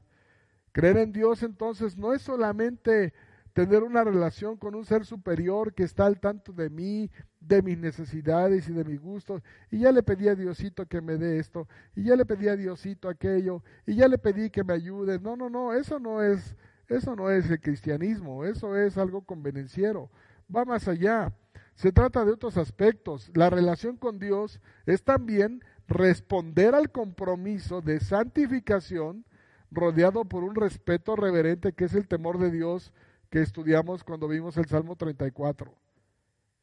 Creer 0.71 0.97
en 0.97 1.11
Dios 1.11 1.43
entonces 1.43 1.97
no 1.97 2.13
es 2.13 2.21
solamente 2.21 3.13
tener 3.53 3.83
una 3.83 4.03
relación 4.03 4.57
con 4.57 4.75
un 4.75 4.85
ser 4.85 5.05
superior 5.05 5.73
que 5.73 5.83
está 5.83 6.05
al 6.05 6.19
tanto 6.19 6.53
de 6.53 6.69
mí, 6.69 7.09
de 7.39 7.61
mis 7.61 7.77
necesidades 7.77 8.69
y 8.69 8.73
de 8.73 8.85
mis 8.85 8.99
gustos, 8.99 9.41
y 9.69 9.79
ya 9.79 9.91
le 9.91 10.03
pedí 10.03 10.27
a 10.27 10.35
Diosito 10.35 10.85
que 10.85 11.01
me 11.01 11.17
dé 11.17 11.39
esto, 11.39 11.67
y 11.95 12.03
ya 12.03 12.15
le 12.15 12.25
pedí 12.25 12.47
a 12.47 12.55
Diosito 12.55 13.09
aquello, 13.09 13.63
y 13.85 13.95
ya 13.95 14.07
le 14.07 14.17
pedí 14.17 14.49
que 14.49 14.63
me 14.63 14.73
ayude. 14.73 15.19
No, 15.19 15.35
no, 15.35 15.49
no, 15.49 15.73
eso 15.73 15.99
no 15.99 16.23
es, 16.23 16.55
eso 16.91 17.15
no 17.15 17.29
es 17.29 17.49
el 17.49 17.59
cristianismo, 17.59 18.45
eso 18.45 18.75
es 18.75 18.97
algo 18.97 19.21
convenenciero. 19.21 20.09
Va 20.53 20.65
más 20.65 20.87
allá. 20.87 21.33
Se 21.75 21.91
trata 21.91 22.25
de 22.25 22.31
otros 22.31 22.57
aspectos. 22.57 23.31
La 23.33 23.49
relación 23.49 23.97
con 23.97 24.19
Dios 24.19 24.59
es 24.85 25.03
también 25.03 25.63
responder 25.87 26.75
al 26.75 26.91
compromiso 26.91 27.81
de 27.81 27.99
santificación 27.99 29.25
rodeado 29.71 30.25
por 30.25 30.43
un 30.43 30.55
respeto 30.55 31.15
reverente 31.15 31.73
que 31.73 31.85
es 31.85 31.95
el 31.95 32.07
temor 32.07 32.37
de 32.37 32.51
Dios 32.51 32.91
que 33.29 33.41
estudiamos 33.41 34.03
cuando 34.03 34.27
vimos 34.27 34.57
el 34.57 34.65
Salmo 34.65 34.95
34. 34.97 35.73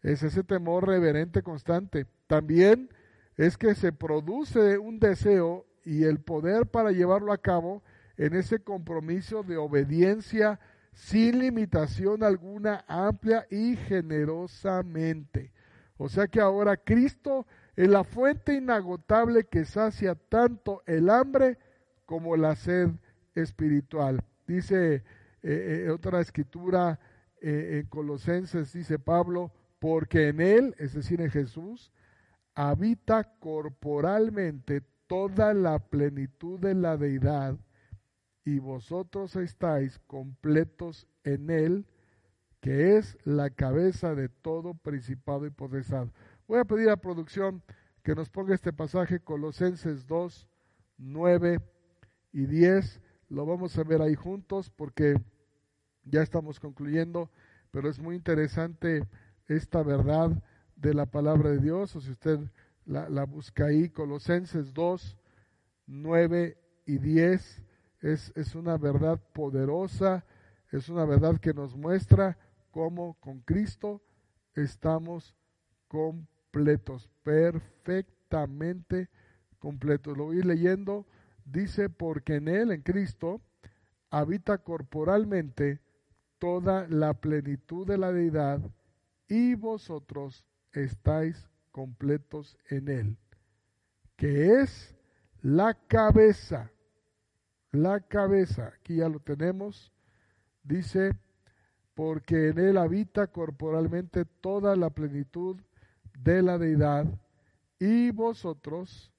Es 0.02 0.22
ese 0.22 0.44
temor 0.44 0.86
reverente 0.86 1.42
constante. 1.42 2.06
También 2.26 2.90
es 3.36 3.56
que 3.56 3.74
se 3.74 3.92
produce 3.92 4.78
un 4.78 4.98
deseo 4.98 5.66
y 5.84 6.04
el 6.04 6.20
poder 6.20 6.66
para 6.66 6.92
llevarlo 6.92 7.32
a 7.32 7.38
cabo 7.38 7.82
en 8.18 8.34
ese 8.34 8.58
compromiso 8.58 9.42
de 9.42 9.56
obediencia 9.56 10.60
sin 10.92 11.38
limitación 11.38 12.24
alguna, 12.24 12.84
amplia 12.88 13.46
y 13.50 13.76
generosamente. 13.76 15.52
O 15.96 16.08
sea 16.08 16.26
que 16.26 16.40
ahora 16.40 16.76
Cristo 16.76 17.46
es 17.76 17.88
la 17.88 18.02
fuente 18.04 18.54
inagotable 18.54 19.44
que 19.44 19.64
sacia 19.64 20.16
tanto 20.16 20.82
el 20.86 21.08
hambre 21.08 21.58
como 22.04 22.36
la 22.36 22.56
sed 22.56 22.90
espiritual. 23.34 24.22
Dice 24.46 24.96
eh, 24.96 25.02
eh, 25.42 25.90
otra 25.90 26.20
escritura 26.20 26.98
eh, 27.40 27.80
en 27.80 27.86
Colosenses 27.86 28.72
dice 28.72 28.98
Pablo, 28.98 29.52
porque 29.78 30.28
en 30.28 30.40
Él, 30.40 30.74
es 30.78 30.94
decir, 30.94 31.20
en 31.20 31.30
Jesús, 31.30 31.92
habita 32.54 33.34
corporalmente 33.38 34.82
toda 35.06 35.54
la 35.54 35.78
plenitud 35.78 36.58
de 36.58 36.74
la 36.74 36.96
deidad 36.96 37.56
y 38.48 38.60
vosotros 38.60 39.36
estáis 39.36 39.98
completos 40.06 41.06
en 41.22 41.50
Él, 41.50 41.86
que 42.62 42.96
es 42.96 43.18
la 43.24 43.50
cabeza 43.50 44.14
de 44.14 44.30
todo 44.30 44.72
principado 44.72 45.44
y 45.44 45.50
potestad. 45.50 46.08
Voy 46.46 46.58
a 46.58 46.64
pedir 46.64 46.88
a 46.88 46.96
producción 46.96 47.62
que 48.02 48.14
nos 48.14 48.30
ponga 48.30 48.54
este 48.54 48.72
pasaje, 48.72 49.20
Colosenses 49.20 50.06
2, 50.06 50.48
9 50.96 51.60
y 52.32 52.46
10 52.46 53.02
lo 53.28 53.44
vamos 53.44 53.76
a 53.76 53.84
ver 53.84 54.00
ahí 54.00 54.14
juntos 54.14 54.70
porque 54.70 55.20
ya 56.04 56.22
estamos 56.22 56.58
concluyendo, 56.58 57.30
pero 57.70 57.90
es 57.90 57.98
muy 57.98 58.16
interesante 58.16 59.06
esta 59.46 59.82
verdad 59.82 60.30
de 60.74 60.94
la 60.94 61.04
palabra 61.04 61.50
de 61.50 61.58
Dios, 61.58 61.94
o 61.96 62.00
si 62.00 62.12
usted 62.12 62.38
la, 62.86 63.24
busca 63.24 63.66
ahí, 63.66 63.90
Colosenses 63.90 64.72
2, 64.72 65.18
9 65.86 66.56
y 66.86 66.96
10, 66.96 67.62
es, 68.00 68.32
es 68.36 68.54
una 68.54 68.76
verdad 68.76 69.20
poderosa, 69.32 70.24
es 70.70 70.88
una 70.88 71.04
verdad 71.04 71.38
que 71.38 71.54
nos 71.54 71.76
muestra 71.76 72.38
cómo 72.70 73.14
con 73.20 73.40
Cristo 73.40 74.02
estamos 74.54 75.34
completos, 75.88 77.10
perfectamente 77.22 79.08
completos. 79.58 80.16
Lo 80.16 80.24
voy 80.24 80.42
leyendo 80.42 81.06
dice, 81.52 81.88
porque 81.88 82.36
en 82.36 82.48
Él, 82.48 82.70
en 82.72 82.82
Cristo, 82.82 83.40
habita 84.10 84.58
corporalmente 84.58 85.80
toda 86.38 86.86
la 86.88 87.14
plenitud 87.14 87.86
de 87.86 87.98
la 87.98 88.12
deidad 88.12 88.60
y 89.28 89.54
vosotros 89.54 90.44
estáis 90.72 91.48
completos 91.72 92.56
en 92.70 92.88
Él, 92.88 93.16
que 94.16 94.60
es 94.60 94.94
la 95.42 95.74
cabeza, 95.74 96.70
la 97.72 98.00
cabeza, 98.00 98.72
aquí 98.78 98.96
ya 98.96 99.08
lo 99.08 99.20
tenemos, 99.20 99.92
dice, 100.62 101.12
porque 101.94 102.48
en 102.48 102.58
Él 102.58 102.76
habita 102.76 103.26
corporalmente 103.26 104.24
toda 104.24 104.76
la 104.76 104.90
plenitud 104.90 105.60
de 106.18 106.42
la 106.42 106.58
deidad 106.58 107.06
y 107.78 108.10
vosotros 108.10 109.12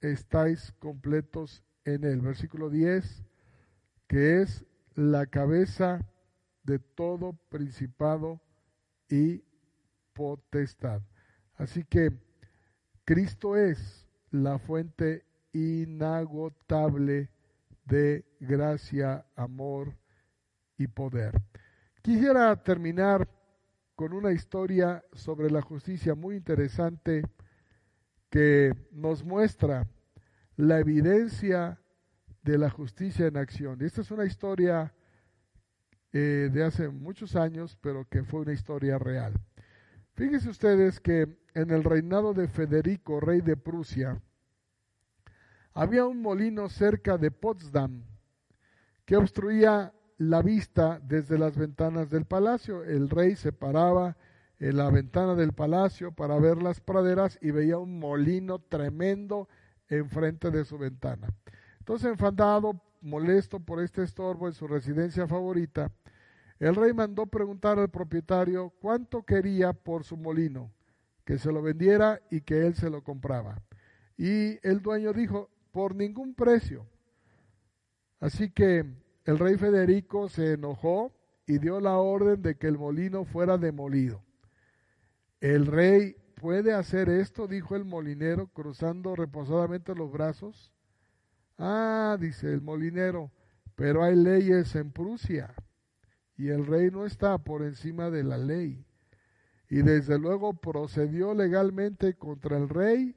estáis 0.00 0.72
completos 0.78 1.64
en 1.84 2.04
él. 2.04 2.20
Versículo 2.20 2.68
10, 2.70 3.24
que 4.08 4.42
es 4.42 4.64
la 4.94 5.26
cabeza 5.26 6.06
de 6.64 6.78
todo 6.78 7.34
principado 7.48 8.40
y 9.08 9.44
potestad. 10.12 11.02
Así 11.54 11.84
que 11.84 12.10
Cristo 13.04 13.56
es 13.56 14.08
la 14.30 14.58
fuente 14.58 15.24
inagotable 15.52 17.30
de 17.86 18.24
gracia, 18.40 19.26
amor 19.34 19.96
y 20.76 20.86
poder. 20.86 21.40
Quisiera 22.02 22.54
terminar 22.62 23.28
con 23.94 24.12
una 24.12 24.32
historia 24.32 25.04
sobre 25.12 25.50
la 25.50 25.62
justicia 25.62 26.14
muy 26.14 26.36
interesante 26.36 27.22
que 28.28 28.72
nos 28.92 29.24
muestra 29.24 29.88
la 30.56 30.78
evidencia 30.78 31.80
de 32.42 32.58
la 32.58 32.70
justicia 32.70 33.26
en 33.26 33.36
acción. 33.36 33.82
Esta 33.82 34.02
es 34.02 34.10
una 34.10 34.24
historia 34.24 34.92
eh, 36.12 36.50
de 36.52 36.64
hace 36.64 36.88
muchos 36.88 37.36
años, 37.36 37.76
pero 37.80 38.06
que 38.08 38.22
fue 38.22 38.40
una 38.40 38.52
historia 38.52 38.98
real. 38.98 39.34
Fíjense 40.14 40.48
ustedes 40.48 41.00
que 41.00 41.28
en 41.54 41.70
el 41.70 41.84
reinado 41.84 42.34
de 42.34 42.48
Federico, 42.48 43.20
rey 43.20 43.40
de 43.40 43.56
Prusia, 43.56 44.22
había 45.76 46.06
un 46.06 46.22
molino 46.22 46.70
cerca 46.70 47.18
de 47.18 47.30
Potsdam 47.30 48.02
que 49.04 49.16
obstruía 49.16 49.92
la 50.16 50.40
vista 50.40 50.98
desde 51.02 51.38
las 51.38 51.58
ventanas 51.58 52.08
del 52.08 52.24
palacio. 52.24 52.82
El 52.82 53.10
rey 53.10 53.36
se 53.36 53.52
paraba 53.52 54.16
en 54.58 54.78
la 54.78 54.88
ventana 54.88 55.34
del 55.34 55.52
palacio 55.52 56.12
para 56.12 56.38
ver 56.38 56.62
las 56.62 56.80
praderas 56.80 57.38
y 57.42 57.50
veía 57.50 57.76
un 57.76 57.98
molino 57.98 58.58
tremendo 58.58 59.50
enfrente 59.88 60.50
de 60.50 60.64
su 60.64 60.78
ventana. 60.78 61.28
Entonces, 61.80 62.08
enfadado, 62.08 62.80
molesto 63.02 63.60
por 63.60 63.82
este 63.82 64.02
estorbo 64.02 64.48
en 64.48 64.54
su 64.54 64.66
residencia 64.66 65.28
favorita, 65.28 65.92
el 66.58 66.74
rey 66.74 66.94
mandó 66.94 67.26
preguntar 67.26 67.78
al 67.78 67.90
propietario 67.90 68.72
cuánto 68.80 69.24
quería 69.24 69.74
por 69.74 70.04
su 70.04 70.16
molino, 70.16 70.72
que 71.26 71.36
se 71.36 71.52
lo 71.52 71.60
vendiera 71.60 72.22
y 72.30 72.40
que 72.40 72.66
él 72.66 72.74
se 72.74 72.88
lo 72.88 73.04
compraba. 73.04 73.60
Y 74.16 74.58
el 74.66 74.80
dueño 74.80 75.12
dijo, 75.12 75.50
por 75.76 75.94
ningún 75.94 76.32
precio. 76.32 76.86
Así 78.18 78.48
que 78.50 78.86
el 79.26 79.38
rey 79.38 79.58
Federico 79.58 80.30
se 80.30 80.54
enojó 80.54 81.12
y 81.46 81.58
dio 81.58 81.80
la 81.80 81.98
orden 81.98 82.40
de 82.40 82.56
que 82.56 82.66
el 82.66 82.78
molino 82.78 83.26
fuera 83.26 83.58
demolido. 83.58 84.22
El 85.38 85.66
rey 85.66 86.16
puede 86.36 86.72
hacer 86.72 87.10
esto, 87.10 87.46
dijo 87.46 87.76
el 87.76 87.84
molinero, 87.84 88.46
cruzando 88.46 89.14
reposadamente 89.14 89.94
los 89.94 90.10
brazos. 90.10 90.72
Ah, 91.58 92.16
dice 92.18 92.50
el 92.54 92.62
molinero, 92.62 93.30
pero 93.74 94.02
hay 94.02 94.16
leyes 94.16 94.74
en 94.76 94.90
Prusia 94.92 95.52
y 96.38 96.48
el 96.48 96.64
rey 96.64 96.90
no 96.90 97.04
está 97.04 97.36
por 97.36 97.62
encima 97.62 98.08
de 98.08 98.24
la 98.24 98.38
ley. 98.38 98.82
y 99.68 99.82
desde 99.82 100.18
luego 100.18 100.54
procedió 100.54 101.34
legalmente 101.34 102.14
contra 102.14 102.56
el 102.56 102.70
rey. 102.70 103.14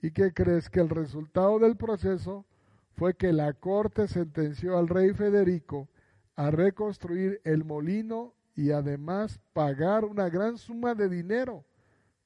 ¿Y 0.00 0.10
qué 0.12 0.32
crees? 0.32 0.70
Que 0.70 0.80
el 0.80 0.88
resultado 0.88 1.58
del 1.58 1.76
proceso 1.76 2.46
fue 2.94 3.14
que 3.14 3.32
la 3.32 3.52
corte 3.52 4.08
sentenció 4.08 4.78
al 4.78 4.88
rey 4.88 5.12
Federico 5.12 5.88
a 6.36 6.50
reconstruir 6.50 7.40
el 7.44 7.64
molino 7.64 8.34
y 8.54 8.70
además 8.70 9.40
pagar 9.52 10.04
una 10.04 10.28
gran 10.28 10.58
suma 10.58 10.94
de 10.94 11.08
dinero 11.08 11.64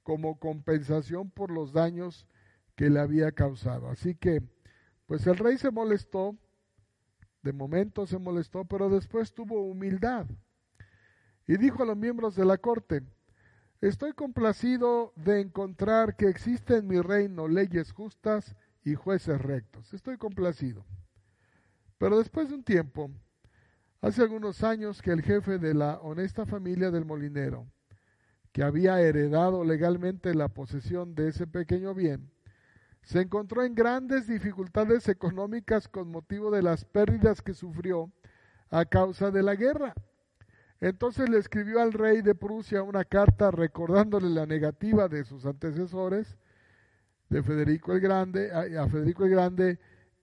como 0.02 0.38
compensación 0.38 1.30
por 1.30 1.50
los 1.50 1.72
daños 1.72 2.26
que 2.74 2.90
le 2.90 3.00
había 3.00 3.32
causado. 3.32 3.88
Así 3.88 4.14
que, 4.14 4.42
pues 5.06 5.26
el 5.26 5.36
rey 5.36 5.58
se 5.58 5.70
molestó, 5.70 6.36
de 7.42 7.52
momento 7.52 8.06
se 8.06 8.18
molestó, 8.18 8.64
pero 8.64 8.88
después 8.88 9.32
tuvo 9.32 9.62
humildad 9.62 10.26
y 11.46 11.56
dijo 11.56 11.82
a 11.82 11.86
los 11.86 11.96
miembros 11.96 12.36
de 12.36 12.44
la 12.44 12.56
corte, 12.58 13.02
estoy 13.88 14.12
complacido 14.12 15.12
de 15.16 15.40
encontrar 15.40 16.16
que 16.16 16.28
existen 16.28 16.78
en 16.78 16.88
mi 16.88 17.00
reino 17.00 17.48
leyes 17.48 17.92
justas 17.92 18.54
y 18.84 18.94
jueces 18.94 19.40
rectos. 19.40 19.92
Estoy 19.92 20.16
complacido. 20.16 20.84
Pero 21.98 22.18
después 22.18 22.48
de 22.48 22.54
un 22.54 22.64
tiempo, 22.64 23.10
hace 24.00 24.22
algunos 24.22 24.62
años 24.62 25.02
que 25.02 25.10
el 25.10 25.22
jefe 25.22 25.58
de 25.58 25.74
la 25.74 26.00
honesta 26.00 26.46
familia 26.46 26.90
del 26.90 27.04
molinero, 27.04 27.66
que 28.52 28.62
había 28.62 29.00
heredado 29.00 29.64
legalmente 29.64 30.34
la 30.34 30.48
posesión 30.48 31.14
de 31.14 31.28
ese 31.28 31.46
pequeño 31.46 31.94
bien, 31.94 32.30
se 33.02 33.20
encontró 33.20 33.64
en 33.64 33.74
grandes 33.74 34.28
dificultades 34.28 35.08
económicas 35.08 35.88
con 35.88 36.10
motivo 36.10 36.50
de 36.50 36.62
las 36.62 36.84
pérdidas 36.84 37.42
que 37.42 37.54
sufrió 37.54 38.12
a 38.70 38.84
causa 38.84 39.30
de 39.30 39.42
la 39.42 39.56
guerra. 39.56 39.94
Entonces 40.82 41.28
le 41.28 41.38
escribió 41.38 41.80
al 41.80 41.92
rey 41.92 42.22
de 42.22 42.34
Prusia 42.34 42.82
una 42.82 43.04
carta 43.04 43.52
recordándole 43.52 44.28
la 44.28 44.46
negativa 44.46 45.08
de 45.08 45.22
sus 45.22 45.46
antecesores, 45.46 46.36
de 47.28 47.40
Federico 47.40 47.92
el 47.92 48.00
Grande, 48.00 48.50
a 48.50 48.88
Federico 48.88 49.24
el 49.24 49.30
Grande, 49.30 49.78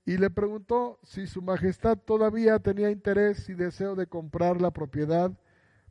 y 0.06 0.18
le 0.18 0.30
preguntó 0.30 1.00
si 1.02 1.28
su 1.28 1.42
majestad 1.42 1.98
todavía 1.98 2.60
tenía 2.60 2.92
interés 2.92 3.48
y 3.48 3.54
deseo 3.54 3.96
de 3.96 4.08
comprar 4.08 4.60
la 4.60 4.72
propiedad 4.72 5.32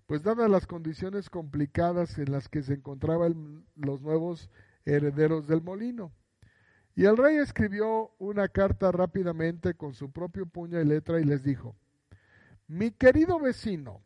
pues 0.06 0.22
dadas 0.22 0.50
las 0.50 0.66
condiciones 0.66 1.30
complicadas 1.30 2.18
en 2.18 2.30
las 2.30 2.50
que 2.50 2.62
se 2.62 2.74
encontraban 2.74 3.64
los 3.74 4.02
nuevos 4.02 4.50
herederos 4.84 5.46
del 5.48 5.62
molino. 5.62 6.12
Y 6.94 7.06
el 7.06 7.16
rey 7.16 7.36
escribió 7.36 8.12
una 8.18 8.48
carta 8.48 8.92
rápidamente 8.92 9.74
con 9.74 9.94
su 9.94 10.10
propio 10.10 10.44
puño 10.44 10.78
y 10.78 10.84
letra 10.84 11.20
y 11.20 11.24
les 11.24 11.42
dijo, 11.42 11.74
mi 12.66 12.90
querido 12.90 13.38
vecino, 13.38 14.02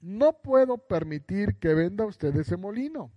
no 0.00 0.32
puedo 0.40 0.78
permitir 0.78 1.56
que 1.58 1.74
venda 1.74 2.04
usted 2.06 2.34
ese 2.36 2.56
molino. 2.56 3.12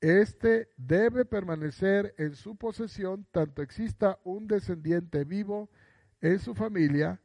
Este 0.00 0.68
debe 0.76 1.24
permanecer 1.24 2.14
en 2.18 2.34
su 2.34 2.56
posesión 2.56 3.26
tanto 3.30 3.62
exista 3.62 4.18
un 4.24 4.46
descendiente 4.46 5.24
vivo 5.24 5.70
en 6.20 6.38
su 6.38 6.54
familia, 6.54 7.20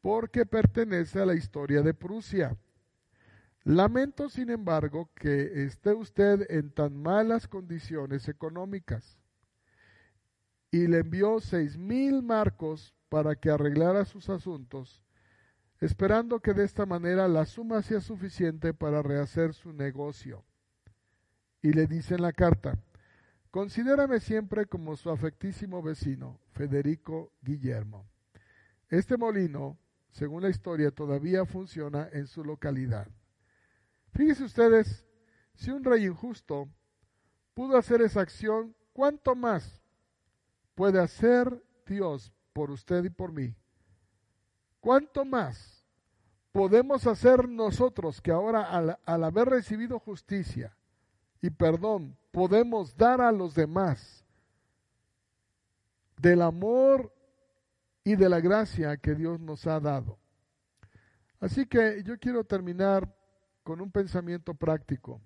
porque 0.00 0.46
pertenece 0.46 1.20
a 1.20 1.26
la 1.26 1.34
historia 1.34 1.82
de 1.82 1.92
Prusia 1.92 2.56
Lamento, 3.64 4.30
sin 4.30 4.48
embargo, 4.48 5.10
que 5.14 5.64
esté 5.64 5.92
usted 5.92 6.46
en 6.50 6.70
tan 6.70 6.96
malas 6.96 7.46
condiciones 7.46 8.26
económicas. 8.28 9.18
Y 10.70 10.86
le 10.86 10.98
envió 10.98 11.40
seis 11.40 11.76
mil 11.76 12.22
marcos 12.22 12.94
para 13.10 13.34
que 13.34 13.50
arreglara 13.50 14.06
sus 14.06 14.30
asuntos, 14.30 15.02
esperando 15.80 16.40
que 16.40 16.52
de 16.52 16.64
esta 16.64 16.86
manera 16.86 17.26
la 17.26 17.46
suma 17.46 17.82
sea 17.82 18.00
suficiente 18.00 18.74
para 18.74 19.02
rehacer 19.02 19.54
su 19.54 19.72
negocio. 19.72 20.44
Y 21.62 21.72
le 21.72 21.86
dice 21.86 22.14
en 22.14 22.22
la 22.22 22.32
carta, 22.32 22.78
Considérame 23.50 24.20
siempre 24.20 24.66
como 24.66 24.94
su 24.94 25.10
afectísimo 25.10 25.82
vecino, 25.82 26.38
Federico 26.52 27.32
Guillermo. 27.42 28.08
Este 28.88 29.16
molino, 29.16 29.76
según 30.12 30.42
la 30.42 30.50
historia, 30.50 30.92
todavía 30.92 31.44
funciona 31.44 32.08
en 32.12 32.28
su 32.28 32.44
localidad. 32.44 33.08
Fíjense 34.12 34.44
ustedes, 34.44 35.04
si 35.54 35.72
un 35.72 35.82
rey 35.82 36.06
injusto 36.06 36.68
pudo 37.52 37.76
hacer 37.76 38.02
esa 38.02 38.20
acción, 38.20 38.76
¿cuánto 38.92 39.34
más 39.34 39.82
puede 40.76 41.00
hacer 41.00 41.64
Dios 41.86 42.32
por 42.52 42.70
usted 42.70 43.04
y 43.04 43.10
por 43.10 43.32
mí? 43.32 43.56
¿Cuánto 44.80 45.26
más 45.26 45.84
podemos 46.52 47.06
hacer 47.06 47.48
nosotros 47.48 48.20
que 48.20 48.32
ahora 48.32 48.62
al, 48.64 49.24
haber 49.24 49.48
recibido 49.48 49.98
justicia 49.98 50.74
y 51.42 51.50
perdón 51.50 52.16
podemos 52.32 52.96
dar 52.96 53.20
a 53.20 53.30
los 53.30 53.54
demás 53.54 54.24
del 56.16 56.42
amor 56.42 57.14
y 58.04 58.16
de 58.16 58.28
la 58.28 58.40
gracia 58.40 58.96
que 58.96 59.14
Dios 59.14 59.38
nos 59.38 59.66
ha 59.66 59.78
dado? 59.80 60.18
Así 61.40 61.66
que 61.66 62.02
yo 62.02 62.18
quiero 62.18 62.44
terminar 62.44 63.14
con 63.62 63.80
un 63.80 63.90
pensamiento 63.90 64.54
práctico. 64.54 65.20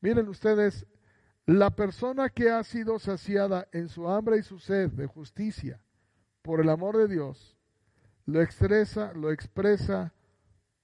Miren 0.00 0.28
ustedes, 0.28 0.84
la 1.46 1.70
persona 1.70 2.28
que 2.28 2.50
ha 2.50 2.62
sido 2.64 2.98
saciada 2.98 3.68
en 3.72 3.88
su 3.88 4.08
hambre 4.08 4.38
y 4.38 4.42
su 4.42 4.58
sed 4.58 4.90
de 4.90 5.06
justicia 5.06 5.80
por 6.42 6.60
el 6.60 6.68
amor 6.68 6.96
de 6.96 7.08
Dios, 7.08 7.56
lo 8.26 8.40
expresa, 8.40 9.12
lo 9.14 9.30
expresa 9.30 10.12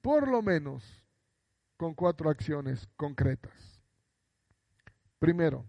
por 0.01 0.29
lo 0.29 0.43
menos 0.43 0.85
con 1.77 1.95
cuatro 1.95 2.31
acciones 2.31 2.89
concretas. 2.97 3.81
Primero, 5.19 5.65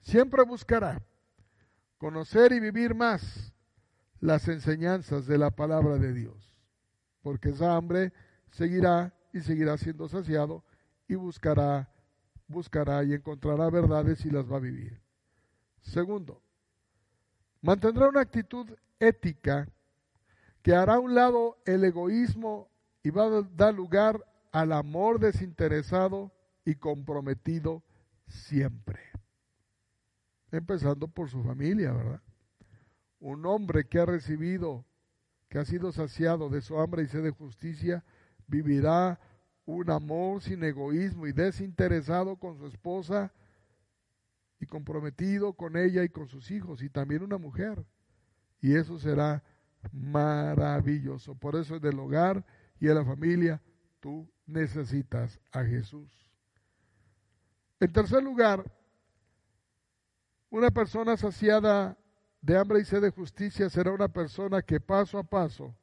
siempre 0.00 0.42
buscará 0.44 1.02
conocer 1.98 2.52
y 2.52 2.60
vivir 2.60 2.94
más 2.94 3.52
las 4.20 4.48
enseñanzas 4.48 5.26
de 5.26 5.38
la 5.38 5.50
palabra 5.50 5.98
de 5.98 6.12
Dios, 6.12 6.54
porque 7.22 7.50
esa 7.50 7.76
hambre 7.76 8.12
seguirá 8.50 9.12
y 9.32 9.40
seguirá 9.40 9.76
siendo 9.76 10.08
saciado 10.08 10.64
y 11.08 11.14
buscará, 11.14 11.88
buscará 12.46 13.02
y 13.04 13.14
encontrará 13.14 13.68
verdades 13.70 14.24
y 14.24 14.30
las 14.30 14.50
va 14.50 14.56
a 14.56 14.60
vivir. 14.60 15.00
Segundo, 15.80 16.40
mantendrá 17.60 18.08
una 18.08 18.20
actitud 18.20 18.68
ética 19.00 19.68
que 20.62 20.74
hará 20.74 20.94
a 20.94 21.00
un 21.00 21.14
lado 21.14 21.58
el 21.64 21.84
egoísmo 21.84 22.70
y 23.02 23.10
va 23.10 23.24
a 23.24 23.42
dar 23.42 23.74
lugar 23.74 24.24
al 24.52 24.72
amor 24.72 25.18
desinteresado 25.18 26.32
y 26.64 26.76
comprometido 26.76 27.82
siempre. 28.28 29.00
Empezando 30.50 31.08
por 31.08 31.28
su 31.28 31.42
familia, 31.42 31.92
¿verdad? 31.92 32.22
Un 33.18 33.46
hombre 33.46 33.86
que 33.86 33.98
ha 33.98 34.06
recibido, 34.06 34.84
que 35.48 35.58
ha 35.58 35.64
sido 35.64 35.92
saciado 35.92 36.48
de 36.48 36.60
su 36.60 36.78
hambre 36.78 37.02
y 37.02 37.06
sed 37.06 37.22
de 37.22 37.30
justicia, 37.30 38.04
vivirá 38.46 39.18
un 39.64 39.90
amor 39.90 40.42
sin 40.42 40.62
egoísmo 40.62 41.26
y 41.26 41.32
desinteresado 41.32 42.36
con 42.36 42.56
su 42.58 42.66
esposa 42.66 43.32
y 44.60 44.66
comprometido 44.66 45.54
con 45.54 45.76
ella 45.76 46.04
y 46.04 46.08
con 46.08 46.28
sus 46.28 46.50
hijos 46.50 46.82
y 46.82 46.90
también 46.90 47.22
una 47.22 47.38
mujer. 47.38 47.84
Y 48.60 48.76
eso 48.76 48.98
será 48.98 49.42
maravilloso. 49.90 51.34
Por 51.34 51.56
eso 51.56 51.76
en 51.76 51.86
el 51.86 51.98
hogar 51.98 52.44
y 52.78 52.88
en 52.88 52.94
la 52.94 53.04
familia 53.04 53.60
tú 54.00 54.28
necesitas 54.46 55.40
a 55.50 55.64
Jesús. 55.64 56.08
En 57.80 57.92
tercer 57.92 58.22
lugar, 58.22 58.64
una 60.50 60.70
persona 60.70 61.16
saciada 61.16 61.96
de 62.40 62.58
hambre 62.58 62.80
y 62.80 62.84
sed 62.84 63.02
de 63.02 63.10
justicia 63.10 63.70
será 63.70 63.90
una 63.92 64.08
persona 64.08 64.62
que 64.62 64.80
paso 64.80 65.18
a 65.18 65.24
paso 65.24 65.74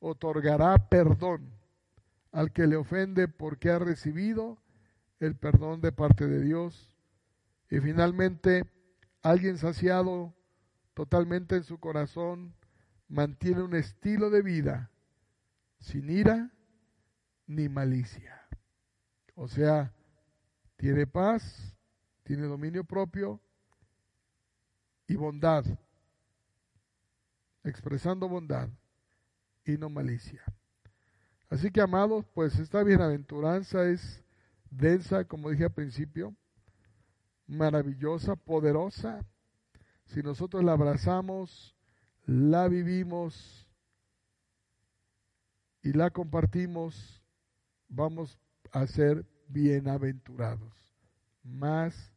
otorgará 0.00 0.88
perdón 0.88 1.52
al 2.32 2.52
que 2.52 2.66
le 2.66 2.76
ofende 2.76 3.28
porque 3.28 3.70
ha 3.70 3.78
recibido 3.78 4.58
el 5.18 5.36
perdón 5.36 5.80
de 5.80 5.92
parte 5.92 6.26
de 6.26 6.40
Dios. 6.40 6.96
Y 7.70 7.78
finalmente, 7.80 8.64
alguien 9.22 9.58
saciado 9.58 10.34
totalmente 10.94 11.56
en 11.56 11.64
su 11.64 11.78
corazón 11.78 12.54
mantiene 13.10 13.62
un 13.62 13.74
estilo 13.74 14.30
de 14.30 14.40
vida 14.40 14.90
sin 15.80 16.08
ira 16.08 16.50
ni 17.46 17.68
malicia. 17.68 18.40
O 19.34 19.48
sea, 19.48 19.92
tiene 20.76 21.06
paz, 21.06 21.76
tiene 22.22 22.44
dominio 22.44 22.84
propio 22.84 23.40
y 25.08 25.16
bondad, 25.16 25.64
expresando 27.64 28.28
bondad 28.28 28.68
y 29.64 29.76
no 29.76 29.90
malicia. 29.90 30.42
Así 31.48 31.70
que, 31.72 31.80
amados, 31.80 32.24
pues 32.32 32.56
esta 32.60 32.84
bienaventuranza 32.84 33.84
es 33.88 34.22
densa, 34.70 35.24
como 35.24 35.50
dije 35.50 35.64
al 35.64 35.72
principio, 35.72 36.32
maravillosa, 37.48 38.36
poderosa. 38.36 39.24
Si 40.06 40.22
nosotros 40.22 40.62
la 40.62 40.72
abrazamos, 40.72 41.74
la 42.26 42.68
vivimos 42.68 43.68
y 45.82 45.92
la 45.92 46.10
compartimos, 46.10 47.22
vamos 47.88 48.38
a 48.72 48.86
ser 48.86 49.26
bienaventurados, 49.48 50.94
más 51.42 52.12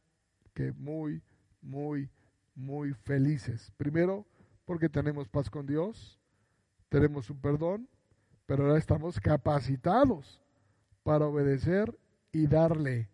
que 0.54 0.72
muy, 0.74 1.22
muy, 1.62 2.10
muy 2.56 2.94
felices. 2.94 3.72
Primero, 3.78 4.26
porque 4.66 4.90
tenemos 4.90 5.28
paz 5.28 5.50
con 5.50 5.66
Dios, 5.66 6.20
tenemos 6.90 7.26
su 7.26 7.40
perdón, 7.40 7.88
pero 8.46 8.66
ahora 8.66 8.78
estamos 8.78 9.20
capacitados 9.20 10.42
para 11.04 11.26
obedecer 11.26 11.98
y 12.32 12.48
darle 12.48 13.10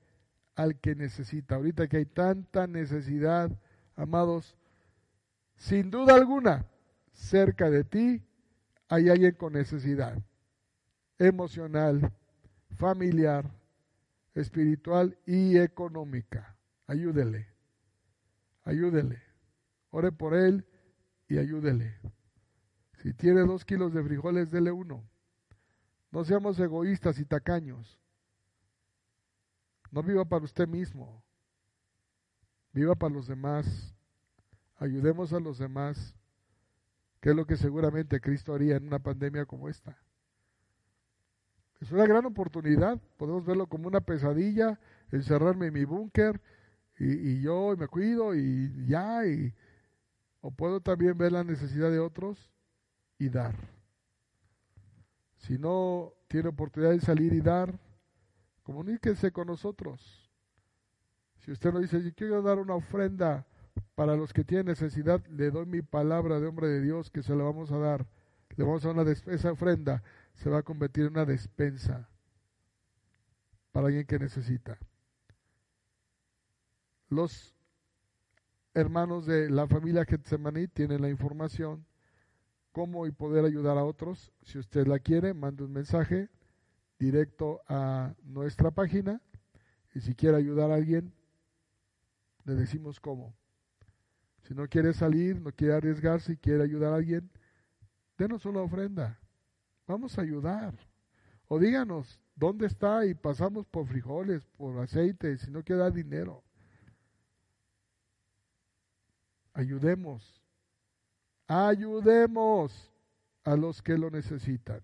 al 0.56 0.80
que 0.80 0.96
necesita. 0.96 1.56
Ahorita 1.56 1.88
que 1.88 1.98
hay 1.98 2.06
tanta 2.06 2.68
necesidad, 2.68 3.52
amados, 3.96 4.56
sin 5.56 5.92
duda 5.92 6.16
alguna, 6.16 6.66
cerca 7.20 7.70
de 7.70 7.84
ti 7.84 8.24
hay 8.88 9.10
alguien 9.10 9.36
con 9.36 9.54
necesidad 9.54 10.18
emocional, 11.18 12.14
familiar, 12.78 13.52
espiritual 14.34 15.18
y 15.26 15.58
económica. 15.58 16.56
Ayúdele, 16.88 17.48
ayúdele, 18.64 19.22
ore 19.92 20.12
por 20.12 20.34
él 20.34 20.66
y 21.28 21.38
ayúdele. 21.38 22.00
Si 23.04 23.14
tiene 23.14 23.42
dos 23.42 23.64
kilos 23.66 23.94
de 23.94 24.04
frijoles, 24.04 24.50
dele 24.50 24.72
uno. 24.72 25.04
No 26.12 26.24
seamos 26.24 26.60
egoístas 26.60 27.20
y 27.20 27.26
tacaños. 27.26 28.00
No 29.92 30.02
viva 30.02 30.26
para 30.26 30.46
usted 30.46 30.68
mismo. 30.68 31.24
Viva 32.74 32.96
para 32.96 33.14
los 33.14 33.28
demás. 33.28 33.94
Ayudemos 34.78 35.34
a 35.34 35.40
los 35.40 35.60
demás, 35.60 36.16
que 37.20 37.32
es 37.32 37.36
lo 37.36 37.46
que 37.46 37.58
seguramente 37.58 38.22
Cristo 38.22 38.54
haría 38.54 38.78
en 38.78 38.88
una 38.88 39.00
pandemia 39.00 39.46
como 39.46 39.70
esta. 39.70 39.98
Es 41.82 41.92
una 41.92 42.06
gran 42.06 42.26
oportunidad. 42.26 43.00
Podemos 43.18 43.46
verlo 43.46 43.68
como 43.68 43.88
una 43.88 44.02
pesadilla, 44.02 44.80
encerrarme 45.12 45.68
en 45.68 45.74
mi 45.74 45.86
búnker 45.86 46.42
y, 46.98 47.42
yo 47.42 47.76
me 47.78 47.88
cuido 47.88 48.36
y 48.36 48.86
ya. 48.88 49.26
Y, 49.26 49.54
o 50.42 50.52
puedo 50.52 50.82
también 50.82 51.18
ver 51.18 51.32
la 51.32 51.44
necesidad 51.44 51.90
de 51.90 52.00
otros 52.00 52.52
y 53.18 53.30
dar. 53.30 53.56
Si 55.38 55.58
no 55.58 56.14
tiene 56.28 56.50
oportunidad 56.50 56.92
de 56.92 57.00
salir 57.00 57.34
y 57.34 57.42
dar, 57.42 57.80
comuníquese 58.64 59.32
con 59.32 59.48
nosotros. 59.48 60.30
Si 61.40 61.52
usted 61.52 61.72
nos 61.72 61.82
dice, 61.82 62.04
yo 62.04 62.14
quiero 62.14 62.42
dar 62.42 62.60
una 62.60 62.76
ofrenda 62.76 63.48
para 63.96 64.16
los 64.16 64.34
que 64.34 64.44
tienen 64.44 64.68
necesidad, 64.68 65.26
le 65.28 65.52
doy 65.52 65.66
mi 65.66 65.82
palabra 65.82 66.40
de 66.40 66.48
hombre 66.48 66.68
de 66.68 66.82
Dios 66.82 67.10
que 67.10 67.24
se 67.24 67.36
la 67.36 67.44
vamos 67.44 67.72
a 67.72 67.78
dar. 67.78 68.06
Le 68.56 68.64
vamos 68.64 68.84
a 68.84 68.94
dar 68.94 68.98
una 69.06 69.12
esa 69.12 69.52
ofrenda 69.52 70.04
se 70.34 70.50
va 70.50 70.60
a 70.60 70.64
convertir 70.64 71.06
en 71.06 71.12
una 71.12 71.26
despensa 71.26 72.08
para 73.72 73.88
alguien 73.88 74.06
que 74.06 74.20
necesita. 74.20 74.78
Los 77.10 77.56
hermanos 78.74 79.26
de 79.26 79.50
la 79.50 79.68
familia 79.68 80.06
Getsemaní 80.06 80.68
tienen 80.68 81.02
la 81.02 81.10
información 81.10 81.86
cómo 82.72 83.08
y 83.08 83.12
poder 83.12 83.46
ayudar 83.46 83.78
a 83.78 83.84
otros. 83.84 84.32
Si 84.44 84.58
usted 84.58 84.88
la 84.88 85.00
quiere, 85.00 85.34
mande 85.34 85.64
un 85.64 85.74
mensaje 85.74 86.30
directo 86.98 87.62
a 87.68 88.14
nuestra 88.24 88.72
página 88.72 89.22
y 89.94 90.02
si 90.02 90.16
quiere 90.16 90.38
ayudar 90.38 90.72
a 90.72 90.76
alguien, 90.76 91.14
le 92.46 92.56
decimos 92.56 93.00
cómo. 93.00 93.34
Si 94.50 94.56
no 94.56 94.68
quiere 94.68 94.94
salir, 94.94 95.40
no 95.40 95.52
quiere 95.52 95.76
arriesgarse 95.76 96.34
y 96.34 96.38
quiere 96.38 96.64
ayudar 96.64 96.92
a 96.92 96.96
alguien, 96.96 97.30
denos 98.18 98.48
una 98.48 98.62
ofrenda. 98.62 99.20
Vamos 99.86 100.18
a 100.18 100.24
ayudar. 100.24 100.74
O 101.48 101.60
díganos 101.60 102.20
dónde 102.36 102.66
está 102.66 103.06
y 103.06 103.14
pasamos 103.14 103.68
por 103.68 103.86
frijoles, 103.86 104.44
por 104.58 104.80
aceite, 104.80 105.38
si 105.38 105.52
no 105.52 105.62
queda 105.62 105.92
dinero. 105.92 106.44
Ayudemos. 109.54 110.42
Ayudemos 111.46 112.92
a 113.44 113.56
los 113.56 113.84
que 113.84 114.00
lo 114.00 114.10
necesitan. 114.10 114.82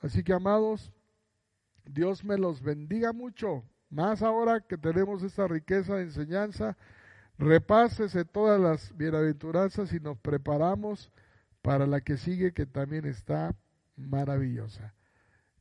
Así 0.00 0.24
que, 0.24 0.32
amados, 0.32 0.90
Dios 1.84 2.24
me 2.24 2.36
los 2.36 2.60
bendiga 2.60 3.12
mucho. 3.12 3.62
Más 3.90 4.22
ahora 4.22 4.60
que 4.60 4.76
tenemos 4.76 5.22
esta 5.22 5.46
riqueza 5.46 5.94
de 5.94 6.02
enseñanza, 6.02 6.76
repásese 7.38 8.24
todas 8.24 8.60
las 8.60 8.96
bienaventuranzas 8.96 9.92
y 9.92 10.00
nos 10.00 10.18
preparamos 10.18 11.12
para 11.62 11.86
la 11.86 12.00
que 12.00 12.16
sigue, 12.16 12.52
que 12.52 12.66
también 12.66 13.04
está 13.06 13.54
maravillosa. 13.96 14.94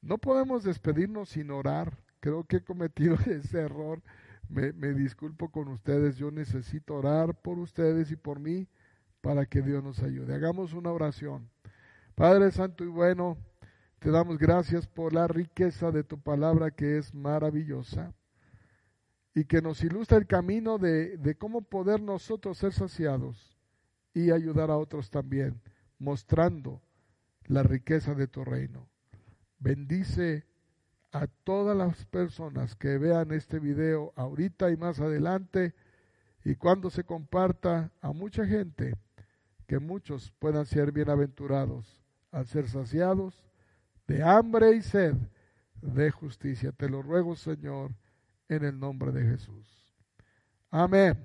No 0.02 0.18
podemos 0.18 0.64
despedirnos 0.64 1.30
sin 1.30 1.52
orar. 1.52 1.98
Creo 2.20 2.44
que 2.44 2.58
he 2.58 2.64
cometido 2.64 3.16
ese 3.26 3.60
error. 3.60 4.02
Me, 4.50 4.74
me, 4.74 4.94
disculpo 4.94 5.50
con 5.50 5.70
ustedes. 5.70 6.18
Yo 6.18 6.30
necesito 6.32 6.96
orar 6.96 7.42
por 7.42 7.58
ustedes 7.58 8.12
y 8.12 8.16
por 8.16 8.40
mí 8.40 8.68
para 9.22 9.46
que 9.46 9.62
Dios 9.62 9.84
nos 9.84 10.04
ayude. 10.04 10.36
Hagamos 10.36 10.74
una 10.74 10.92
oración. 10.92 11.50
Padre 12.16 12.52
Santo 12.52 12.84
y 12.84 12.88
bueno, 12.88 13.38
te 14.00 14.12
damos 14.12 14.38
gracias 14.38 14.86
por 14.86 15.14
la 15.14 15.28
riqueza 15.28 15.92
de 15.92 16.04
tu 16.04 16.20
palabra 16.20 16.72
que 16.72 16.98
es 16.98 17.14
maravillosa 17.14 18.14
y 19.34 19.46
que 19.46 19.62
nos 19.62 19.84
ilustra 19.84 20.18
el 20.18 20.28
camino 20.28 20.78
de, 20.78 21.18
de 21.18 21.36
cómo 21.36 21.62
poder 21.62 22.02
nosotros 22.02 22.58
ser 22.58 22.74
saciados 22.74 23.58
y 24.14 24.32
ayudar 24.32 24.70
a 24.70 24.78
otros 24.78 25.10
también, 25.10 25.62
mostrando 25.98 26.82
la 27.46 27.64
riqueza 27.64 28.14
de 28.14 28.28
tu 28.28 28.44
reino. 28.44 28.88
Bendice 29.60 30.46
a 31.12 31.28
todas 31.28 31.76
las 31.76 32.06
personas 32.06 32.76
que 32.76 32.98
vean 32.98 33.32
este 33.32 33.60
video 33.60 34.14
ahorita 34.16 34.72
y 34.72 34.78
más 34.78 35.00
adelante 35.00 35.74
y 36.44 36.56
cuando 36.56 36.90
se 36.90 37.04
comparta 37.04 37.92
a 38.02 38.12
mucha 38.12 38.46
gente, 38.46 38.96
que 39.68 39.80
muchos 39.80 40.32
puedan 40.40 40.66
ser 40.66 40.92
bienaventurados 40.92 42.04
al 42.32 42.48
ser 42.48 42.68
saciados 42.68 43.44
de 44.08 44.22
hambre 44.22 44.76
y 44.76 44.82
sed 44.82 45.16
de 45.82 46.12
justicia. 46.12 46.72
Te 46.72 46.90
lo 46.90 47.02
ruego, 47.02 47.36
Señor, 47.36 47.92
en 48.50 48.66
el 48.66 48.80
nombre 48.80 49.12
de 49.12 49.24
Jesús. 49.24 49.96
Amén. 50.70 51.18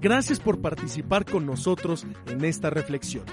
Gracias 0.00 0.38
por 0.38 0.60
participar 0.60 1.24
con 1.24 1.46
nosotros 1.46 2.06
en 2.26 2.44
esta 2.44 2.70
reflexión. 2.70 3.24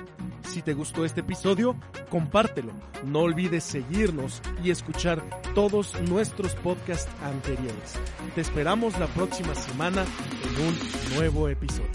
Si 0.49 0.61
te 0.61 0.73
gustó 0.73 1.05
este 1.05 1.21
episodio, 1.21 1.75
compártelo. 2.09 2.71
No 3.05 3.19
olvides 3.19 3.63
seguirnos 3.63 4.41
y 4.63 4.71
escuchar 4.71 5.21
todos 5.53 5.99
nuestros 6.03 6.55
podcasts 6.55 7.11
anteriores. 7.23 7.99
Te 8.35 8.41
esperamos 8.41 8.97
la 8.99 9.07
próxima 9.07 9.53
semana 9.53 10.05
en 10.43 10.65
un 10.65 11.15
nuevo 11.17 11.49
episodio. 11.49 11.89